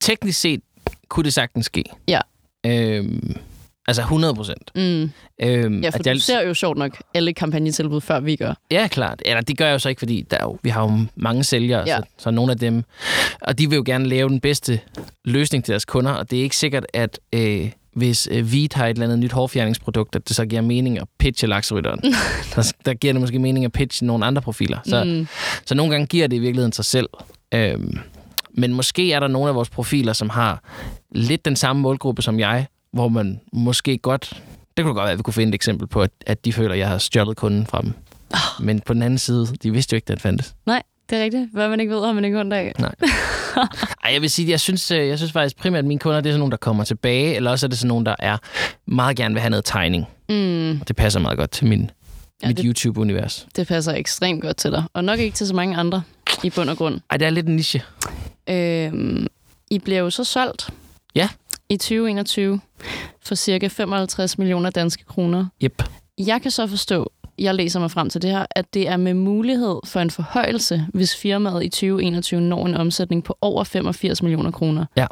teknisk 0.00 0.40
set 0.40 0.60
kunne 1.08 1.24
det 1.24 1.34
sagtens 1.34 1.66
ske. 1.66 1.84
Ja. 2.08 2.20
Øhm, 2.66 3.36
altså 3.88 4.02
100 4.02 4.34
procent. 4.34 4.70
Mm. 4.74 4.80
Øhm, 5.42 5.80
Ja, 5.82 5.90
for 5.90 5.98
at 5.98 6.14
du 6.14 6.18
ser 6.20 6.40
jo 6.42 6.54
sjovt 6.54 6.78
nok 6.78 7.02
alle 7.14 7.32
kampagnetilbud, 7.34 8.00
før 8.00 8.20
vi 8.20 8.36
gør. 8.36 8.54
Ja, 8.70 8.88
klart. 8.90 9.22
Eller 9.26 9.40
det 9.40 9.58
gør 9.58 9.66
jeg 9.66 9.72
jo 9.72 9.78
så 9.78 9.88
ikke, 9.88 9.98
fordi 9.98 10.26
der 10.30 10.36
er 10.36 10.44
jo, 10.44 10.58
vi 10.62 10.70
har 10.70 10.82
jo 10.82 11.06
mange 11.16 11.44
sælgere, 11.44 11.84
ja. 11.86 11.96
så, 11.96 12.02
så 12.18 12.30
nogle 12.30 12.52
af 12.52 12.58
dem... 12.58 12.84
Og 13.40 13.58
de 13.58 13.68
vil 13.68 13.76
jo 13.76 13.82
gerne 13.86 14.06
lave 14.08 14.28
den 14.28 14.40
bedste 14.40 14.80
løsning 15.24 15.64
til 15.64 15.72
deres 15.72 15.84
kunder, 15.84 16.12
og 16.12 16.30
det 16.30 16.38
er 16.38 16.42
ikke 16.42 16.56
sikkert, 16.56 16.86
at 16.94 17.20
øh, 17.34 17.70
hvis 17.98 18.28
øh, 18.30 18.52
Veet 18.52 18.72
har 18.74 18.86
et 18.86 18.90
eller 18.90 19.04
andet 19.04 19.18
nyt 19.18 19.32
hårfjerningsprodukt, 19.32 20.16
at 20.16 20.28
det 20.28 20.36
så 20.36 20.46
giver 20.46 20.62
mening 20.62 20.98
at 20.98 21.04
pitche 21.18 21.46
lakserytteren. 21.48 22.00
der, 22.54 22.72
der 22.84 22.94
giver 22.94 23.12
det 23.12 23.20
måske 23.20 23.38
mening 23.38 23.64
at 23.64 23.72
pitche 23.72 24.06
nogle 24.06 24.26
andre 24.26 24.42
profiler. 24.42 24.78
Så, 24.84 25.04
Mm. 25.04 25.26
så 25.66 25.74
nogle 25.74 25.92
gange 25.92 26.06
giver 26.06 26.26
det 26.26 26.36
i 26.36 26.38
virkeligheden 26.38 26.72
sig 26.72 26.84
selv. 26.84 27.08
Øhm, 27.54 27.98
men 28.52 28.74
måske 28.74 29.12
er 29.12 29.20
der 29.20 29.28
nogle 29.28 29.48
af 29.48 29.54
vores 29.54 29.70
profiler, 29.70 30.12
som 30.12 30.28
har 30.30 30.62
lidt 31.14 31.44
den 31.44 31.56
samme 31.56 31.82
målgruppe 31.82 32.22
som 32.22 32.38
jeg, 32.40 32.66
hvor 32.92 33.08
man 33.08 33.40
måske 33.52 33.98
godt... 33.98 34.42
Det 34.76 34.84
kunne 34.84 34.94
godt 34.94 35.04
være, 35.04 35.12
at 35.12 35.18
vi 35.18 35.22
kunne 35.22 35.34
finde 35.34 35.48
et 35.50 35.54
eksempel 35.54 35.86
på, 35.88 36.02
at, 36.02 36.10
at 36.26 36.44
de 36.44 36.52
føler, 36.52 36.72
at 36.72 36.78
jeg 36.78 36.88
har 36.88 36.98
stjålet 36.98 37.36
kunden 37.36 37.66
fra 37.66 37.82
dem. 37.82 37.92
Men 38.60 38.80
på 38.80 38.94
den 38.94 39.02
anden 39.02 39.18
side, 39.18 39.46
de 39.62 39.72
vidste 39.72 39.94
jo 39.94 39.96
ikke, 39.96 40.04
at 40.04 40.08
det 40.16 40.22
fandtes. 40.22 40.54
Nej, 40.66 40.82
det 41.10 41.18
er 41.18 41.22
rigtigt. 41.24 41.48
Hvad 41.52 41.68
man 41.68 41.80
ikke 41.80 41.94
ved, 41.94 42.04
har 42.04 42.12
man 42.12 42.24
ikke 42.24 42.40
ondt 42.40 42.52
af. 42.52 42.72
Ej, 44.04 44.12
jeg 44.12 44.22
vil 44.22 44.30
sige, 44.30 44.50
jeg 44.50 44.60
synes, 44.60 44.90
øh, 44.90 45.08
jeg 45.08 45.18
synes 45.18 45.32
faktisk 45.32 45.56
primært, 45.56 45.78
at 45.78 45.84
mine 45.84 46.00
kunder, 46.00 46.20
det 46.20 46.28
er 46.28 46.32
sådan 46.32 46.38
nogle, 46.38 46.50
der 46.50 46.56
kommer 46.56 46.84
tilbage, 46.84 47.34
eller 47.34 47.50
også 47.50 47.66
er 47.66 47.68
det 47.68 47.78
sådan 47.78 47.88
nogle, 47.88 48.06
der 48.06 48.14
er 48.18 48.36
meget 48.86 49.16
gerne 49.16 49.34
vil 49.34 49.40
have 49.40 49.50
noget 49.50 49.64
tegning. 49.64 50.06
Mm. 50.28 50.80
Og 50.80 50.88
det 50.88 50.96
passer 50.96 51.20
meget 51.20 51.38
godt 51.38 51.50
til 51.50 51.66
min, 51.66 51.90
Ja, 52.42 52.48
mit 52.48 52.56
det- 52.56 52.64
YouTube-univers. 52.64 53.46
Det 53.56 53.66
passer 53.66 53.92
ekstremt 53.92 54.42
godt 54.42 54.56
til 54.56 54.70
dig. 54.72 54.84
Og 54.92 55.04
nok 55.04 55.18
ikke 55.18 55.34
til 55.36 55.46
så 55.46 55.54
mange 55.54 55.76
andre 55.76 56.02
i 56.44 56.50
bund 56.50 56.70
og 56.70 56.76
grund. 56.76 57.00
Ej, 57.10 57.16
det 57.16 57.26
er 57.26 57.30
lidt 57.30 57.46
en 57.46 57.56
niche. 57.56 57.82
Øhm, 58.50 59.26
I 59.70 59.78
blev 59.78 59.98
jo 59.98 60.10
så 60.10 60.24
solgt 60.24 60.70
Ja. 61.14 61.28
i 61.68 61.76
2021 61.76 62.60
for 63.24 63.34
cirka 63.34 63.66
55 63.68 64.38
millioner 64.38 64.70
danske 64.70 65.04
kroner. 65.04 65.46
Yep. 65.64 65.82
Jeg 66.18 66.42
kan 66.42 66.50
så 66.50 66.66
forstå, 66.66 67.12
jeg 67.38 67.54
læser 67.54 67.80
mig 67.80 67.90
frem 67.90 68.10
til 68.10 68.22
det 68.22 68.30
her, 68.30 68.46
at 68.50 68.74
det 68.74 68.88
er 68.88 68.96
med 68.96 69.14
mulighed 69.14 69.76
for 69.84 70.00
en 70.00 70.10
forhøjelse, 70.10 70.86
hvis 70.94 71.16
firmaet 71.16 71.64
i 71.64 71.68
2021 71.68 72.40
når 72.40 72.66
en 72.66 72.74
omsætning 72.74 73.24
på 73.24 73.38
over 73.40 73.64
85 73.64 74.22
millioner 74.22 74.50
kroner. 74.50 74.86
Ja. 74.96 75.06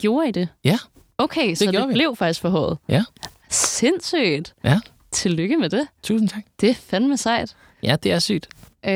Gjorde 0.00 0.28
I 0.28 0.32
det? 0.32 0.48
Ja. 0.64 0.78
Okay, 1.18 1.54
så 1.54 1.64
gjorde 1.64 1.78
det 1.78 1.88
vi. 1.88 1.92
blev 1.94 2.16
faktisk 2.16 2.40
forhøjet. 2.40 2.78
Ja. 2.88 3.04
Sindssygt. 3.50 4.54
Ja. 4.64 4.80
Tillykke 5.12 5.56
med 5.56 5.70
det. 5.70 5.86
Tusind 6.02 6.28
tak. 6.28 6.42
Det 6.60 6.70
er 6.70 6.74
fandme 6.74 7.16
sejt. 7.16 7.56
Ja, 7.82 7.96
det 8.02 8.12
er 8.12 8.18
sygt. 8.18 8.48
Øh, 8.86 8.92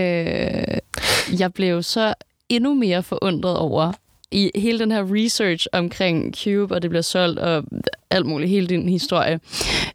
jeg 1.40 1.52
blev 1.54 1.82
så 1.82 2.14
endnu 2.48 2.74
mere 2.74 3.02
forundret 3.02 3.56
over 3.56 3.92
i 4.30 4.50
hele 4.54 4.78
den 4.78 4.90
her 4.90 5.04
research 5.14 5.66
omkring 5.72 6.34
Cube, 6.34 6.74
og 6.74 6.82
det 6.82 6.90
bliver 6.90 7.02
solgt, 7.02 7.38
og 7.38 7.64
alt 8.10 8.26
muligt, 8.26 8.50
hele 8.50 8.66
din 8.66 8.88
historie, 8.88 9.40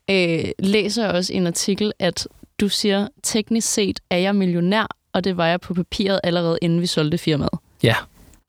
øh, 0.10 0.44
læser 0.60 1.04
jeg 1.06 1.12
også 1.12 1.34
en 1.34 1.48
artikel, 1.48 1.94
at 2.00 2.28
du 2.62 2.69
siger, 2.69 3.08
teknisk 3.24 3.74
set 3.74 4.00
er 4.10 4.17
jeg 4.17 4.36
millionær, 4.36 4.88
og 5.13 5.24
det 5.24 5.38
var 5.38 5.47
jeg 5.47 5.62
på 5.62 5.74
papiret 5.74 6.19
allerede 6.24 6.58
inden 6.62 6.82
vi 6.82 6.88
solgte 6.88 7.17
firmaet. 7.17 7.60
Ja. 7.84 7.95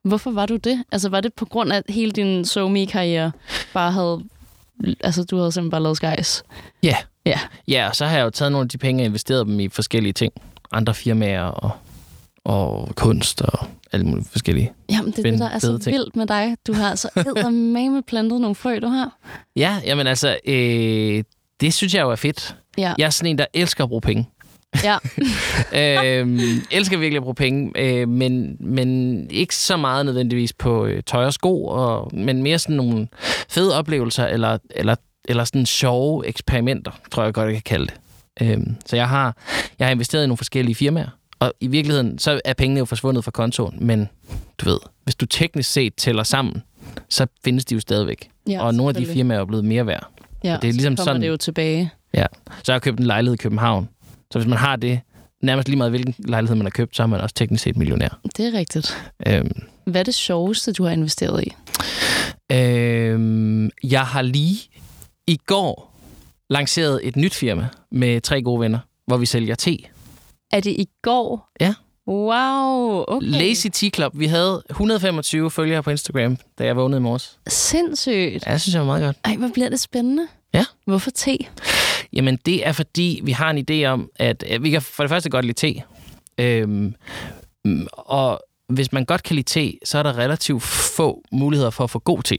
Hvorfor 0.05 0.31
var 0.31 0.47
du 0.47 0.57
det? 0.57 0.85
Altså 0.93 1.09
var 1.09 1.21
det 1.21 1.35
på 1.35 1.45
grund 1.45 1.73
af, 1.73 1.77
at 1.77 1.85
hele 1.89 2.11
din 2.13 2.45
SoMe-karriere 2.45 3.33
bare 3.75 3.93
havde... 3.93 4.23
Altså, 5.01 5.25
du 5.25 5.37
havde 5.37 5.53
simpelthen 5.53 5.71
bare 5.71 5.83
lavet 5.83 5.97
skejs. 5.97 6.43
Ja. 6.83 6.97
Ja. 7.27 7.39
Ja, 7.69 7.89
og 7.89 7.97
så 7.97 8.07
har 8.07 8.17
jeg 8.17 8.25
jo 8.25 8.31
taget 8.31 8.53
nogle 8.53 8.65
af 8.65 8.69
de 8.69 8.79
penge 8.79 9.03
og 9.03 9.07
investeret 9.07 9.47
dem 9.47 9.61
i 9.61 9.69
forskellige 9.69 10.13
ting. 10.13 10.33
Andre 10.73 10.95
firmaer 10.95 11.43
og, 11.43 11.71
og 12.45 12.93
kunst 12.95 13.43
og 13.43 13.67
alle 13.93 14.07
mulige 14.07 14.27
forskellige. 14.33 14.73
Jamen, 14.91 15.05
det 15.07 15.13
er 15.13 15.15
det, 15.15 15.23
Spændende, 15.23 15.45
der 15.47 15.51
er 15.51 15.59
så 15.59 15.79
ting. 15.79 15.97
vildt 15.97 16.17
med 16.17 16.27
dig. 16.27 16.57
Du 16.67 16.73
har 16.73 16.91
altså 16.91 17.09
eddermame 17.17 18.03
plantet 18.03 18.41
nogle 18.41 18.55
frø, 18.55 18.79
du 18.83 18.87
har. 18.89 19.19
Ja, 19.57 19.77
jamen 19.85 20.07
altså, 20.07 20.39
øh, 20.47 21.25
det 21.61 21.75
synes 21.75 21.95
jeg 21.95 22.03
jo 22.03 22.11
er 22.11 22.17
fedt. 22.17 22.57
Ja. 22.79 22.95
Jeg 22.99 23.07
er 23.07 23.11
sådan 23.11 23.31
en, 23.31 23.39
der 23.39 23.47
elsker 23.55 23.85
at 23.85 23.89
bruge 23.91 24.01
penge. 24.01 24.29
Ja. 24.85 24.97
øhm, 26.21 26.39
elsker 26.71 26.99
virkelig 26.99 27.17
at 27.17 27.23
bruge 27.23 27.35
penge, 27.35 27.73
øh, 27.77 28.09
men, 28.09 28.57
men 28.61 29.27
ikke 29.31 29.57
så 29.57 29.77
meget 29.77 30.07
nødvendigvis 30.07 30.53
på 30.53 30.87
øh, 30.87 31.03
tøj 31.07 31.25
og 31.25 31.33
sko, 31.33 31.65
og, 31.67 32.11
men 32.15 32.43
mere 32.43 32.59
sådan 32.59 32.77
nogle 32.77 33.09
fede 33.49 33.79
oplevelser, 33.79 34.27
eller, 34.27 34.59
eller, 34.71 34.95
eller 35.25 35.45
sådan 35.45 35.67
sjove 35.67 36.27
eksperimenter, 36.27 36.91
tror 37.11 37.25
jeg 37.25 37.35
godt, 37.35 37.47
jeg 37.47 37.55
kan 37.55 37.63
kalde 37.63 37.87
det. 37.87 37.95
Øhm, 38.51 38.75
så 38.87 38.97
jeg 38.97 39.09
har, 39.09 39.37
jeg 39.79 39.87
har 39.87 39.93
investeret 39.93 40.25
i 40.25 40.27
nogle 40.27 40.37
forskellige 40.37 40.75
firmaer, 40.75 41.09
og 41.39 41.53
i 41.61 41.67
virkeligheden, 41.67 42.19
så 42.19 42.41
er 42.45 42.53
pengene 42.53 42.79
jo 42.79 42.85
forsvundet 42.85 43.25
fra 43.25 43.31
kontoen, 43.31 43.79
men 43.81 44.09
du 44.59 44.65
ved, 44.71 44.79
hvis 45.05 45.15
du 45.15 45.27
teknisk 45.27 45.73
set 45.73 45.95
tæller 45.95 46.23
sammen, 46.23 46.63
så 47.09 47.27
findes 47.45 47.65
de 47.65 47.75
jo 47.75 47.81
stadigvæk. 47.81 48.29
Ja, 48.49 48.63
og 48.63 48.75
nogle 48.75 48.89
af 48.89 48.95
de 48.95 49.07
firmaer 49.07 49.41
er 49.41 49.45
blevet 49.45 49.65
mere 49.65 49.87
værd. 49.87 50.07
Ja, 50.45 50.57
det 50.63 50.69
er 50.69 50.73
ligesom 50.73 50.97
så 50.97 51.01
kommer 51.01 51.11
sådan- 51.13 51.23
det 51.23 51.29
jo 51.29 51.37
tilbage. 51.37 51.91
Ja. 52.15 52.27
Så 52.65 52.73
har 52.73 52.75
jeg 52.75 52.83
købt 52.83 52.99
en 53.01 53.07
lejlighed 53.07 53.35
i 53.35 53.43
København. 53.43 53.89
Så 54.33 54.39
hvis 54.39 54.49
man 54.49 54.59
har 54.59 54.77
det, 54.77 55.01
nærmest 55.43 55.69
lige 55.69 55.79
meget 55.79 55.93
hvilken 55.93 56.15
lejlighed 56.19 56.57
man 56.57 56.67
har 56.67 56.71
købt, 56.71 56.97
så 56.97 57.03
er 57.03 57.07
man 57.07 57.21
også 57.21 57.35
teknisk 57.35 57.65
set 57.65 57.77
millionær. 57.77 58.19
Det 58.37 58.47
er 58.55 58.59
rigtigt. 58.59 58.97
Øhm, 59.27 59.51
Hvad 59.87 60.01
er 60.01 60.05
det 60.05 60.15
sjoveste, 60.15 60.73
du 60.73 60.85
har 60.85 60.91
investeret 60.91 61.45
i? 61.45 61.53
øhm, 62.53 63.71
jeg 63.85 64.07
har 64.07 64.23
lige 64.23 64.59
i 65.27 65.39
går 65.47 65.95
lanceret 66.51 67.01
et 67.03 67.17
nyt 67.17 67.35
firma 67.35 67.69
med 67.93 68.21
tre 68.21 68.43
gode 68.43 68.61
venner, 68.61 68.79
hvor 69.07 69.17
vi 69.17 69.27
sælger 69.27 69.55
te. 69.55 69.79
Er 70.53 70.61
det 70.61 70.71
i 70.71 70.89
går? 71.03 71.49
Ja. 71.61 71.75
Wow, 72.09 73.05
okay. 73.09 73.27
Lazy 73.27 73.67
Tea 73.73 73.91
Club. 73.91 74.13
Vi 74.19 74.27
havde 74.27 74.63
125 74.71 75.51
følgere 75.51 75.83
på 75.83 75.91
Instagram, 75.91 76.37
da 76.59 76.65
jeg 76.65 76.77
vågnede 76.77 76.99
i 76.99 77.03
morges. 77.03 77.39
Sindssygt. 77.49 78.47
Ja, 78.47 78.51
jeg 78.51 78.61
synes, 78.61 78.73
det 78.73 78.81
var 78.81 78.87
meget 78.87 79.03
godt. 79.05 79.17
Ej, 79.25 79.37
hvor 79.37 79.49
bliver 79.55 79.69
det 79.69 79.81
spændende. 79.81 80.27
Ja. 80.55 80.65
Hvorfor 80.87 81.11
te? 81.11 81.37
Jamen, 82.13 82.39
det 82.47 82.67
er 82.67 82.73
fordi, 82.73 83.21
vi 83.25 83.33
har 83.33 83.51
en 83.51 83.67
idé 83.71 83.85
om, 83.87 84.11
at 84.17 84.45
øh, 84.51 84.63
vi 84.63 84.71
kan 84.71 84.83
for 84.83 85.03
det 85.03 85.11
første 85.11 85.31
godt 85.31 85.45
lide 85.45 85.57
te. 85.57 85.83
Øhm, 86.39 86.95
mm, 87.65 87.87
og 87.93 88.41
hvis 88.69 88.93
man 88.93 89.05
godt 89.05 89.23
kan 89.23 89.37
lide 89.37 89.47
te, 89.47 89.79
så 89.85 89.99
er 89.99 90.03
der 90.03 90.19
relativt 90.19 90.63
få 90.97 91.23
muligheder 91.33 91.71
for 91.71 91.85
at 91.85 91.91
få 91.91 91.99
god 91.99 92.23
te. 92.23 92.37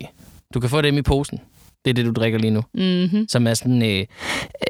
Du 0.53 0.59
kan 0.59 0.69
få 0.69 0.82
dem 0.82 0.97
i 0.97 1.01
posen. 1.01 1.39
Det 1.86 1.89
er 1.89 1.93
det, 1.93 2.05
du 2.05 2.11
drikker 2.11 2.39
lige 2.39 2.51
nu. 2.51 2.63
Mm-hmm. 2.74 3.28
Som 3.30 3.47
er 3.47 3.53
sådan 3.53 3.82
øh, 3.82 4.05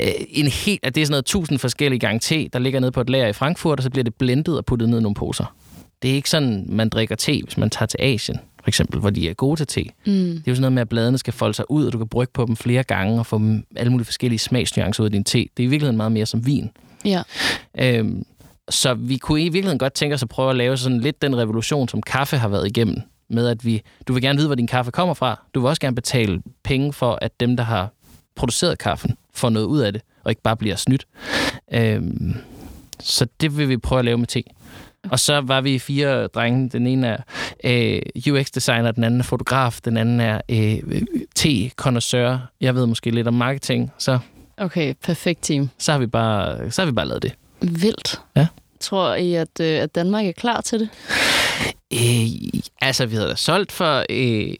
øh, 0.02 0.14
en 0.30 0.48
helt... 0.48 0.86
At 0.86 0.96
det 0.96 1.02
er 1.02 1.06
sådan 1.06 1.14
noget 1.14 1.26
tusind 1.26 1.60
forskellige 1.60 2.00
gange 2.00 2.20
te, 2.20 2.50
der 2.54 2.60
ligger 2.60 2.80
nede 2.80 2.92
på 2.92 3.02
et 3.02 3.10
lager 3.10 3.28
i 3.28 3.34
Frankfurt, 3.34 3.80
og 3.80 3.84
så 3.84 3.90
bliver 3.90 4.04
det 4.04 4.16
blendet 4.16 4.58
og 4.58 4.66
puttet 4.66 4.90
ned 4.90 5.00
i 5.00 5.02
nogle 5.02 5.16
poser. 5.16 5.56
Det 6.02 6.12
er 6.12 6.16
ikke 6.16 6.30
sådan, 6.30 6.66
man 6.70 6.90
drikker 6.90 7.16
te, 7.16 7.42
hvis 7.44 7.58
man 7.58 7.70
tager 7.70 7.86
til 7.86 7.98
Asien, 8.02 8.40
for 8.64 8.68
eksempel, 8.68 9.00
hvor 9.00 9.10
de 9.10 9.30
er 9.30 9.34
gode 9.34 9.60
til 9.60 9.68
te. 9.68 9.84
Mm. 9.84 10.14
Det 10.14 10.38
er 10.38 10.42
jo 10.48 10.56
sådan 10.56 10.62
noget 10.62 10.74
med, 10.74 10.82
at 10.82 10.90
bladene 10.90 11.18
skal 11.18 11.34
folde 11.34 11.54
sig 11.54 11.72
ud, 11.72 11.86
og 11.86 11.94
du 11.94 11.98
kan 11.98 12.08
brygge 12.08 12.32
på 12.34 12.46
dem 12.46 12.56
flere 12.56 12.84
gange 12.84 13.20
og 13.20 13.26
få 13.26 13.38
dem 13.38 13.66
alle 13.76 13.92
mulige 13.92 14.06
forskellige 14.06 14.40
smagsnuancer 14.40 15.04
ud 15.04 15.06
af 15.06 15.12
din 15.12 15.24
te. 15.24 15.38
Det 15.38 15.64
er 15.64 15.64
i 15.64 15.68
virkeligheden 15.68 15.98
meget 15.98 16.12
mere 16.12 16.26
som 16.26 16.46
vin. 16.46 16.70
Ja. 17.06 17.22
Øhm, 17.80 18.26
så 18.70 18.94
vi 18.94 19.18
kunne 19.18 19.42
i 19.42 19.44
virkeligheden 19.44 19.80
godt 19.80 19.94
tænke 19.94 20.14
os 20.14 20.24
at 20.24 20.30
prøve 20.30 20.50
at 20.50 20.56
lave 20.56 20.78
sådan 20.78 21.00
lidt 21.00 21.22
den 21.22 21.38
revolution, 21.38 21.88
som 21.88 22.02
kaffe 22.02 22.38
har 22.38 22.48
været 22.48 22.68
igennem. 22.68 22.98
Med 23.30 23.48
at 23.48 23.66
vi, 23.66 23.82
du 24.08 24.14
vil 24.14 24.22
gerne 24.22 24.38
vide, 24.38 24.48
hvor 24.48 24.56
din 24.56 24.68
kaffe 24.68 24.92
kommer 24.92 25.14
fra. 25.14 25.42
Du 25.54 25.60
vil 25.60 25.70
også 25.70 25.80
gerne 25.80 25.96
betale 25.96 26.42
penge 26.64 26.94
for, 26.94 27.20
at 27.22 27.40
dem, 27.40 27.58
der 27.58 27.64
har 27.64 27.90
produceret 28.36 28.78
kaffen, 28.78 29.18
får 29.34 29.50
noget 29.50 29.66
ud 29.66 29.80
af 29.80 29.94
det, 29.94 30.02
og 30.24 30.32
ikke 30.32 30.42
bare 30.42 30.58
bliver 30.58 30.76
snydt. 30.76 31.06
Øhm, 31.74 32.36
så 33.00 33.28
det 33.42 33.58
vil 33.58 33.70
vi 33.70 33.78
prøve 33.78 34.00
at 34.00 34.06
lave 34.06 34.18
med 34.18 34.28
te. 34.28 34.44
Og 35.10 35.20
så 35.20 35.42
var 35.42 35.62
vi 35.62 35.80
fire 35.80 36.28
drenge. 36.28 36.70
Den 36.70 36.88
ene 36.88 37.08
er 37.08 37.18
øh, 37.64 38.02
UX-designer, 38.34 38.92
den 38.92 39.04
anden 39.04 39.20
er 39.20 39.24
fotograf, 39.24 39.80
den 39.86 39.98
anden 39.98 40.20
er 40.20 40.42
øh, 40.50 41.02
te-konnoisseur. 41.36 42.50
Jeg 42.62 42.76
ved 42.76 42.86
måske 42.86 43.12
lidt 43.12 43.28
om 43.28 43.34
marketing, 43.34 43.92
så, 43.98 44.20
Okay, 44.58 44.94
perfekt 45.04 45.44
team. 45.44 45.70
så, 45.78 45.92
har 45.92 46.00
vi 46.00 46.08
bare, 46.08 46.72
så 46.72 46.82
har 46.82 46.86
vi 46.86 46.92
bare 46.92 47.08
lavet 47.08 47.24
det. 47.24 47.34
Vildt. 47.62 48.22
Ja. 48.36 48.48
Tror 48.80 49.16
I, 49.16 49.34
at, 49.34 49.60
øh, 49.62 49.68
at 49.80 49.96
Danmark 49.96 50.26
er 50.26 50.32
klar 50.32 50.62
til 50.62 50.80
det? 50.80 50.90
Øh, 51.94 52.62
altså, 52.82 53.06
vi 53.06 53.16
havde 53.16 53.30
da 53.30 53.36
solgt 53.36 53.72
for, 53.72 54.04
øh, 54.10 54.54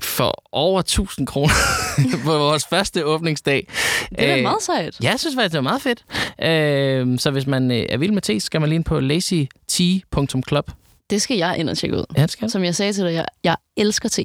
for 0.00 0.44
over 0.52 0.80
1000 0.80 1.26
kroner 1.26 1.52
på 2.24 2.38
vores 2.38 2.66
første 2.66 3.04
åbningsdag. 3.04 3.66
Det 4.10 4.28
er 4.28 4.36
Øh, 4.36 4.42
meget 4.42 4.62
sejt. 4.62 4.96
Ja, 5.02 5.10
jeg 5.10 5.20
synes 5.20 5.36
faktisk, 5.36 5.52
det 5.52 5.58
var 5.64 5.70
meget 5.70 5.82
fedt. 5.82 6.04
Øh, 6.42 7.18
så 7.18 7.30
hvis 7.30 7.46
man 7.46 7.70
øh, 7.70 7.86
er 7.88 7.96
vild 7.96 8.12
med 8.12 8.22
te, 8.22 8.40
så 8.40 8.46
skal 8.46 8.60
man 8.60 8.68
lige 8.68 8.76
ind 8.76 8.84
på 8.84 9.00
lazytea.club. 9.00 10.70
Det 11.10 11.22
skal 11.22 11.36
jeg 11.36 11.58
ind 11.58 11.70
og 11.70 11.78
tjekke 11.78 11.96
ud. 11.96 12.04
Ja, 12.16 12.22
det 12.22 12.30
skal. 12.30 12.50
Som 12.50 12.64
jeg 12.64 12.74
sagde 12.74 12.92
til 12.92 13.04
dig, 13.04 13.12
jeg, 13.14 13.24
jeg 13.44 13.56
elsker 13.76 14.08
te. 14.08 14.24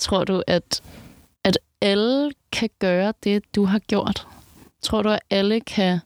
Tror 0.00 0.24
du, 0.24 0.42
at, 0.46 0.80
at 1.44 1.58
alle 1.80 2.30
kan 2.52 2.70
gøre 2.78 3.12
det, 3.24 3.42
du 3.54 3.64
har 3.64 3.78
gjort? 3.78 4.26
Tror 4.82 5.02
du, 5.02 5.08
at 5.08 5.20
alle 5.30 5.60
kan... 5.60 5.98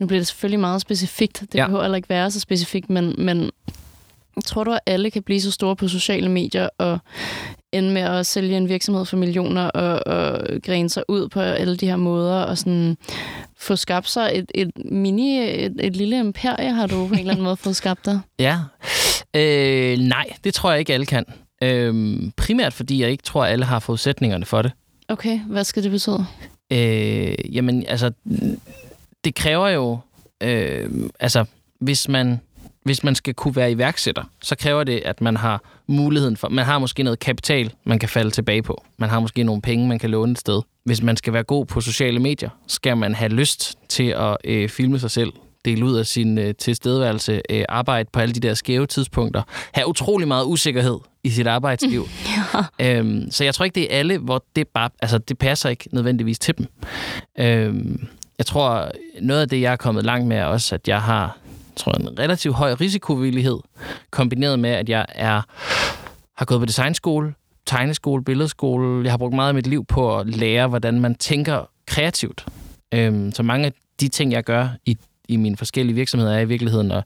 Nu 0.00 0.06
bliver 0.06 0.20
det 0.20 0.26
selvfølgelig 0.26 0.60
meget 0.60 0.80
specifikt. 0.80 1.40
Det 1.40 1.54
ja. 1.54 1.66
behøver 1.66 1.82
heller 1.82 1.96
ikke 1.96 2.08
være 2.08 2.30
så 2.30 2.40
specifikt, 2.40 2.90
men, 2.90 3.14
men 3.18 3.50
tror 4.44 4.64
du, 4.64 4.72
at 4.72 4.80
alle 4.86 5.10
kan 5.10 5.22
blive 5.22 5.40
så 5.40 5.50
store 5.50 5.76
på 5.76 5.88
sociale 5.88 6.28
medier 6.28 6.68
og 6.78 6.98
ende 7.72 7.90
med 7.90 8.02
at 8.02 8.26
sælge 8.26 8.56
en 8.56 8.68
virksomhed 8.68 9.04
for 9.04 9.16
millioner 9.16 9.62
og, 9.68 10.06
og 10.06 10.40
grene 10.62 10.90
sig 10.90 11.02
ud 11.08 11.28
på 11.28 11.40
alle 11.40 11.76
de 11.76 11.86
her 11.86 11.96
måder 11.96 12.42
og 12.42 12.58
sådan 12.58 12.96
få 13.58 13.76
skabt 13.76 14.08
sig 14.08 14.30
et, 14.34 14.52
et 14.54 14.70
mini, 14.84 15.38
et, 15.38 15.74
et 15.80 15.96
lille 15.96 16.18
imperie, 16.18 16.72
har 16.72 16.86
du 16.86 17.06
på 17.08 17.14
en 17.14 17.18
eller 17.18 17.32
anden 17.32 17.44
måde 17.44 17.56
fået 17.56 17.76
skabt 17.76 18.06
dig? 18.06 18.20
Ja. 18.38 18.58
Øh, 19.36 19.98
nej, 19.98 20.26
det 20.44 20.54
tror 20.54 20.70
jeg 20.70 20.78
ikke, 20.78 20.94
alle 20.94 21.06
kan. 21.06 21.24
Øh, 21.62 22.16
primært 22.36 22.72
fordi 22.72 23.02
jeg 23.02 23.10
ikke 23.10 23.22
tror, 23.22 23.44
at 23.44 23.52
alle 23.52 23.64
har 23.64 23.78
forudsætningerne 23.78 24.44
for 24.44 24.62
det. 24.62 24.72
Okay, 25.08 25.40
hvad 25.40 25.64
skal 25.64 25.82
det 25.82 25.90
betyde? 25.90 26.26
Øh, 26.72 27.54
jamen, 27.56 27.86
altså, 27.86 28.10
det 29.24 29.34
kræver 29.34 29.68
jo, 29.68 29.98
øh, 30.42 30.90
altså, 31.20 31.44
hvis 31.80 32.08
man, 32.08 32.40
hvis 32.84 33.04
man 33.04 33.14
skal 33.14 33.34
kunne 33.34 33.56
være 33.56 33.72
iværksætter, 33.72 34.22
så 34.42 34.56
kræver 34.56 34.84
det, 34.84 35.02
at 35.04 35.20
man 35.20 35.36
har 35.36 35.62
muligheden 35.86 36.36
for, 36.36 36.48
man 36.48 36.64
har 36.64 36.78
måske 36.78 37.02
noget 37.02 37.18
kapital, 37.18 37.72
man 37.84 37.98
kan 37.98 38.08
falde 38.08 38.30
tilbage 38.30 38.62
på. 38.62 38.84
Man 38.98 39.08
har 39.08 39.20
måske 39.20 39.42
nogle 39.42 39.62
penge, 39.62 39.88
man 39.88 39.98
kan 39.98 40.10
låne 40.10 40.32
et 40.32 40.38
sted. 40.38 40.62
Hvis 40.84 41.02
man 41.02 41.16
skal 41.16 41.32
være 41.32 41.42
god 41.42 41.66
på 41.66 41.80
sociale 41.80 42.18
medier, 42.18 42.50
skal 42.66 42.96
man 42.96 43.14
have 43.14 43.32
lyst 43.32 43.78
til 43.88 44.08
at 44.08 44.36
øh, 44.44 44.68
filme 44.68 44.98
sig 44.98 45.10
selv, 45.10 45.32
dele 45.64 45.84
ud 45.84 45.96
af 45.96 46.06
sin 46.06 46.38
øh, 46.38 46.54
tilstedeværelse, 46.54 47.42
øh, 47.50 47.64
arbejde 47.68 48.08
på 48.12 48.20
alle 48.20 48.34
de 48.34 48.40
der 48.40 48.54
skæve 48.54 48.86
tidspunkter, 48.86 49.42
have 49.72 49.88
utrolig 49.88 50.28
meget 50.28 50.44
usikkerhed 50.44 50.98
i 51.24 51.30
sit 51.30 51.46
arbejdsliv. 51.46 52.08
Ja. 52.80 52.98
Øhm, 52.98 53.30
så 53.30 53.44
jeg 53.44 53.54
tror 53.54 53.64
ikke, 53.64 53.74
det 53.74 53.94
er 53.94 53.98
alle, 53.98 54.18
hvor 54.18 54.44
det 54.56 54.68
bare, 54.68 54.90
altså 55.02 55.18
det 55.18 55.38
passer 55.38 55.68
ikke 55.68 55.88
nødvendigvis 55.92 56.38
til 56.38 56.58
dem. 56.58 56.66
Øhm, 57.38 58.06
jeg 58.38 58.46
tror, 58.46 58.90
noget 59.20 59.40
af 59.40 59.48
det, 59.48 59.60
jeg 59.60 59.72
er 59.72 59.76
kommet 59.76 60.04
langt 60.04 60.26
med, 60.26 60.36
er 60.36 60.44
også, 60.44 60.74
at 60.74 60.88
jeg 60.88 61.02
har 61.02 61.38
tror 61.76 61.92
jeg, 61.98 62.06
en 62.10 62.18
relativt 62.18 62.54
høj 62.54 62.72
risikovillighed, 62.72 63.58
kombineret 64.10 64.58
med, 64.58 64.70
at 64.70 64.88
jeg 64.88 65.06
er, 65.08 65.42
har 66.36 66.44
gået 66.44 66.60
på 66.60 66.66
designskole, 66.66 67.34
tegneskole, 67.66 68.24
billedskole. 68.24 69.04
Jeg 69.04 69.12
har 69.12 69.18
brugt 69.18 69.34
meget 69.34 69.48
af 69.48 69.54
mit 69.54 69.66
liv 69.66 69.84
på 69.84 70.18
at 70.18 70.26
lære, 70.26 70.68
hvordan 70.68 71.00
man 71.00 71.14
tænker 71.14 71.68
kreativt. 71.86 72.46
Øhm, 72.94 73.32
så 73.32 73.42
mange 73.42 73.66
af 73.66 73.72
de 74.00 74.08
ting, 74.08 74.32
jeg 74.32 74.44
gør 74.44 74.68
i, 74.86 74.96
i 75.28 75.36
mine 75.36 75.56
forskellige 75.56 75.94
virksomheder, 75.94 76.32
er 76.32 76.40
i 76.40 76.44
virkeligheden 76.44 76.90
at 76.92 77.04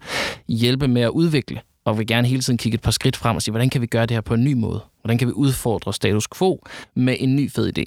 hjælpe 0.49 0.89
med 0.89 1.03
at 1.03 1.09
udvikle 1.11 1.61
og 1.85 1.99
vil 1.99 2.07
gerne 2.07 2.29
hele 2.29 2.43
tiden 2.43 2.59
kigge 2.59 2.75
et 2.77 2.83
par 2.83 2.91
skridt 2.91 3.17
frem 3.17 3.37
og 3.37 3.43
sige, 3.43 3.53
hvordan 3.53 3.71
kan 3.71 3.81
vi 3.81 3.87
gøre 3.87 4.07
det 4.07 4.11
her 4.15 4.21
på 4.21 4.35
en 4.35 4.45
ny 4.45 4.53
måde? 4.53 4.81
Hvordan 5.03 5.19
kan 5.19 5.29
vi 5.29 5.33
udfordre 5.33 5.95
status 5.95 6.29
quo 6.39 6.65
med 6.95 7.17
en 7.21 7.37
ny 7.37 7.51
fed 7.53 7.79
idé? 7.79 7.85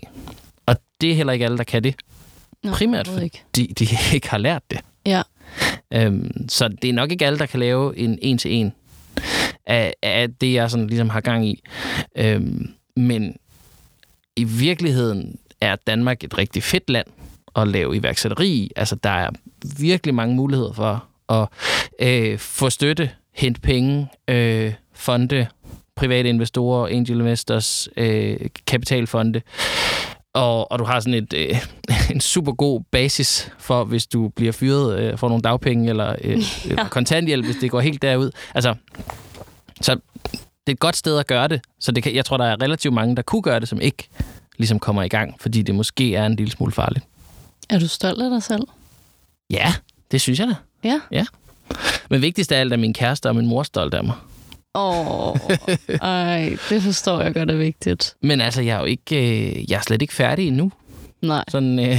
Og 0.65 0.75
det 1.01 1.11
er 1.11 1.15
heller 1.15 1.34
ikke 1.34 1.45
alle, 1.45 1.57
der 1.57 1.63
kan 1.63 1.84
det. 1.84 1.95
Nå, 2.63 2.71
Primært 2.71 3.07
overhovedet 3.07 3.23
ikke. 3.23 3.41
fordi 3.45 3.73
de 3.73 3.88
ikke 4.15 4.29
har 4.29 4.38
lært 4.38 4.61
det. 4.71 4.79
Ja. 5.05 5.21
Øhm, 5.93 6.49
så 6.49 6.67
det 6.67 6.89
er 6.89 6.93
nok 6.93 7.11
ikke 7.11 7.25
alle, 7.25 7.39
der 7.39 7.45
kan 7.45 7.59
lave 7.59 7.97
en 7.97 8.19
en-til-en 8.21 8.73
af, 9.65 9.93
af 10.03 10.27
det, 10.41 10.53
jeg 10.53 10.71
sådan 10.71 10.87
ligesom 10.87 11.09
har 11.09 11.21
gang 11.21 11.47
i. 11.47 11.63
Øhm, 12.17 12.73
men 12.95 13.35
i 14.35 14.43
virkeligheden 14.43 15.39
er 15.61 15.75
Danmark 15.87 16.23
et 16.23 16.37
rigtig 16.37 16.63
fedt 16.63 16.89
land 16.89 17.07
at 17.55 17.67
lave 17.67 17.95
iværksætteri 17.95 18.47
i. 18.47 18.71
Altså, 18.75 18.95
der 18.95 19.09
er 19.09 19.29
virkelig 19.79 20.15
mange 20.15 20.35
muligheder 20.35 20.73
for 20.73 21.03
at 21.29 21.47
øh, 21.99 22.39
få 22.39 22.69
støtte, 22.69 23.09
hente 23.33 23.61
penge, 23.61 24.07
øh, 24.27 24.73
fonde, 24.93 25.47
private 25.95 26.29
investorer, 26.29 26.87
angel 26.87 27.19
investors, 27.19 27.89
øh, 27.97 28.37
kapitalfonde. 28.67 29.41
Og, 30.34 30.71
og 30.71 30.79
du 30.79 30.84
har 30.84 30.99
sådan 30.99 31.13
et, 31.13 31.34
øh, 31.34 31.65
en 32.13 32.21
super 32.21 32.51
god 32.51 32.82
basis 32.91 33.51
for, 33.59 33.84
hvis 33.84 34.07
du 34.07 34.29
bliver 34.29 34.51
fyret, 34.51 34.99
øh, 34.99 35.17
får 35.17 35.27
nogle 35.27 35.41
dagpenge 35.41 35.89
eller 35.89 36.15
øh, 36.23 36.39
ja. 36.69 36.88
kontanthjælp, 36.88 37.45
hvis 37.45 37.55
det 37.61 37.71
går 37.71 37.79
helt 37.79 38.01
derud. 38.01 38.32
Altså, 38.55 38.75
så 39.82 39.95
det 40.34 40.67
er 40.67 40.71
et 40.71 40.79
godt 40.79 40.95
sted 40.95 41.17
at 41.17 41.27
gøre 41.27 41.47
det. 41.47 41.61
Så 41.79 41.91
det 41.91 42.03
kan, 42.03 42.15
jeg 42.15 42.25
tror, 42.25 42.38
der 42.38 42.45
er 42.45 42.61
relativt 42.61 42.93
mange, 42.93 43.15
der 43.15 43.21
kunne 43.21 43.41
gøre 43.41 43.59
det, 43.59 43.67
som 43.67 43.82
ikke 43.82 44.09
ligesom 44.57 44.79
kommer 44.79 45.03
i 45.03 45.07
gang, 45.07 45.36
fordi 45.39 45.61
det 45.61 45.75
måske 45.75 46.15
er 46.15 46.25
en 46.25 46.36
lille 46.36 46.51
smule 46.51 46.71
farligt. 46.71 47.05
Er 47.69 47.79
du 47.79 47.88
stolt 47.88 48.21
af 48.21 48.29
dig 48.29 48.43
selv? 48.43 48.63
Ja, 49.49 49.73
det 50.11 50.21
synes 50.21 50.39
jeg 50.39 50.47
da. 50.47 50.55
Ja. 50.84 50.99
Ja. 51.11 51.25
Men 52.09 52.21
vigtigst 52.21 52.51
af 52.51 52.59
alt 52.59 52.73
er 52.73 52.77
min 52.77 52.93
kæreste 52.93 53.29
og 53.29 53.36
min 53.36 53.47
mor 53.47 53.63
stolt 53.63 53.93
af 53.93 54.03
mig. 54.03 54.15
Åh, 54.76 55.28
oh, 55.28 55.38
ej, 56.01 56.57
det 56.69 56.82
forstår 56.82 57.22
jeg 57.22 57.34
godt 57.34 57.51
er 57.51 57.55
vigtigt. 57.55 58.15
Men 58.22 58.41
altså, 58.41 58.61
jeg 58.61 58.76
er 58.76 58.80
jo 58.80 58.86
ikke, 58.86 59.15
øh, 59.15 59.72
jeg 59.72 59.78
er 59.78 59.82
slet 59.82 60.01
ikke 60.01 60.13
færdig 60.13 60.47
endnu. 60.47 60.72
Nej. 61.22 61.43
Sådan, 61.47 61.80
øh, 61.80 61.97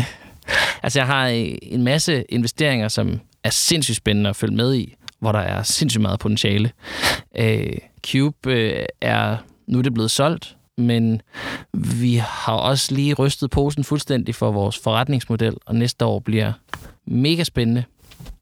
altså, 0.83 0.99
jeg 0.99 1.07
har 1.07 1.29
øh, 1.29 1.55
en 1.63 1.83
masse 1.83 2.25
investeringer, 2.29 2.89
som 2.89 3.21
er 3.45 3.51
sindssygt 3.51 3.97
spændende 3.97 4.31
at 4.31 4.37
følge 4.37 4.57
med 4.57 4.75
i, 4.75 4.95
hvor 5.19 5.33
der 5.33 5.39
er 5.39 5.63
sindssygt 5.63 6.03
meget 6.03 6.21
potentiale. 6.21 6.71
Øh, 7.37 7.79
Cube 8.07 8.53
øh, 8.53 8.85
er, 9.01 9.37
nu 9.67 9.79
er 9.79 9.83
det 9.83 9.95
blevet 9.95 10.11
solgt, 10.11 10.57
men 10.79 11.23
vi 11.73 12.15
har 12.15 12.53
også 12.53 12.95
lige 12.95 13.15
rystet 13.15 13.51
posen 13.51 13.85
fuldstændig 13.85 14.35
for 14.35 14.53
vores 14.53 14.79
forretningsmodel, 14.79 15.57
og 15.67 15.75
næste 15.75 16.05
år 16.05 16.19
bliver 16.19 16.53
mega 17.07 17.45
spændende. 17.45 17.85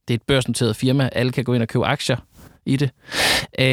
Det 0.08 0.14
er 0.14 0.18
et 0.18 0.22
børsnoteret 0.22 0.76
firma. 0.76 1.08
Alle 1.12 1.32
kan 1.32 1.44
gå 1.44 1.54
ind 1.54 1.62
og 1.62 1.68
købe 1.68 1.86
aktier 1.86 2.16
i 2.66 2.76
det. 2.76 2.90
Øh, 3.58 3.66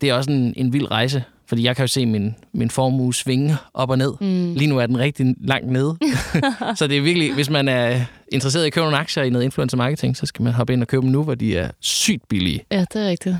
det 0.00 0.04
er 0.04 0.14
også 0.14 0.30
en, 0.30 0.54
en 0.56 0.72
vild 0.72 0.90
rejse, 0.90 1.24
fordi 1.46 1.64
jeg 1.64 1.76
kan 1.76 1.82
jo 1.82 1.86
se 1.86 2.06
min, 2.06 2.34
min 2.52 2.70
formue 2.70 3.14
svinge 3.14 3.56
op 3.74 3.90
og 3.90 3.98
ned. 3.98 4.12
Mm. 4.20 4.54
Lige 4.54 4.66
nu 4.66 4.78
er 4.78 4.86
den 4.86 4.98
rigtig 4.98 5.34
langt 5.40 5.68
nede. 5.68 5.96
så 6.78 6.86
det 6.86 6.96
er 6.96 7.00
virkelig, 7.00 7.34
hvis 7.34 7.50
man 7.50 7.68
er 7.68 8.00
interesseret 8.32 8.64
i 8.64 8.66
at 8.66 8.72
købe 8.72 8.84
nogle 8.84 8.98
aktier 8.98 9.22
i 9.22 9.30
noget 9.30 9.44
influencer 9.44 9.76
marketing, 9.76 10.16
så 10.16 10.26
skal 10.26 10.42
man 10.42 10.52
hoppe 10.52 10.72
ind 10.72 10.82
og 10.82 10.88
købe 10.88 11.02
dem 11.02 11.10
nu, 11.10 11.24
hvor 11.24 11.34
de 11.34 11.56
er 11.56 11.70
sygt 11.80 12.28
billige. 12.28 12.64
Ja, 12.72 12.84
det 12.92 13.02
er 13.02 13.08
rigtigt. 13.08 13.36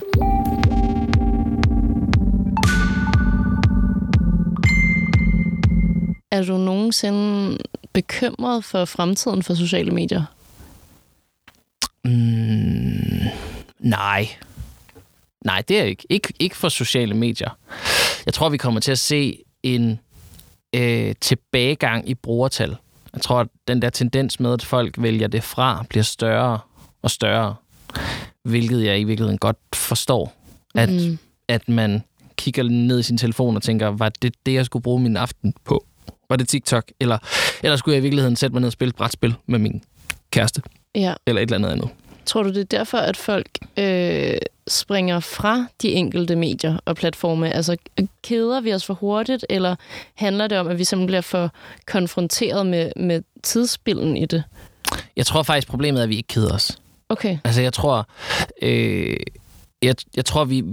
Er 6.32 6.42
du 6.42 6.56
nogensinde 6.56 7.58
bekymret 7.92 8.64
for 8.64 8.84
fremtiden 8.84 9.42
for 9.42 9.54
sociale 9.54 9.90
medier? 9.90 10.24
Mm, 12.04 13.28
nej. 13.78 14.28
Nej, 15.44 15.62
det 15.68 15.78
er 15.78 15.84
ikke. 15.84 16.06
ikke. 16.08 16.32
Ikke 16.38 16.56
for 16.56 16.68
sociale 16.68 17.14
medier. 17.14 17.50
Jeg 18.26 18.34
tror, 18.34 18.48
vi 18.48 18.56
kommer 18.56 18.80
til 18.80 18.92
at 18.92 18.98
se 18.98 19.38
en 19.62 20.00
øh, 20.74 21.14
tilbagegang 21.20 22.08
i 22.08 22.14
brugertal. 22.14 22.76
Jeg 23.12 23.22
tror, 23.22 23.40
at 23.40 23.48
den 23.68 23.82
der 23.82 23.90
tendens 23.90 24.40
med, 24.40 24.52
at 24.52 24.64
folk 24.64 24.94
vælger 24.98 25.28
det 25.28 25.42
fra, 25.42 25.84
bliver 25.88 26.02
større 26.02 26.58
og 27.02 27.10
større. 27.10 27.54
Hvilket 28.44 28.84
jeg 28.84 29.00
i 29.00 29.04
virkeligheden 29.04 29.38
godt 29.38 29.58
forstår. 29.74 30.32
At, 30.74 30.90
mm. 30.90 31.18
at 31.48 31.68
man 31.68 32.02
kigger 32.36 32.62
ned 32.62 32.98
i 32.98 33.02
sin 33.02 33.18
telefon 33.18 33.56
og 33.56 33.62
tænker, 33.62 33.88
var 33.88 34.08
det 34.08 34.34
det, 34.46 34.54
jeg 34.54 34.66
skulle 34.66 34.82
bruge 34.82 35.00
min 35.00 35.16
aften 35.16 35.54
på? 35.64 35.86
Var 36.28 36.36
det 36.36 36.48
TikTok? 36.48 36.84
Eller, 37.00 37.18
eller 37.62 37.76
skulle 37.76 37.94
jeg 37.94 38.00
i 38.00 38.02
virkeligheden 38.02 38.36
sætte 38.36 38.52
mig 38.54 38.60
ned 38.60 38.66
og 38.66 38.72
spille 38.72 38.90
et 38.90 38.96
brætspil 38.96 39.34
med 39.46 39.58
min 39.58 39.82
kæreste? 40.30 40.62
Ja. 40.94 41.14
Eller 41.26 41.42
et 41.42 41.46
eller 41.46 41.56
andet 41.56 41.70
andet. 41.70 41.88
Tror 42.30 42.42
du, 42.42 42.48
det 42.48 42.58
er 42.58 42.78
derfor, 42.78 42.98
at 42.98 43.16
folk 43.16 43.48
øh, 43.76 44.38
springer 44.68 45.20
fra 45.20 45.66
de 45.82 45.92
enkelte 45.92 46.36
medier 46.36 46.78
og 46.84 46.96
platforme? 46.96 47.52
Altså, 47.52 47.76
keder 48.22 48.60
vi 48.60 48.74
os 48.74 48.84
for 48.84 48.94
hurtigt, 48.94 49.46
eller 49.48 49.76
handler 50.14 50.46
det 50.46 50.58
om, 50.58 50.68
at 50.68 50.78
vi 50.78 50.84
simpelthen 50.84 51.06
bliver 51.06 51.20
for 51.20 51.52
konfronteret 51.86 52.66
med, 52.66 52.92
med 52.96 53.22
tidsspillen 53.42 54.16
i 54.16 54.26
det? 54.26 54.44
Jeg 55.16 55.26
tror 55.26 55.42
faktisk, 55.42 55.68
problemet 55.68 55.98
er, 55.98 56.02
at 56.02 56.08
vi 56.08 56.16
ikke 56.16 56.26
keder 56.26 56.54
os. 56.54 56.78
Okay. 57.08 57.38
Altså, 57.44 57.60
jeg 57.60 57.72
tror, 57.72 58.08
øh, 58.62 59.16
jeg, 59.82 59.94
jeg 60.16 60.24
tror, 60.24 60.44
vi 60.44 60.64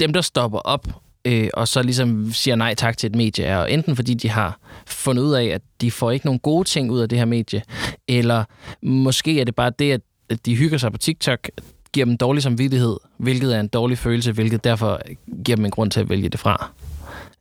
dem, 0.00 0.12
der 0.12 0.20
stopper 0.20 0.58
op 0.58 0.88
øh, 1.24 1.48
og 1.54 1.68
så 1.68 1.82
ligesom 1.82 2.32
siger 2.32 2.56
nej 2.56 2.74
tak 2.74 2.98
til 2.98 3.06
et 3.06 3.16
medie, 3.16 3.44
er 3.44 3.64
enten 3.64 3.96
fordi 3.96 4.14
de 4.14 4.28
har 4.28 4.58
fundet 4.86 5.22
ud 5.22 5.34
af, 5.34 5.44
at 5.44 5.62
de 5.80 5.90
får 5.90 6.10
ikke 6.10 6.26
nogen 6.26 6.38
gode 6.38 6.68
ting 6.68 6.90
ud 6.90 7.00
af 7.00 7.08
det 7.08 7.18
her 7.18 7.24
medie, 7.24 7.62
eller 8.08 8.44
måske 8.82 9.40
er 9.40 9.44
det 9.44 9.54
bare 9.54 9.72
det, 9.78 9.92
at 9.92 10.00
de 10.46 10.56
hygger 10.56 10.78
sig 10.78 10.92
på 10.92 10.98
TikTok, 10.98 11.48
giver 11.92 12.06
dem 12.06 12.16
dårlig 12.16 12.42
samvittighed, 12.42 12.96
hvilket 13.16 13.56
er 13.56 13.60
en 13.60 13.68
dårlig 13.68 13.98
følelse, 13.98 14.32
hvilket 14.32 14.64
derfor 14.64 15.00
giver 15.44 15.56
dem 15.56 15.64
en 15.64 15.70
grund 15.70 15.90
til 15.90 16.00
at 16.00 16.08
vælge 16.08 16.28
det 16.28 16.40
fra. 16.40 16.70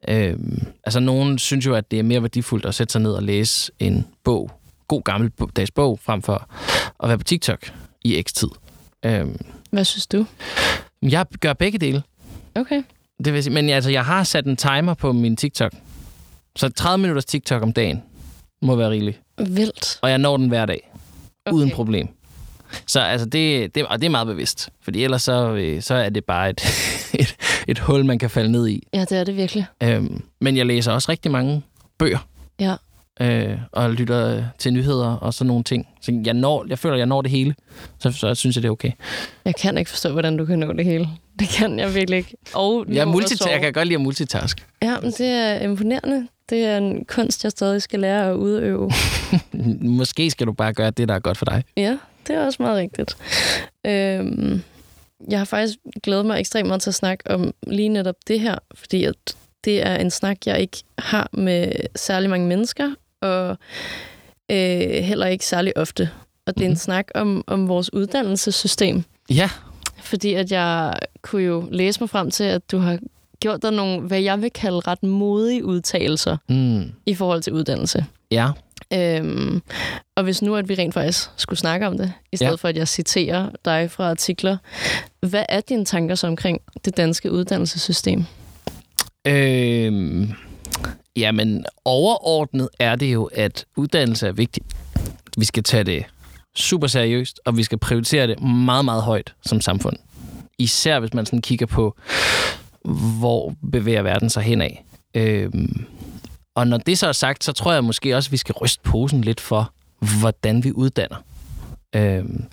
Øh, 0.07 0.37
altså, 0.83 0.99
nogen 0.99 1.37
synes 1.39 1.65
jo, 1.65 1.75
at 1.75 1.91
det 1.91 1.99
er 1.99 2.03
mere 2.03 2.21
værdifuldt 2.21 2.65
at 2.65 2.75
sætte 2.75 2.91
sig 2.91 3.01
ned 3.01 3.11
og 3.11 3.23
læse 3.23 3.71
en 3.79 4.07
bog, 4.23 4.51
god 4.87 5.01
gammel 5.03 5.31
dags 5.55 5.71
bog, 5.71 5.99
frem 6.03 6.21
for 6.21 6.47
at 7.03 7.09
være 7.09 7.17
på 7.17 7.23
TikTok 7.23 7.71
i 8.03 8.21
x 8.21 8.33
tid. 8.33 8.47
Øh, 9.05 9.25
Hvad 9.71 9.85
synes 9.85 10.07
du? 10.07 10.25
Jeg 11.01 11.25
gør 11.39 11.53
begge 11.53 11.77
dele. 11.77 12.03
Okay. 12.55 12.83
Det 13.25 13.33
vil 13.33 13.43
sige, 13.43 13.53
men 13.53 13.69
altså, 13.69 13.91
jeg 13.91 14.05
har 14.05 14.23
sat 14.23 14.45
en 14.45 14.55
timer 14.55 14.93
på 14.93 15.11
min 15.11 15.35
TikTok. 15.35 15.71
Så 16.55 16.69
30 16.69 17.01
minutters 17.01 17.25
TikTok 17.25 17.63
om 17.63 17.73
dagen 17.73 18.03
må 18.61 18.75
være 18.75 18.89
rigeligt. 18.89 19.21
Vildt. 19.37 19.99
Og 20.01 20.09
jeg 20.09 20.17
når 20.17 20.37
den 20.37 20.47
hver 20.47 20.65
dag. 20.65 20.91
Okay. 21.45 21.55
Uden 21.55 21.71
problem. 21.71 22.07
Så 22.85 22.99
altså, 22.99 23.27
det, 23.27 23.75
det, 23.75 23.85
og 23.85 23.99
det 23.99 24.05
er 24.05 24.09
meget 24.09 24.27
bevidst. 24.27 24.69
Fordi 24.81 25.03
ellers 25.03 25.21
så, 25.21 25.53
øh, 25.53 25.81
så 25.81 25.93
er 25.93 26.09
det 26.09 26.25
bare 26.25 26.49
et, 26.49 26.61
et, 27.19 27.35
et 27.67 27.79
hul, 27.79 28.05
man 28.05 28.19
kan 28.19 28.29
falde 28.29 28.51
ned 28.51 28.67
i. 28.67 28.87
Ja, 28.93 29.01
det 29.01 29.11
er 29.11 29.23
det 29.23 29.37
virkelig. 29.37 29.65
Øhm, 29.83 30.23
men 30.41 30.57
jeg 30.57 30.65
læser 30.65 30.91
også 30.91 31.11
rigtig 31.11 31.31
mange 31.31 31.61
bøger. 31.97 32.27
Ja. 32.59 32.75
Øh, 33.21 33.57
og 33.71 33.93
lytter 33.93 34.43
til 34.57 34.73
nyheder 34.73 35.15
og 35.15 35.33
sådan 35.33 35.47
nogle 35.47 35.63
ting. 35.63 35.87
Så 36.01 36.21
jeg, 36.25 36.33
når, 36.33 36.65
jeg 36.69 36.79
føler, 36.79 36.97
jeg 36.97 37.05
når 37.05 37.21
det 37.21 37.31
hele. 37.31 37.55
Så, 37.99 38.11
så 38.11 38.35
synes 38.35 38.55
jeg, 38.55 38.63
det 38.63 38.67
er 38.67 38.71
okay. 38.71 38.91
Jeg 39.45 39.55
kan 39.55 39.77
ikke 39.77 39.89
forstå, 39.89 40.11
hvordan 40.11 40.37
du 40.37 40.45
kan 40.45 40.59
nå 40.59 40.73
det 40.73 40.85
hele. 40.85 41.07
Det 41.39 41.49
kan 41.49 41.79
jeg 41.79 41.95
virkelig 41.95 42.17
ikke. 42.17 42.35
Og 42.53 42.85
jeg, 42.89 43.07
multitask, 43.07 43.51
jeg 43.51 43.61
kan 43.61 43.73
godt 43.73 43.87
lide 43.87 43.95
at 43.95 44.01
multitask. 44.01 44.67
Ja, 44.81 44.99
men 45.01 45.11
det 45.11 45.27
er 45.27 45.59
imponerende. 45.59 46.27
Det 46.49 46.65
er 46.65 46.77
en 46.77 47.05
kunst, 47.05 47.43
jeg 47.43 47.51
stadig 47.51 47.81
skal 47.81 47.99
lære 47.99 48.29
at 48.29 48.33
udøve. 48.33 48.91
Måske 49.99 50.31
skal 50.31 50.47
du 50.47 50.51
bare 50.51 50.73
gøre 50.73 50.91
det, 50.91 51.07
der 51.07 51.15
er 51.15 51.19
godt 51.19 51.37
for 51.37 51.45
dig. 51.45 51.63
Ja, 51.77 51.97
det 52.27 52.35
er 52.35 52.45
også 52.45 52.63
meget 52.63 52.77
rigtigt. 52.77 53.17
Øhm, 53.85 54.61
jeg 55.29 55.39
har 55.39 55.45
faktisk 55.45 55.77
glædet 56.03 56.25
mig 56.25 56.39
ekstremt 56.39 56.67
meget 56.67 56.81
til 56.81 56.89
at 56.89 56.95
snakke 56.95 57.31
om 57.31 57.53
lige 57.67 57.89
netop 57.89 58.15
det 58.27 58.39
her, 58.39 58.55
fordi 58.75 59.03
at 59.03 59.15
det 59.63 59.85
er 59.87 59.95
en 59.95 60.11
snak, 60.11 60.37
jeg 60.45 60.59
ikke 60.59 60.77
har 60.97 61.29
med 61.33 61.71
særlig 61.95 62.29
mange 62.29 62.47
mennesker, 62.47 62.91
og 63.21 63.57
øh, 64.51 65.03
heller 65.03 65.27
ikke 65.27 65.45
særlig 65.45 65.77
ofte. 65.77 66.09
Og 66.45 66.55
det 66.55 66.61
er 66.61 66.65
en 66.65 66.71
mm. 66.71 66.75
snak 66.75 67.07
om, 67.15 67.43
om 67.47 67.67
vores 67.67 67.93
uddannelsessystem. 67.93 69.03
Ja. 69.29 69.49
Fordi 70.01 70.33
at 70.33 70.51
jeg 70.51 70.93
kunne 71.21 71.43
jo 71.43 71.67
læse 71.71 71.99
mig 71.99 72.09
frem 72.09 72.31
til, 72.31 72.43
at 72.43 72.71
du 72.71 72.77
har 72.77 72.99
gjort 73.39 73.61
dig 73.61 73.71
nogle, 73.71 74.01
hvad 74.01 74.21
jeg 74.21 74.41
vil 74.41 74.51
kalde 74.51 74.79
ret 74.79 75.03
modige 75.03 75.65
udtalelser 75.65 76.37
mm. 76.49 76.91
i 77.05 77.15
forhold 77.15 77.41
til 77.41 77.53
uddannelse. 77.53 78.05
Ja. 78.31 78.49
Øhm, 78.93 79.61
og 80.15 80.23
hvis 80.23 80.41
nu, 80.41 80.55
at 80.55 80.69
vi 80.69 80.75
rent 80.75 80.93
faktisk 80.93 81.29
skulle 81.37 81.59
snakke 81.59 81.87
om 81.87 81.97
det, 81.97 82.13
i 82.31 82.35
stedet 82.35 82.51
ja. 82.51 82.55
for, 82.55 82.67
at 82.67 82.77
jeg 82.77 82.87
citerer 82.87 83.49
dig 83.65 83.91
fra 83.91 84.09
artikler, 84.09 84.57
hvad 85.21 85.43
er 85.49 85.61
dine 85.61 85.85
tanker 85.85 86.15
så 86.15 86.27
omkring 86.27 86.61
det 86.85 86.97
danske 86.97 87.31
uddannelsessystem? 87.31 88.25
Øhm, 89.27 90.31
jamen, 91.15 91.65
overordnet 91.85 92.69
er 92.79 92.95
det 92.95 93.13
jo, 93.13 93.29
at 93.33 93.65
uddannelse 93.75 94.27
er 94.27 94.31
vigtigt. 94.31 94.65
Vi 95.37 95.45
skal 95.45 95.63
tage 95.63 95.83
det 95.83 96.05
super 96.55 96.87
seriøst, 96.87 97.39
og 97.45 97.57
vi 97.57 97.63
skal 97.63 97.77
prioritere 97.77 98.27
det 98.27 98.41
meget, 98.41 98.85
meget 98.85 99.03
højt 99.03 99.33
som 99.45 99.61
samfund. 99.61 99.95
Især 100.59 100.99
hvis 100.99 101.13
man 101.13 101.25
sådan 101.25 101.41
kigger 101.41 101.65
på, 101.65 101.95
hvor 103.19 103.53
bevæger 103.71 104.01
verden 104.01 104.29
sig 104.29 104.43
henad. 104.43 104.69
Øhm, 105.15 105.85
og 106.55 106.67
når 106.67 106.77
det 106.77 106.97
så 106.97 107.07
er 107.07 107.11
sagt, 107.11 107.43
så 107.43 107.53
tror 107.53 107.73
jeg 107.73 107.83
måske 107.83 108.15
også, 108.15 108.27
at 108.27 108.31
vi 108.31 108.37
skal 108.37 108.53
ryste 108.53 108.83
posen 108.83 109.21
lidt 109.21 109.41
for, 109.41 109.73
hvordan 110.19 110.63
vi 110.63 110.71
uddanner. 110.71 111.17
Øhm, 111.95 112.43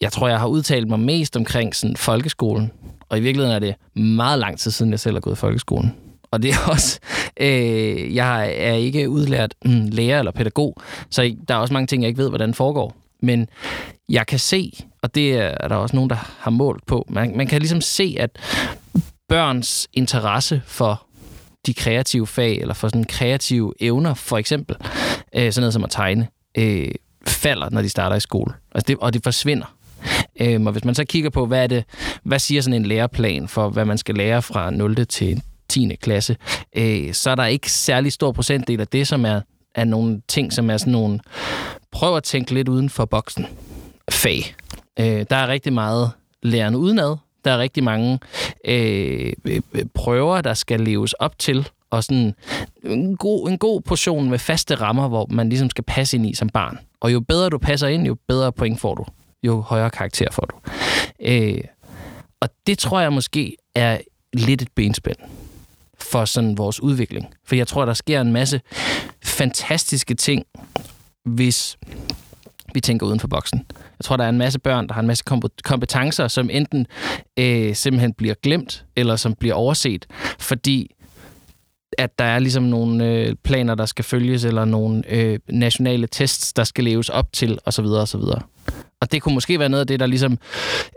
jeg 0.00 0.12
tror, 0.12 0.28
jeg 0.28 0.38
har 0.38 0.46
udtalt 0.46 0.88
mig 0.88 1.00
mest 1.00 1.36
omkring 1.36 1.74
sådan, 1.74 1.96
folkeskolen, 1.96 2.70
og 3.08 3.18
i 3.18 3.20
virkeligheden 3.20 3.54
er 3.54 3.58
det 3.58 4.02
meget 4.02 4.38
lang 4.38 4.58
tid 4.58 4.70
siden, 4.70 4.92
jeg 4.92 5.00
selv 5.00 5.14
har 5.16 5.20
gået 5.20 5.34
i 5.34 5.38
folkeskolen. 5.38 5.94
Og 6.30 6.42
det 6.42 6.50
er 6.50 6.68
også, 6.72 7.00
øh, 7.40 8.14
jeg 8.14 8.54
er 8.56 8.74
ikke 8.74 9.08
udlært 9.08 9.54
mm, 9.64 9.88
lærer 9.92 10.18
eller 10.18 10.32
pædagog, 10.32 10.76
så 11.10 11.36
der 11.48 11.54
er 11.54 11.58
også 11.58 11.74
mange 11.74 11.86
ting, 11.86 12.02
jeg 12.02 12.08
ikke 12.08 12.22
ved, 12.22 12.28
hvordan 12.28 12.48
det 12.48 12.56
foregår. 12.56 12.96
Men 13.20 13.48
jeg 14.08 14.26
kan 14.26 14.38
se, 14.38 14.72
og 15.02 15.14
det 15.14 15.32
er 15.34 15.68
der 15.68 15.76
også 15.76 15.96
nogen, 15.96 16.10
der 16.10 16.34
har 16.38 16.50
målt 16.50 16.86
på, 16.86 17.06
man, 17.08 17.36
man 17.36 17.46
kan 17.46 17.60
ligesom 17.60 17.80
se, 17.80 18.16
at 18.18 18.38
børns 19.32 19.88
interesse 19.92 20.62
for 20.66 21.06
de 21.66 21.74
kreative 21.74 22.26
fag, 22.26 22.56
eller 22.56 22.74
for 22.74 22.88
sådan 22.88 23.04
kreative 23.04 23.72
evner, 23.80 24.14
for 24.14 24.38
eksempel, 24.38 24.76
øh, 25.36 25.52
sådan 25.52 25.62
noget 25.62 25.72
som 25.72 25.84
at 25.84 25.90
tegne, 25.90 26.28
øh, 26.58 26.90
falder, 27.26 27.70
når 27.70 27.82
de 27.82 27.88
starter 27.88 28.16
i 28.16 28.20
skole. 28.20 28.54
Altså 28.74 28.84
det, 28.88 28.96
og 29.00 29.14
det 29.14 29.22
forsvinder. 29.22 29.76
Øh, 30.40 30.62
og 30.62 30.72
hvis 30.72 30.84
man 30.84 30.94
så 30.94 31.04
kigger 31.04 31.30
på, 31.30 31.46
hvad, 31.46 31.62
er 31.62 31.66
det, 31.66 31.84
hvad 32.22 32.38
siger 32.38 32.62
sådan 32.62 32.80
en 32.80 32.86
læreplan 32.86 33.48
for, 33.48 33.68
hvad 33.68 33.84
man 33.84 33.98
skal 33.98 34.14
lære 34.14 34.42
fra 34.42 34.70
0. 34.70 35.06
til 35.06 35.42
10. 35.68 35.96
klasse, 36.00 36.36
øh, 36.76 37.12
så 37.12 37.30
er 37.30 37.34
der 37.34 37.44
ikke 37.44 37.72
særlig 37.72 38.12
stor 38.12 38.32
procentdel 38.32 38.80
af 38.80 38.88
det, 38.88 39.08
som 39.08 39.24
er, 39.24 39.40
er 39.74 39.84
nogle 39.84 40.22
ting, 40.28 40.52
som 40.52 40.70
er 40.70 40.76
sådan 40.76 40.92
nogle, 40.92 41.20
prøv 41.92 42.16
at 42.16 42.22
tænke 42.22 42.54
lidt 42.54 42.68
uden 42.68 42.90
for 42.90 43.04
boksen 43.04 43.46
fag. 44.10 44.54
Øh, 45.00 45.26
der 45.30 45.36
er 45.36 45.48
rigtig 45.48 45.72
meget 45.72 46.10
lærende 46.42 46.78
udenad, 46.78 47.16
der 47.44 47.50
er 47.50 47.58
rigtig 47.58 47.84
mange 47.84 48.18
øh, 48.64 49.32
øh, 49.44 49.60
øh, 49.74 49.84
prøver, 49.94 50.40
der 50.40 50.54
skal 50.54 50.80
leves 50.80 51.12
op 51.12 51.38
til, 51.38 51.68
og 51.90 52.04
sådan 52.04 52.34
en 52.84 53.16
god, 53.16 53.48
en 53.48 53.58
god 53.58 53.80
portion 53.80 54.30
med 54.30 54.38
faste 54.38 54.74
rammer, 54.74 55.08
hvor 55.08 55.26
man 55.30 55.48
ligesom 55.48 55.70
skal 55.70 55.84
passe 55.84 56.16
ind 56.16 56.26
i 56.26 56.34
som 56.34 56.48
barn. 56.48 56.78
Og 57.00 57.12
jo 57.12 57.20
bedre 57.20 57.50
du 57.50 57.58
passer 57.58 57.88
ind, 57.88 58.06
jo 58.06 58.16
bedre 58.28 58.52
point 58.52 58.80
får 58.80 58.94
du. 58.94 59.04
Jo 59.42 59.60
højere 59.60 59.90
karakter 59.90 60.26
får 60.32 60.46
du. 60.46 60.56
Øh, 61.20 61.60
og 62.40 62.48
det 62.66 62.78
tror 62.78 63.00
jeg 63.00 63.12
måske 63.12 63.56
er 63.74 63.98
lidt 64.32 64.62
et 64.62 64.68
benspænd 64.74 65.16
for 65.98 66.24
sådan 66.24 66.58
vores 66.58 66.82
udvikling. 66.82 67.34
For 67.44 67.56
jeg 67.56 67.68
tror, 67.68 67.84
der 67.84 67.94
sker 67.94 68.20
en 68.20 68.32
masse 68.32 68.60
fantastiske 69.24 70.14
ting, 70.14 70.44
hvis 71.24 71.78
vi 72.74 72.80
tænker 72.80 73.06
uden 73.06 73.20
for 73.20 73.28
boksen. 73.28 73.66
Jeg 74.02 74.04
tror, 74.04 74.16
der 74.16 74.24
er 74.24 74.28
en 74.28 74.38
masse 74.38 74.58
børn, 74.58 74.86
der 74.86 74.94
har 74.94 75.00
en 75.00 75.06
masse 75.06 75.24
kompetencer, 75.64 76.28
som 76.28 76.50
enten 76.52 76.86
øh, 77.38 77.74
simpelthen 77.74 78.12
bliver 78.12 78.34
glemt, 78.42 78.84
eller 78.96 79.16
som 79.16 79.34
bliver 79.34 79.54
overset, 79.54 80.06
fordi 80.38 80.94
at 81.98 82.18
der 82.18 82.24
er 82.24 82.38
ligesom 82.38 82.62
nogle 82.62 83.06
øh, 83.06 83.34
planer, 83.44 83.74
der 83.74 83.86
skal 83.86 84.04
følges, 84.04 84.44
eller 84.44 84.64
nogle 84.64 85.02
øh, 85.08 85.38
nationale 85.48 86.06
tests, 86.06 86.52
der 86.52 86.64
skal 86.64 86.84
leves 86.84 87.08
op 87.08 87.32
til, 87.32 87.58
osv. 87.64 87.84
osv. 87.84 88.20
Og 89.00 89.12
det 89.12 89.22
kunne 89.22 89.34
måske 89.34 89.58
være 89.58 89.68
noget 89.68 89.80
af 89.80 89.86
det, 89.86 90.00
der 90.00 90.06
ligesom 90.06 90.38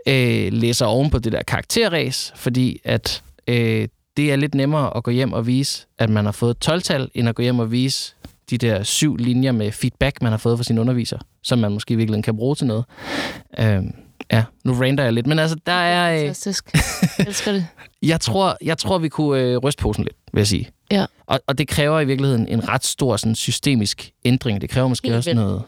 øh, 0.08 0.52
læser 0.52 0.86
oven 0.86 1.10
på 1.10 1.18
det 1.18 1.32
der 1.32 1.42
karakterræs, 1.42 2.32
fordi 2.36 2.80
at 2.84 3.22
øh, 3.48 3.88
det 4.16 4.32
er 4.32 4.36
lidt 4.36 4.54
nemmere 4.54 4.96
at 4.96 5.02
gå 5.02 5.10
hjem 5.10 5.32
og 5.32 5.46
vise, 5.46 5.86
at 5.98 6.10
man 6.10 6.24
har 6.24 6.32
fået 6.32 6.56
12-tal, 6.68 7.10
end 7.14 7.28
at 7.28 7.34
gå 7.34 7.42
hjem 7.42 7.58
og 7.58 7.72
vise 7.72 8.14
de 8.50 8.58
der 8.58 8.82
syv 8.82 9.16
linjer 9.16 9.52
med 9.52 9.72
feedback, 9.72 10.22
man 10.22 10.32
har 10.32 10.38
fået 10.38 10.58
fra 10.58 10.64
sin 10.64 10.78
underviser, 10.78 11.18
som 11.42 11.58
man 11.58 11.72
måske 11.72 11.94
i 11.94 11.96
virkeligheden 11.96 12.22
kan 12.22 12.36
bruge 12.36 12.54
til 12.54 12.66
noget. 12.66 12.84
Øh, 13.58 13.82
ja, 14.32 14.44
nu 14.64 14.72
rander 14.72 15.04
jeg 15.04 15.12
lidt, 15.12 15.26
men 15.26 15.38
altså, 15.38 15.56
der 15.66 15.72
er... 15.72 16.14
Øh, 16.14 16.20
Fantastisk. 16.20 16.70
Jeg 17.18 17.26
elsker 17.26 17.52
det. 17.52 17.66
jeg, 18.02 18.20
tror, 18.20 18.56
jeg 18.62 18.78
tror, 18.78 18.98
vi 18.98 19.08
kunne 19.08 19.40
øh, 19.40 19.56
ryste 19.56 19.82
posen 19.82 20.04
lidt, 20.04 20.16
vil 20.32 20.40
jeg 20.40 20.46
sige. 20.46 20.68
Ja. 20.90 21.06
Og, 21.26 21.40
og 21.46 21.58
det 21.58 21.68
kræver 21.68 22.00
i 22.00 22.04
virkeligheden 22.04 22.48
en 22.48 22.68
ret 22.68 22.84
stor 22.84 23.16
sådan, 23.16 23.34
systemisk 23.34 24.10
ændring. 24.24 24.60
Det 24.60 24.70
kræver 24.70 24.88
måske 24.88 25.08
Helt 25.08 25.16
også 25.16 25.34
noget, 25.34 25.62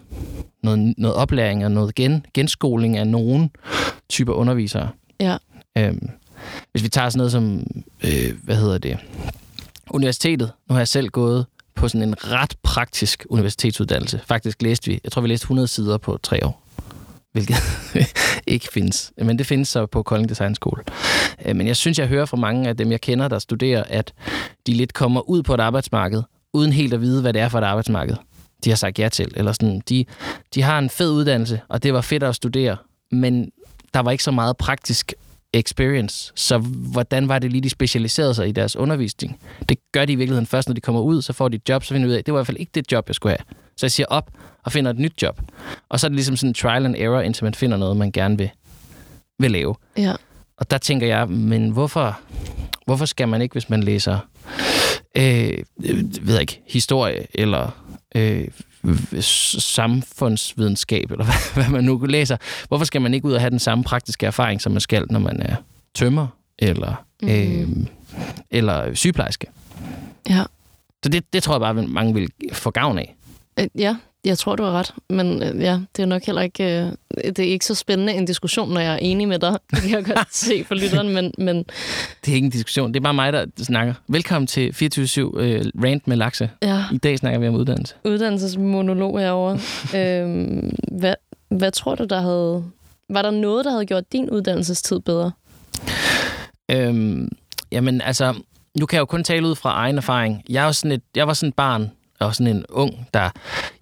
noget, 0.62 0.94
noget 0.98 1.16
oplæring 1.16 1.64
og 1.64 1.70
noget 1.70 1.94
gen, 1.94 2.26
genskoling 2.34 2.96
af 2.96 3.06
nogle 3.06 3.50
typer 4.08 4.32
undervisere. 4.32 4.88
Ja. 5.20 5.36
Øhm, 5.78 6.08
hvis 6.72 6.82
vi 6.82 6.88
tager 6.88 7.08
sådan 7.08 7.18
noget 7.18 7.32
som, 7.32 7.66
øh, 8.04 8.34
hvad 8.42 8.56
hedder 8.56 8.78
det, 8.78 8.98
universitetet. 9.90 10.52
Nu 10.68 10.72
har 10.72 10.80
jeg 10.80 10.88
selv 10.88 11.08
gået 11.08 11.46
på 11.78 11.88
sådan 11.88 12.08
en 12.08 12.14
ret 12.32 12.56
praktisk 12.62 13.26
universitetsuddannelse. 13.30 14.20
Faktisk 14.26 14.62
læste 14.62 14.90
vi, 14.90 15.00
jeg 15.04 15.12
tror 15.12 15.22
vi 15.22 15.28
læste 15.28 15.44
100 15.44 15.68
sider 15.68 15.98
på 15.98 16.18
tre 16.22 16.46
år 16.46 16.68
hvilket 17.32 17.56
ikke 18.46 18.68
findes. 18.72 19.12
Men 19.22 19.38
det 19.38 19.46
findes 19.46 19.68
så 19.68 19.86
på 19.86 20.02
Kolding 20.02 20.28
Design 20.28 20.54
School. 20.54 20.84
Øh, 21.44 21.56
men 21.56 21.66
jeg 21.66 21.76
synes, 21.76 21.98
jeg 21.98 22.06
hører 22.06 22.24
fra 22.24 22.36
mange 22.36 22.68
af 22.68 22.76
dem, 22.76 22.90
jeg 22.90 23.00
kender, 23.00 23.28
der 23.28 23.38
studerer, 23.38 23.84
at 23.86 24.12
de 24.66 24.74
lidt 24.74 24.94
kommer 24.94 25.28
ud 25.28 25.42
på 25.42 25.54
et 25.54 25.60
arbejdsmarked, 25.60 26.22
uden 26.52 26.72
helt 26.72 26.94
at 26.94 27.00
vide, 27.00 27.20
hvad 27.20 27.32
det 27.32 27.42
er 27.42 27.48
for 27.48 27.58
et 27.58 27.64
arbejdsmarked, 27.64 28.16
de 28.64 28.70
har 28.70 28.76
sagt 28.76 28.98
ja 28.98 29.08
til. 29.08 29.32
Eller 29.36 29.52
sådan, 29.52 29.82
de, 29.88 30.04
de 30.54 30.62
har 30.62 30.78
en 30.78 30.90
fed 30.90 31.10
uddannelse, 31.10 31.60
og 31.68 31.82
det 31.82 31.94
var 31.94 32.00
fedt 32.00 32.22
at 32.22 32.34
studere, 32.34 32.76
men 33.10 33.50
der 33.94 34.00
var 34.00 34.10
ikke 34.10 34.24
så 34.24 34.30
meget 34.30 34.56
praktisk 34.56 35.14
experience. 35.52 36.32
Så 36.34 36.58
hvordan 36.58 37.28
var 37.28 37.38
det 37.38 37.52
lige, 37.52 37.62
de 37.62 37.70
specialiserede 37.70 38.34
sig 38.34 38.48
i 38.48 38.52
deres 38.52 38.76
undervisning? 38.76 39.40
Det 39.68 39.78
gør 39.92 40.04
de 40.04 40.12
i 40.12 40.16
virkeligheden 40.16 40.46
først, 40.46 40.68
når 40.68 40.74
de 40.74 40.80
kommer 40.80 41.00
ud, 41.00 41.22
så 41.22 41.32
får 41.32 41.48
de 41.48 41.56
et 41.56 41.68
job, 41.68 41.84
så 41.84 41.94
finder 41.94 42.06
de 42.06 42.10
ud 42.10 42.14
af, 42.14 42.18
at 42.18 42.26
det 42.26 42.34
var 42.34 42.38
i 42.38 42.40
hvert 42.40 42.46
fald 42.46 42.56
ikke 42.56 42.72
det 42.74 42.92
job, 42.92 43.08
jeg 43.08 43.14
skulle 43.14 43.36
have. 43.38 43.56
Så 43.76 43.86
jeg 43.86 43.92
siger 43.92 44.06
op 44.06 44.30
og 44.64 44.72
finder 44.72 44.90
et 44.90 44.98
nyt 44.98 45.22
job. 45.22 45.40
Og 45.88 46.00
så 46.00 46.06
er 46.06 46.08
det 46.08 46.16
ligesom 46.16 46.36
sådan 46.36 46.50
en 46.50 46.54
trial 46.54 46.84
and 46.84 46.96
error, 46.96 47.20
indtil 47.20 47.44
man 47.44 47.54
finder 47.54 47.76
noget, 47.76 47.96
man 47.96 48.12
gerne 48.12 48.38
vil, 48.38 48.50
vil 49.38 49.50
lave. 49.50 49.74
Ja. 49.96 50.14
Og 50.56 50.70
der 50.70 50.78
tænker 50.78 51.06
jeg, 51.06 51.28
men 51.28 51.70
hvorfor, 51.70 52.20
hvorfor 52.86 53.04
skal 53.04 53.28
man 53.28 53.42
ikke, 53.42 53.52
hvis 53.52 53.70
man 53.70 53.82
læser 53.82 54.18
øh, 55.16 55.58
ved 56.20 56.34
jeg 56.34 56.40
ikke, 56.40 56.60
historie 56.66 57.26
eller 57.34 57.84
øh, 58.14 58.48
samfundsvidenskab, 59.20 61.10
eller 61.10 61.24
hvad, 61.54 61.54
hvad 61.54 61.70
man 61.70 61.84
nu 61.84 61.98
læser, 61.98 62.36
hvorfor 62.68 62.84
skal 62.84 63.02
man 63.02 63.14
ikke 63.14 63.26
ud 63.26 63.32
og 63.32 63.40
have 63.40 63.50
den 63.50 63.58
samme 63.58 63.84
praktiske 63.84 64.26
erfaring, 64.26 64.60
som 64.60 64.72
man 64.72 64.80
skal, 64.80 65.06
når 65.10 65.18
man 65.18 65.42
er 65.42 65.56
tømmer 65.94 66.26
eller, 66.58 67.04
mm. 67.22 67.28
øh, 67.28 67.68
eller 68.50 68.94
sygeplejerske? 68.94 69.46
Ja. 70.28 70.44
Så 71.02 71.08
det, 71.08 71.32
det 71.32 71.42
tror 71.42 71.54
jeg 71.54 71.60
bare, 71.60 71.82
at 71.82 71.88
mange 71.88 72.14
vil 72.14 72.30
få 72.52 72.70
gavn 72.70 72.98
af. 72.98 73.16
Øh, 73.58 73.66
ja, 73.78 73.96
jeg 74.24 74.38
tror, 74.38 74.56
du 74.56 74.62
har 74.62 74.72
ret. 74.72 74.94
Men 75.10 75.42
øh, 75.42 75.62
ja, 75.62 75.80
det 75.96 76.02
er 76.02 76.06
nok 76.06 76.22
heller 76.22 76.42
ikke, 76.42 76.64
øh, 76.64 76.92
det 77.24 77.38
er 77.38 77.52
ikke 77.52 77.64
så 77.64 77.74
spændende 77.74 78.12
en 78.12 78.24
diskussion, 78.24 78.72
når 78.72 78.80
jeg 78.80 78.92
er 78.92 78.96
enig 78.96 79.28
med 79.28 79.38
dig. 79.38 79.58
Det 79.70 79.82
kan 79.82 79.90
jeg 79.90 80.04
godt 80.04 80.34
se 80.34 80.64
for 80.64 80.74
lytteren, 80.74 81.08
men, 81.14 81.32
men... 81.38 81.56
Det 82.24 82.30
er 82.30 82.34
ikke 82.34 82.44
en 82.44 82.50
diskussion. 82.50 82.88
Det 82.88 82.96
er 82.96 83.04
bare 83.04 83.14
mig, 83.14 83.32
der 83.32 83.46
snakker. 83.62 83.94
Velkommen 84.08 84.46
til 84.46 84.68
24-7 84.70 85.22
uh, 85.22 85.84
Rant 85.84 86.08
med 86.08 86.16
Lakse. 86.16 86.50
Ja. 86.62 86.84
I 86.92 86.98
dag 86.98 87.18
snakker 87.18 87.40
vi 87.40 87.48
om 87.48 87.54
uddannelse. 87.54 87.94
Uddannelsesmonolog 88.04 89.18
herovre. 89.18 89.58
øhm, 89.98 90.76
hvad, 90.92 91.14
hvad 91.48 91.70
tror 91.70 91.94
du, 91.94 92.04
der 92.04 92.20
havde... 92.20 92.64
Var 93.10 93.22
der 93.22 93.30
noget, 93.30 93.64
der 93.64 93.70
havde 93.70 93.86
gjort 93.86 94.12
din 94.12 94.30
uddannelsestid 94.30 95.00
bedre? 95.00 95.32
Øhm, 96.70 97.28
jamen, 97.72 98.00
altså... 98.00 98.34
Nu 98.78 98.86
kan 98.86 98.96
jeg 98.96 99.00
jo 99.00 99.06
kun 99.06 99.24
tale 99.24 99.46
ud 99.46 99.54
fra 99.54 99.70
egen 99.70 99.96
erfaring. 99.96 100.42
Jeg, 100.48 100.68
er 100.68 100.72
sådan 100.72 100.92
et, 100.92 101.02
jeg 101.16 101.26
var 101.26 101.34
sådan 101.34 101.48
et 101.48 101.54
barn, 101.54 101.90
og 102.20 102.34
sådan 102.34 102.56
en 102.56 102.64
ung, 102.68 103.08
der... 103.14 103.30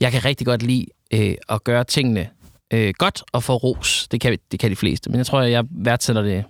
Jeg 0.01 0.13
kan 0.13 0.25
rigtig 0.25 0.47
godt 0.47 0.63
lide 0.63 0.87
øh, 1.13 1.35
at 1.49 1.65
gøre 1.65 1.85
tingene 1.85 2.29
øh, 2.73 2.95
godt 2.99 3.23
og 3.33 3.43
få 3.43 3.57
ros. 3.57 4.09
Det 4.11 4.21
kan, 4.21 4.39
det 4.53 4.61
kan 4.61 4.71
de 4.71 4.77
fleste. 4.77 5.11
Men 5.11 5.19
jeg 5.19 5.27
tror, 5.27 5.43
jeg 5.43 5.65
værdsætter 5.71 6.23
det 6.23 6.45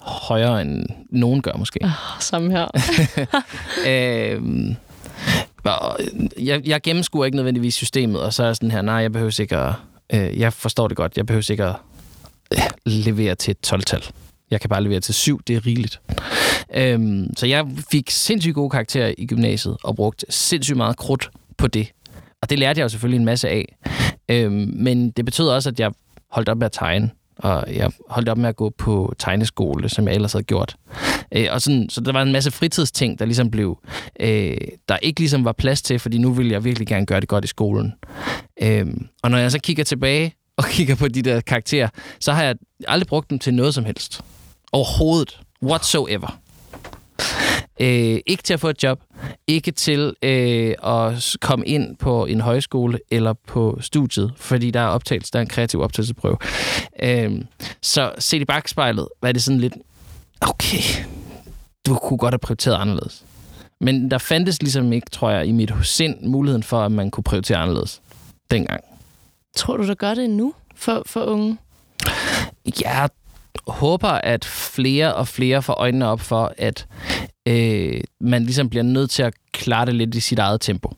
højere, 0.00 0.62
end 0.62 0.86
nogen 1.10 1.42
gør 1.42 1.52
måske. 1.52 1.78
Oh, 1.82 1.90
samme 2.20 2.50
her. 2.50 2.66
øh, 3.88 4.42
jeg, 6.38 6.66
jeg 6.66 6.82
gennemskuer 6.82 7.24
ikke 7.24 7.36
nødvendigvis 7.36 7.74
systemet, 7.74 8.20
og 8.20 8.32
så 8.32 8.44
er 8.44 8.52
sådan 8.52 8.70
her, 8.70 8.82
nej, 8.82 8.94
jeg 8.94 9.12
behøver 9.12 9.40
ikke 9.40 9.56
at... 9.56 9.74
Øh, 10.14 10.38
jeg 10.38 10.52
forstår 10.52 10.88
det 10.88 10.96
godt. 10.96 11.16
Jeg 11.16 11.26
behøver 11.26 11.50
ikke 11.50 11.64
at 11.64 11.76
øh, 12.52 12.62
levere 12.84 13.34
til 13.34 13.50
et 13.50 13.72
12-tal. 13.72 14.02
Jeg 14.52 14.60
kan 14.60 14.70
bare 14.70 14.82
levere 14.82 15.00
til 15.00 15.14
syv, 15.14 15.40
det 15.46 15.56
er 15.56 15.66
rigeligt. 15.66 16.00
Øhm, 16.74 17.36
så 17.36 17.46
jeg 17.46 17.66
fik 17.90 18.10
sindssygt 18.10 18.54
gode 18.54 18.70
karakterer 18.70 19.14
i 19.18 19.26
gymnasiet, 19.26 19.76
og 19.84 19.96
brugte 19.96 20.26
sindssygt 20.28 20.76
meget 20.76 20.96
krudt 20.96 21.30
på 21.58 21.66
det. 21.66 21.92
Og 22.42 22.50
det 22.50 22.58
lærte 22.58 22.78
jeg 22.78 22.84
jo 22.84 22.88
selvfølgelig 22.88 23.18
en 23.18 23.24
masse 23.24 23.48
af. 23.48 23.76
Øhm, 24.28 24.72
men 24.74 25.10
det 25.10 25.24
betød 25.24 25.48
også, 25.48 25.68
at 25.68 25.80
jeg 25.80 25.92
holdt 26.30 26.48
op 26.48 26.58
med 26.58 26.66
at 26.66 26.72
tegne, 26.72 27.10
og 27.38 27.64
jeg 27.74 27.90
holdt 28.10 28.28
op 28.28 28.38
med 28.38 28.48
at 28.48 28.56
gå 28.56 28.70
på 28.78 29.14
tegneskole, 29.18 29.88
som 29.88 30.06
jeg 30.06 30.14
ellers 30.14 30.32
havde 30.32 30.44
gjort. 30.44 30.76
Øh, 31.34 31.46
og 31.50 31.62
sådan, 31.62 31.88
så 31.90 32.00
der 32.00 32.12
var 32.12 32.22
en 32.22 32.32
masse 32.32 32.50
fritidsting, 32.50 33.18
der 33.18 33.24
ligesom 33.24 33.50
blev, 33.50 33.78
øh, 34.20 34.56
der 34.88 34.96
ikke 34.96 35.20
ligesom 35.20 35.44
var 35.44 35.52
plads 35.52 35.82
til, 35.82 35.98
fordi 35.98 36.18
nu 36.18 36.32
ville 36.32 36.52
jeg 36.52 36.64
virkelig 36.64 36.88
gerne 36.88 37.06
gøre 37.06 37.20
det 37.20 37.28
godt 37.28 37.44
i 37.44 37.48
skolen. 37.48 37.92
Øh, 38.62 38.86
og 39.22 39.30
når 39.30 39.38
jeg 39.38 39.52
så 39.52 39.58
kigger 39.58 39.84
tilbage 39.84 40.34
og 40.56 40.64
kigger 40.76 40.94
på 40.94 41.08
de 41.08 41.22
der 41.22 41.40
karakterer, 41.40 41.88
så 42.20 42.32
har 42.32 42.42
jeg 42.42 42.54
aldrig 42.88 43.06
brugt 43.06 43.30
dem 43.30 43.38
til 43.38 43.54
noget 43.54 43.74
som 43.74 43.84
helst. 43.84 44.22
Overhovedet. 44.72 45.40
Whatsoever. 45.62 46.38
Øh, 47.80 48.20
ikke 48.26 48.42
til 48.42 48.54
at 48.54 48.60
få 48.60 48.68
et 48.68 48.82
job. 48.82 49.00
Ikke 49.46 49.70
til 49.70 50.14
øh, 50.22 50.74
at 50.84 51.36
komme 51.40 51.66
ind 51.66 51.96
på 51.96 52.26
en 52.26 52.40
højskole 52.40 52.98
eller 53.10 53.34
på 53.46 53.78
studiet, 53.80 54.32
fordi 54.36 54.70
der 54.70 54.80
er 54.80 54.86
optagelse, 54.86 55.32
der 55.32 55.38
er 55.38 55.42
en 55.42 55.48
kreativ 55.48 55.80
optagelsesprøve. 55.80 56.36
Øh, 57.02 57.44
så 57.82 58.12
se 58.18 58.36
i 58.36 58.44
bagspejlet, 58.44 59.08
var 59.22 59.32
det 59.32 59.42
sådan 59.42 59.60
lidt, 59.60 59.74
okay, 60.40 61.04
du 61.86 61.94
kunne 61.94 62.18
godt 62.18 62.34
have 62.34 62.38
prioriteret 62.38 62.76
anderledes. 62.76 63.24
Men 63.80 64.10
der 64.10 64.18
fandtes 64.18 64.62
ligesom 64.62 64.92
ikke, 64.92 65.10
tror 65.10 65.30
jeg, 65.30 65.46
i 65.46 65.52
mit 65.52 65.72
sind 65.82 66.26
muligheden 66.26 66.62
for, 66.62 66.82
at 66.84 66.92
man 66.92 67.10
kunne 67.10 67.24
prioritere 67.24 67.58
anderledes 67.58 68.02
dengang. 68.50 68.80
Tror 69.56 69.76
du, 69.76 69.86
der 69.86 69.94
gør 69.94 70.14
det 70.14 70.30
nu 70.30 70.54
for, 70.74 71.02
for 71.06 71.24
unge? 71.24 71.58
Jeg 72.80 73.08
håber, 73.66 74.08
at 74.08 74.44
flere 74.44 75.14
og 75.14 75.28
flere 75.28 75.62
får 75.62 75.72
øjnene 75.72 76.08
op 76.08 76.20
for, 76.20 76.54
at 76.58 76.86
øh, 77.48 78.00
man 78.20 78.44
ligesom 78.44 78.68
bliver 78.68 78.82
nødt 78.82 79.10
til 79.10 79.22
at 79.22 79.34
klare 79.52 79.86
det 79.86 79.94
lidt 79.94 80.14
i 80.14 80.20
sit 80.20 80.38
eget 80.38 80.60
tempo. 80.60 80.92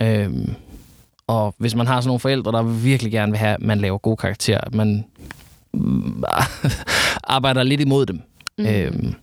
Øhm, 0.00 0.54
og 1.26 1.54
hvis 1.58 1.74
man 1.74 1.86
har 1.86 2.00
sådan 2.00 2.08
nogle 2.08 2.20
forældre, 2.20 2.52
der 2.52 2.62
virkelig 2.62 3.12
gerne 3.12 3.32
vil 3.32 3.38
have, 3.38 3.54
at 3.54 3.62
man 3.62 3.78
laver 3.78 3.98
gode 3.98 4.16
karakterer, 4.16 4.60
at 4.60 4.74
man 4.74 5.04
arbejder 7.24 7.62
lidt 7.62 7.80
imod 7.80 8.06
dem. 8.06 8.20
Mm. 8.58 8.66
Øhm, 8.66 9.14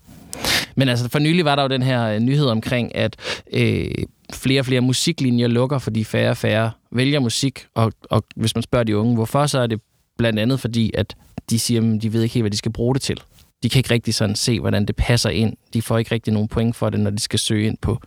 men 0.75 0.89
altså, 0.89 1.09
for 1.09 1.19
nylig 1.19 1.45
var 1.45 1.55
der 1.55 1.63
jo 1.63 1.69
den 1.69 1.81
her 1.81 2.19
nyhed 2.19 2.45
omkring, 2.45 2.95
at 2.95 3.15
øh, 3.53 3.91
flere 4.33 4.61
og 4.61 4.65
flere 4.65 4.81
musiklinjer 4.81 5.47
lukker, 5.47 5.77
fordi 5.77 6.03
færre 6.03 6.29
og 6.29 6.37
færre 6.37 6.71
vælger 6.91 7.19
musik. 7.19 7.65
Og, 7.75 7.91
og 8.09 8.23
hvis 8.35 8.55
man 8.55 8.61
spørger 8.61 8.83
de 8.83 8.97
unge, 8.97 9.15
hvorfor, 9.15 9.45
så 9.45 9.59
er 9.59 9.67
det 9.67 9.81
blandt 10.17 10.39
andet 10.39 10.59
fordi, 10.59 10.91
at 10.93 11.15
de 11.49 11.59
siger, 11.59 11.95
at 11.95 12.01
de 12.01 12.13
ved 12.13 12.21
ikke 12.23 12.33
helt, 12.33 12.43
hvad 12.43 12.51
de 12.51 12.57
skal 12.57 12.71
bruge 12.71 12.95
det 12.95 13.01
til. 13.01 13.17
De 13.63 13.69
kan 13.69 13.79
ikke 13.79 13.93
rigtig 13.93 14.15
sådan 14.15 14.35
se, 14.35 14.59
hvordan 14.59 14.85
det 14.85 14.95
passer 14.95 15.29
ind. 15.29 15.53
De 15.73 15.81
får 15.81 15.97
ikke 15.97 16.11
rigtig 16.11 16.33
nogen 16.33 16.47
point 16.47 16.75
for 16.75 16.89
det, 16.89 16.99
når 16.99 17.09
de 17.09 17.19
skal 17.19 17.39
søge 17.39 17.67
ind 17.67 17.77
på 17.81 18.01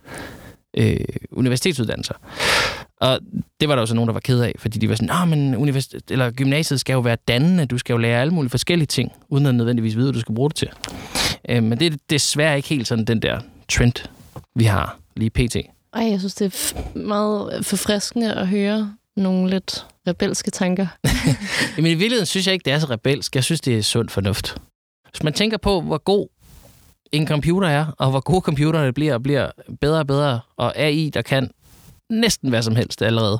øh, 0.77 0.97
universitetsuddannelser. 1.31 2.13
Og 3.01 3.19
det 3.59 3.69
var 3.69 3.75
der 3.75 3.81
også 3.81 3.95
nogen, 3.95 4.07
der 4.07 4.13
var 4.13 4.19
ked 4.19 4.41
af, 4.41 4.55
fordi 4.57 4.79
de 4.79 4.89
var 4.89 4.95
sådan, 4.95 5.29
men 5.29 5.55
universitet, 5.55 6.03
eller 6.09 6.31
gymnasiet 6.31 6.79
skal 6.79 6.93
jo 6.93 6.99
være 6.99 7.17
dannende, 7.27 7.65
du 7.65 7.77
skal 7.77 7.93
jo 7.93 7.97
lære 7.97 8.21
alle 8.21 8.33
mulige 8.33 8.49
forskellige 8.49 8.87
ting, 8.87 9.11
uden 9.29 9.45
at 9.45 9.55
nødvendigvis 9.55 9.95
vide, 9.95 10.05
hvad 10.05 10.13
du 10.13 10.19
skal 10.19 10.35
bruge 10.35 10.49
det 10.49 10.55
til. 10.55 10.69
Øh, 11.49 11.63
men 11.63 11.79
det 11.79 11.93
er 11.93 11.97
desværre 12.09 12.55
ikke 12.55 12.69
helt 12.69 12.87
sådan 12.87 13.05
den 13.05 13.21
der 13.21 13.39
trend, 13.69 14.07
vi 14.55 14.63
har 14.63 14.99
lige 15.15 15.29
pt. 15.29 15.55
Ej, 15.93 16.03
jeg 16.09 16.19
synes, 16.19 16.35
det 16.35 16.45
er 16.45 16.97
meget 16.99 17.65
forfriskende 17.65 18.33
at 18.33 18.47
høre 18.47 18.93
nogle 19.17 19.49
lidt 19.49 19.85
rebelske 20.07 20.51
tanker. 20.51 20.87
Jamen 21.77 21.91
i 21.91 21.95
virkeligheden 21.95 22.25
synes 22.25 22.47
jeg 22.47 22.53
ikke, 22.53 22.65
det 22.65 22.73
er 22.73 22.79
så 22.79 22.87
rebelsk. 22.89 23.35
Jeg 23.35 23.43
synes, 23.43 23.61
det 23.61 23.77
er 23.77 23.81
sund 23.81 24.09
fornuft. 24.09 24.57
Hvis 25.09 25.23
man 25.23 25.33
tænker 25.33 25.57
på, 25.57 25.81
hvor 25.81 25.97
god 25.97 26.27
en 27.11 27.27
computer 27.27 27.67
er, 27.67 27.85
og 27.97 28.09
hvor 28.09 28.19
gode 28.19 28.41
computerne 28.41 28.93
bliver, 28.93 29.13
og 29.13 29.23
bliver 29.23 29.51
bedre 29.81 29.99
og 29.99 30.07
bedre, 30.07 30.39
og 30.57 30.77
AI, 30.77 31.09
der 31.13 31.21
kan 31.21 31.49
næsten 32.09 32.49
hvad 32.49 32.61
som 32.61 32.75
helst 32.75 33.01
allerede, 33.01 33.39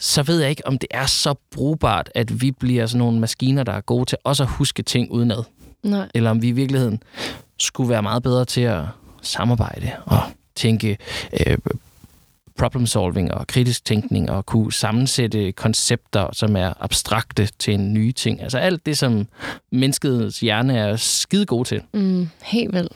så 0.00 0.22
ved 0.22 0.40
jeg 0.40 0.50
ikke, 0.50 0.66
om 0.66 0.78
det 0.78 0.88
er 0.90 1.06
så 1.06 1.34
brugbart, 1.50 2.10
at 2.14 2.40
vi 2.40 2.50
bliver 2.50 2.86
sådan 2.86 2.98
nogle 2.98 3.20
maskiner, 3.20 3.62
der 3.62 3.72
er 3.72 3.80
gode 3.80 4.04
til 4.04 4.18
også 4.24 4.42
at 4.42 4.48
huske 4.48 4.82
ting 4.82 5.10
udenad. 5.10 5.44
Nej. 5.82 6.08
Eller 6.14 6.30
om 6.30 6.42
vi 6.42 6.48
i 6.48 6.52
virkeligheden 6.52 7.02
skulle 7.58 7.90
være 7.90 8.02
meget 8.02 8.22
bedre 8.22 8.44
til 8.44 8.60
at 8.60 8.84
samarbejde 9.22 9.92
og 10.04 10.20
tænke 10.56 10.98
øh, 11.46 11.58
problem 12.58 12.86
solving 12.86 13.34
og 13.34 13.46
kritisk 13.46 13.84
tænkning 13.84 14.30
og 14.30 14.46
kunne 14.46 14.72
sammensætte 14.72 15.52
koncepter, 15.52 16.28
som 16.32 16.56
er 16.56 16.72
abstrakte 16.80 17.48
til 17.58 17.74
en 17.74 17.92
ny 17.92 18.12
ting. 18.12 18.42
Altså 18.42 18.58
alt 18.58 18.86
det, 18.86 18.98
som 18.98 19.26
menneskets 19.72 20.40
hjerne 20.40 20.78
er 20.78 20.96
skide 20.96 21.46
god 21.46 21.64
til. 21.64 21.82
Mm, 21.94 22.28
helt 22.42 22.74
vel. 22.74 22.88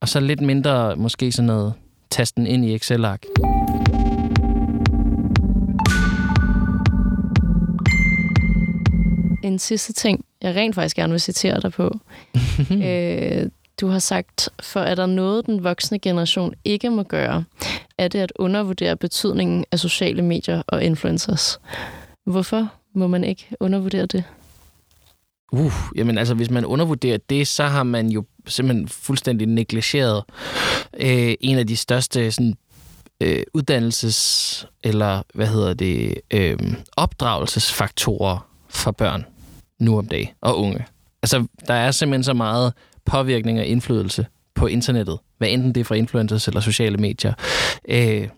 Og 0.00 0.08
så 0.08 0.20
lidt 0.20 0.40
mindre 0.40 0.96
måske 0.96 1.32
sådan 1.32 1.46
noget 1.46 1.72
tasten 2.10 2.46
ind 2.46 2.64
i 2.64 2.74
Excel-ark. 2.74 3.22
En 9.42 9.58
sidste 9.58 9.92
ting, 9.92 10.24
jeg 10.42 10.54
rent 10.54 10.74
faktisk 10.74 10.96
gerne 10.96 11.10
vil 11.10 11.20
citere 11.20 11.60
dig 11.60 11.72
på. 11.72 11.98
øh, 12.84 13.46
du 13.80 13.86
har 13.86 13.98
sagt, 13.98 14.48
for 14.62 14.80
er 14.80 14.94
der 14.94 15.06
noget, 15.06 15.46
den 15.46 15.64
voksne 15.64 15.98
generation 15.98 16.54
ikke 16.64 16.90
må 16.90 17.02
gøre, 17.02 17.44
er 17.98 18.08
det 18.08 18.18
at 18.18 18.32
undervurdere 18.36 18.96
betydningen 18.96 19.64
af 19.72 19.78
sociale 19.78 20.22
medier 20.22 20.62
og 20.66 20.84
influencers. 20.84 21.60
Hvorfor 22.26 22.68
må 22.94 23.06
man 23.06 23.24
ikke 23.24 23.46
undervurdere 23.60 24.06
det? 24.06 24.24
Uh, 25.52 25.72
jamen 25.96 26.18
altså, 26.18 26.34
hvis 26.34 26.50
man 26.50 26.64
undervurderer 26.64 27.18
det, 27.30 27.48
så 27.48 27.64
har 27.64 27.82
man 27.82 28.08
jo 28.08 28.24
simpelthen 28.46 28.88
fuldstændig 28.88 29.46
negligeret 29.46 30.24
øh, 31.00 31.34
en 31.40 31.58
af 31.58 31.66
de 31.66 31.76
største 31.76 32.30
sådan, 32.30 32.54
øh, 33.22 33.42
uddannelses- 33.58 34.66
eller, 34.84 35.22
hvad 35.34 35.46
hedder 35.46 35.74
det, 35.74 36.14
øh, 36.30 36.58
opdragelsesfaktorer 36.96 38.48
for 38.68 38.90
børn 38.90 39.24
nu 39.80 39.98
om 39.98 40.08
dagen 40.08 40.28
og 40.40 40.58
unge. 40.58 40.86
Altså, 41.22 41.46
der 41.66 41.74
er 41.74 41.90
simpelthen 41.90 42.24
så 42.24 42.32
meget 42.32 42.72
påvirkning 43.08 43.58
og 43.58 43.66
indflydelse 43.66 44.26
på 44.54 44.66
internettet, 44.66 45.18
hvad 45.38 45.48
enten 45.48 45.74
det 45.74 45.80
er 45.80 45.84
fra 45.84 45.94
influencers 45.94 46.48
eller 46.48 46.60
sociale 46.60 46.96
medier, 46.96 47.32
øh, 47.88 48.28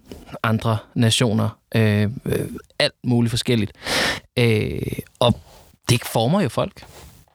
andre 0.43 0.79
nationer, 0.95 1.59
øh, 1.75 2.03
øh, 2.25 2.47
alt 2.79 2.95
muligt 3.05 3.31
forskelligt. 3.31 3.73
Øh, 4.39 4.81
og 5.19 5.41
det 5.89 6.05
former 6.05 6.41
jo 6.41 6.49
folk. 6.49 6.85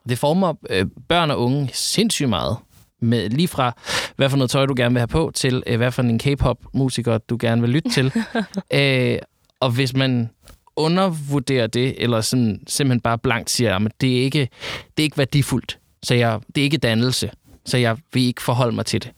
Det 0.08 0.18
former 0.18 0.54
øh, 0.70 0.86
børn 1.08 1.30
og 1.30 1.40
unge 1.40 1.70
sindssygt 1.72 2.28
meget. 2.28 2.56
Med, 3.00 3.30
lige 3.30 3.48
fra, 3.48 3.76
hvad 4.16 4.30
for 4.30 4.36
noget 4.36 4.50
tøj, 4.50 4.66
du 4.66 4.74
gerne 4.76 4.94
vil 4.94 5.00
have 5.00 5.08
på, 5.08 5.30
til 5.34 5.62
øh, 5.66 5.76
hvad 5.76 5.92
for 5.92 6.02
en 6.02 6.18
K-pop-musiker, 6.18 7.18
du 7.18 7.36
gerne 7.40 7.60
vil 7.60 7.70
lytte 7.70 7.90
til. 7.90 8.12
øh, 8.80 9.18
og 9.60 9.70
hvis 9.70 9.94
man 9.94 10.30
undervurderer 10.76 11.66
det, 11.66 12.02
eller 12.02 12.20
sådan, 12.20 12.60
simpelthen 12.66 13.00
bare 13.00 13.18
blankt 13.18 13.50
siger, 13.50 13.76
at 13.76 13.92
det 14.00 14.18
er 14.18 14.22
ikke, 14.22 14.48
det 14.96 15.02
er 15.02 15.02
ikke 15.02 15.18
værdifuldt, 15.18 15.78
så 16.06 16.14
jeg, 16.14 16.40
det 16.54 16.60
er 16.60 16.64
ikke 16.64 16.76
dannelse, 16.76 17.30
så 17.64 17.76
jeg 17.76 17.96
vil 18.12 18.22
ikke 18.22 18.42
forholde 18.42 18.74
mig 18.74 18.86
til 18.86 19.02
det. 19.02 19.10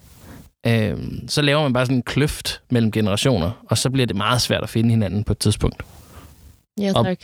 Øh, 0.67 0.99
så 1.29 1.43
laver 1.43 1.63
man 1.63 1.73
bare 1.73 1.87
sådan 1.87 1.97
en 1.97 2.03
kløft 2.03 2.63
mellem 2.71 2.93
generationer, 2.93 3.51
og 3.71 3.79
så 3.79 3.91
bliver 3.91 4.07
det 4.07 4.17
meget 4.17 4.43
svært 4.43 4.63
at 4.63 4.69
finde 4.69 4.91
hinanden 4.91 5.25
på 5.25 5.33
et 5.33 5.39
tidspunkt. 5.39 5.83
Ja, 6.81 6.93
tak. 6.93 7.19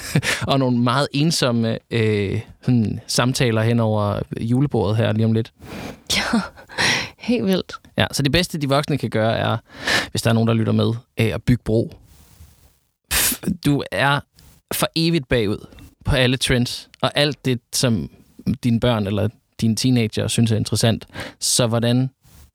og 0.50 0.58
nogle 0.58 0.78
meget 0.78 1.08
ensomme 1.12 1.78
øh, 1.90 2.40
sådan, 2.62 3.00
samtaler 3.06 3.62
hen 3.62 3.80
over 3.80 4.20
julebordet 4.40 4.96
her 4.96 5.12
lige 5.12 5.26
om 5.26 5.32
lidt. 5.32 5.52
Ja, 6.16 6.40
helt 7.18 7.46
vildt. 7.46 7.72
Ja, 7.96 8.06
så 8.12 8.22
det 8.22 8.32
bedste, 8.32 8.58
de 8.58 8.68
voksne 8.68 8.98
kan 8.98 9.10
gøre, 9.10 9.36
er, 9.36 9.56
hvis 10.10 10.22
der 10.22 10.30
er 10.30 10.34
nogen, 10.34 10.48
der 10.48 10.54
lytter 10.54 10.72
med, 10.72 10.92
øh, 11.20 11.34
at 11.34 11.42
bygge 11.42 11.62
bro. 11.64 11.92
Du 13.66 13.82
er 13.92 14.20
for 14.74 14.88
evigt 14.96 15.28
bagud 15.28 15.66
på 16.04 16.16
alle 16.16 16.36
trends, 16.36 16.88
og 17.00 17.12
alt 17.14 17.44
det, 17.44 17.60
som 17.72 18.10
dine 18.54 18.80
børn 18.80 19.06
eller 19.06 19.28
dine 19.60 19.76
teenager 19.76 20.28
synes 20.28 20.52
er 20.52 20.56
interessant. 20.56 21.06
Så 21.38 21.66
hvordan, 21.66 22.10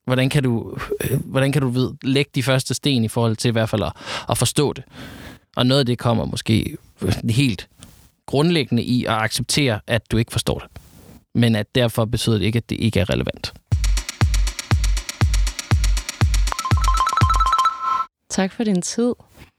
hvordan 0.06 0.30
kan 0.30 0.44
du, 0.44 0.78
øh, 1.02 1.20
hvordan 1.26 1.52
kan 1.52 1.62
du 1.62 1.70
ved, 1.70 1.92
lægge 2.04 2.32
de 2.36 2.44
første 2.44 2.74
sten 2.74 3.04
i 3.04 3.08
forhold 3.08 3.36
til 3.36 3.50
i 3.50 3.52
hvert 3.52 3.70
fald 3.70 3.84
at, 3.84 3.92
at 4.30 4.38
forstå 4.38 4.74
det? 4.74 4.84
Og 5.56 5.66
noget 5.66 5.80
af 5.80 5.86
det 5.86 5.98
kommer 5.98 6.26
måske 6.26 6.78
helt 7.30 7.68
grundlæggende 8.26 8.84
i 8.84 9.06
at 9.06 9.14
acceptere, 9.14 9.80
at 9.88 10.12
du 10.12 10.18
ikke 10.18 10.32
forstår 10.32 10.60
det. 10.60 10.68
Men 11.36 11.56
at 11.56 11.76
derfor 11.76 12.06
betyder 12.06 12.38
det 12.38 12.46
ikke, 12.46 12.58
at 12.58 12.70
det 12.70 12.80
ikke 12.80 13.00
er 13.00 13.10
relevant. 13.10 13.54
Tak 18.30 18.52
for 18.52 18.64
din 18.64 18.82
tid. 18.82 19.14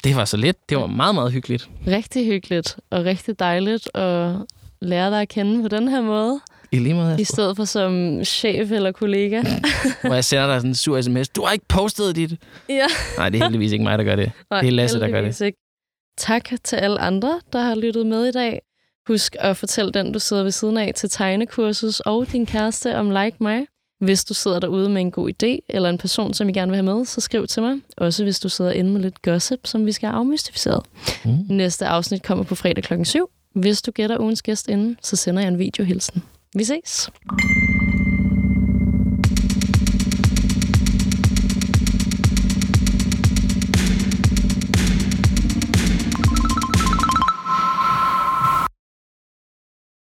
Det 0.05 0.16
var 0.16 0.24
så 0.24 0.37
lidt. 0.37 0.70
Det 0.70 0.78
var 0.78 0.87
meget, 0.87 1.14
meget 1.14 1.32
hyggeligt. 1.32 1.70
Rigtig 1.87 2.26
hyggeligt 2.26 2.76
og 2.91 3.05
rigtig 3.05 3.39
dejligt 3.39 3.97
at 3.97 4.37
lære 4.80 5.10
dig 5.10 5.20
at 5.20 5.28
kende 5.28 5.62
på 5.62 5.68
den 5.68 5.88
her 5.88 6.00
måde. 6.00 6.40
I 6.72 6.78
lige 6.78 6.94
måde. 6.94 7.16
I 7.20 7.24
stedet 7.24 7.56
for 7.56 7.64
som 7.64 8.24
chef 8.24 8.70
eller 8.70 8.92
kollega. 8.92 9.42
Hvor 10.00 10.14
jeg 10.14 10.24
sender 10.24 10.46
dig 10.46 10.56
sådan 10.56 10.70
en 10.70 10.74
sur 10.74 11.00
sms. 11.00 11.28
Du 11.28 11.44
har 11.44 11.52
ikke 11.52 11.68
postet 11.68 12.16
dit. 12.16 12.32
Ja. 12.68 12.86
Nej, 13.16 13.28
det 13.28 13.40
er 13.40 13.44
heldigvis 13.44 13.72
ikke 13.72 13.84
mig, 13.84 13.98
der 13.98 14.04
gør 14.04 14.16
det. 14.16 14.32
Nej, 14.50 14.60
det 14.60 14.68
er 14.68 14.72
Lasse, 14.72 15.00
der 15.00 15.08
gør 15.08 15.20
det. 15.20 15.40
Ikke. 15.40 15.58
Tak 16.18 16.50
til 16.64 16.76
alle 16.76 17.00
andre, 17.00 17.40
der 17.52 17.60
har 17.60 17.74
lyttet 17.74 18.06
med 18.06 18.26
i 18.26 18.32
dag. 18.32 18.60
Husk 19.08 19.36
at 19.38 19.56
fortælle 19.56 19.92
den, 19.92 20.12
du 20.12 20.18
sidder 20.18 20.42
ved 20.42 20.50
siden 20.50 20.76
af 20.78 20.92
til 20.94 21.10
tegnekursus 21.10 22.00
og 22.00 22.32
din 22.32 22.46
kæreste 22.46 22.96
om 22.96 23.10
Like 23.10 23.36
Mig. 23.40 23.66
Hvis 24.00 24.24
du 24.24 24.34
sidder 24.34 24.60
derude 24.60 24.88
med 24.88 25.00
en 25.00 25.10
god 25.10 25.30
idé, 25.30 25.66
eller 25.68 25.90
en 25.90 25.98
person, 25.98 26.34
som 26.34 26.48
I 26.48 26.52
gerne 26.52 26.70
vil 26.70 26.76
have 26.76 26.96
med, 26.96 27.04
så 27.04 27.20
skriv 27.20 27.46
til 27.46 27.62
mig. 27.62 27.80
Også 27.96 28.24
hvis 28.24 28.40
du 28.40 28.48
sidder 28.48 28.70
inde 28.70 28.90
med 28.90 29.00
lidt 29.00 29.22
gossip, 29.22 29.58
som 29.64 29.86
vi 29.86 29.92
skal 29.92 30.08
have 30.08 30.18
afmystificeret. 30.18 30.82
Mm. 31.24 31.30
Næste 31.48 31.86
afsnit 31.86 32.22
kommer 32.22 32.44
på 32.44 32.54
fredag 32.54 32.84
klokken 32.84 33.04
7. 33.04 33.30
Hvis 33.55 33.82
du 33.82 33.90
gætter 33.90 34.20
ugens 34.20 34.42
gæst 34.42 34.68
inden, 34.68 34.96
så 35.02 35.16
sender 35.16 35.42
jeg 35.42 35.48
en 35.48 35.59
videohilsen. 35.59 36.22
Vi 36.55 36.64
ses! 36.64 37.11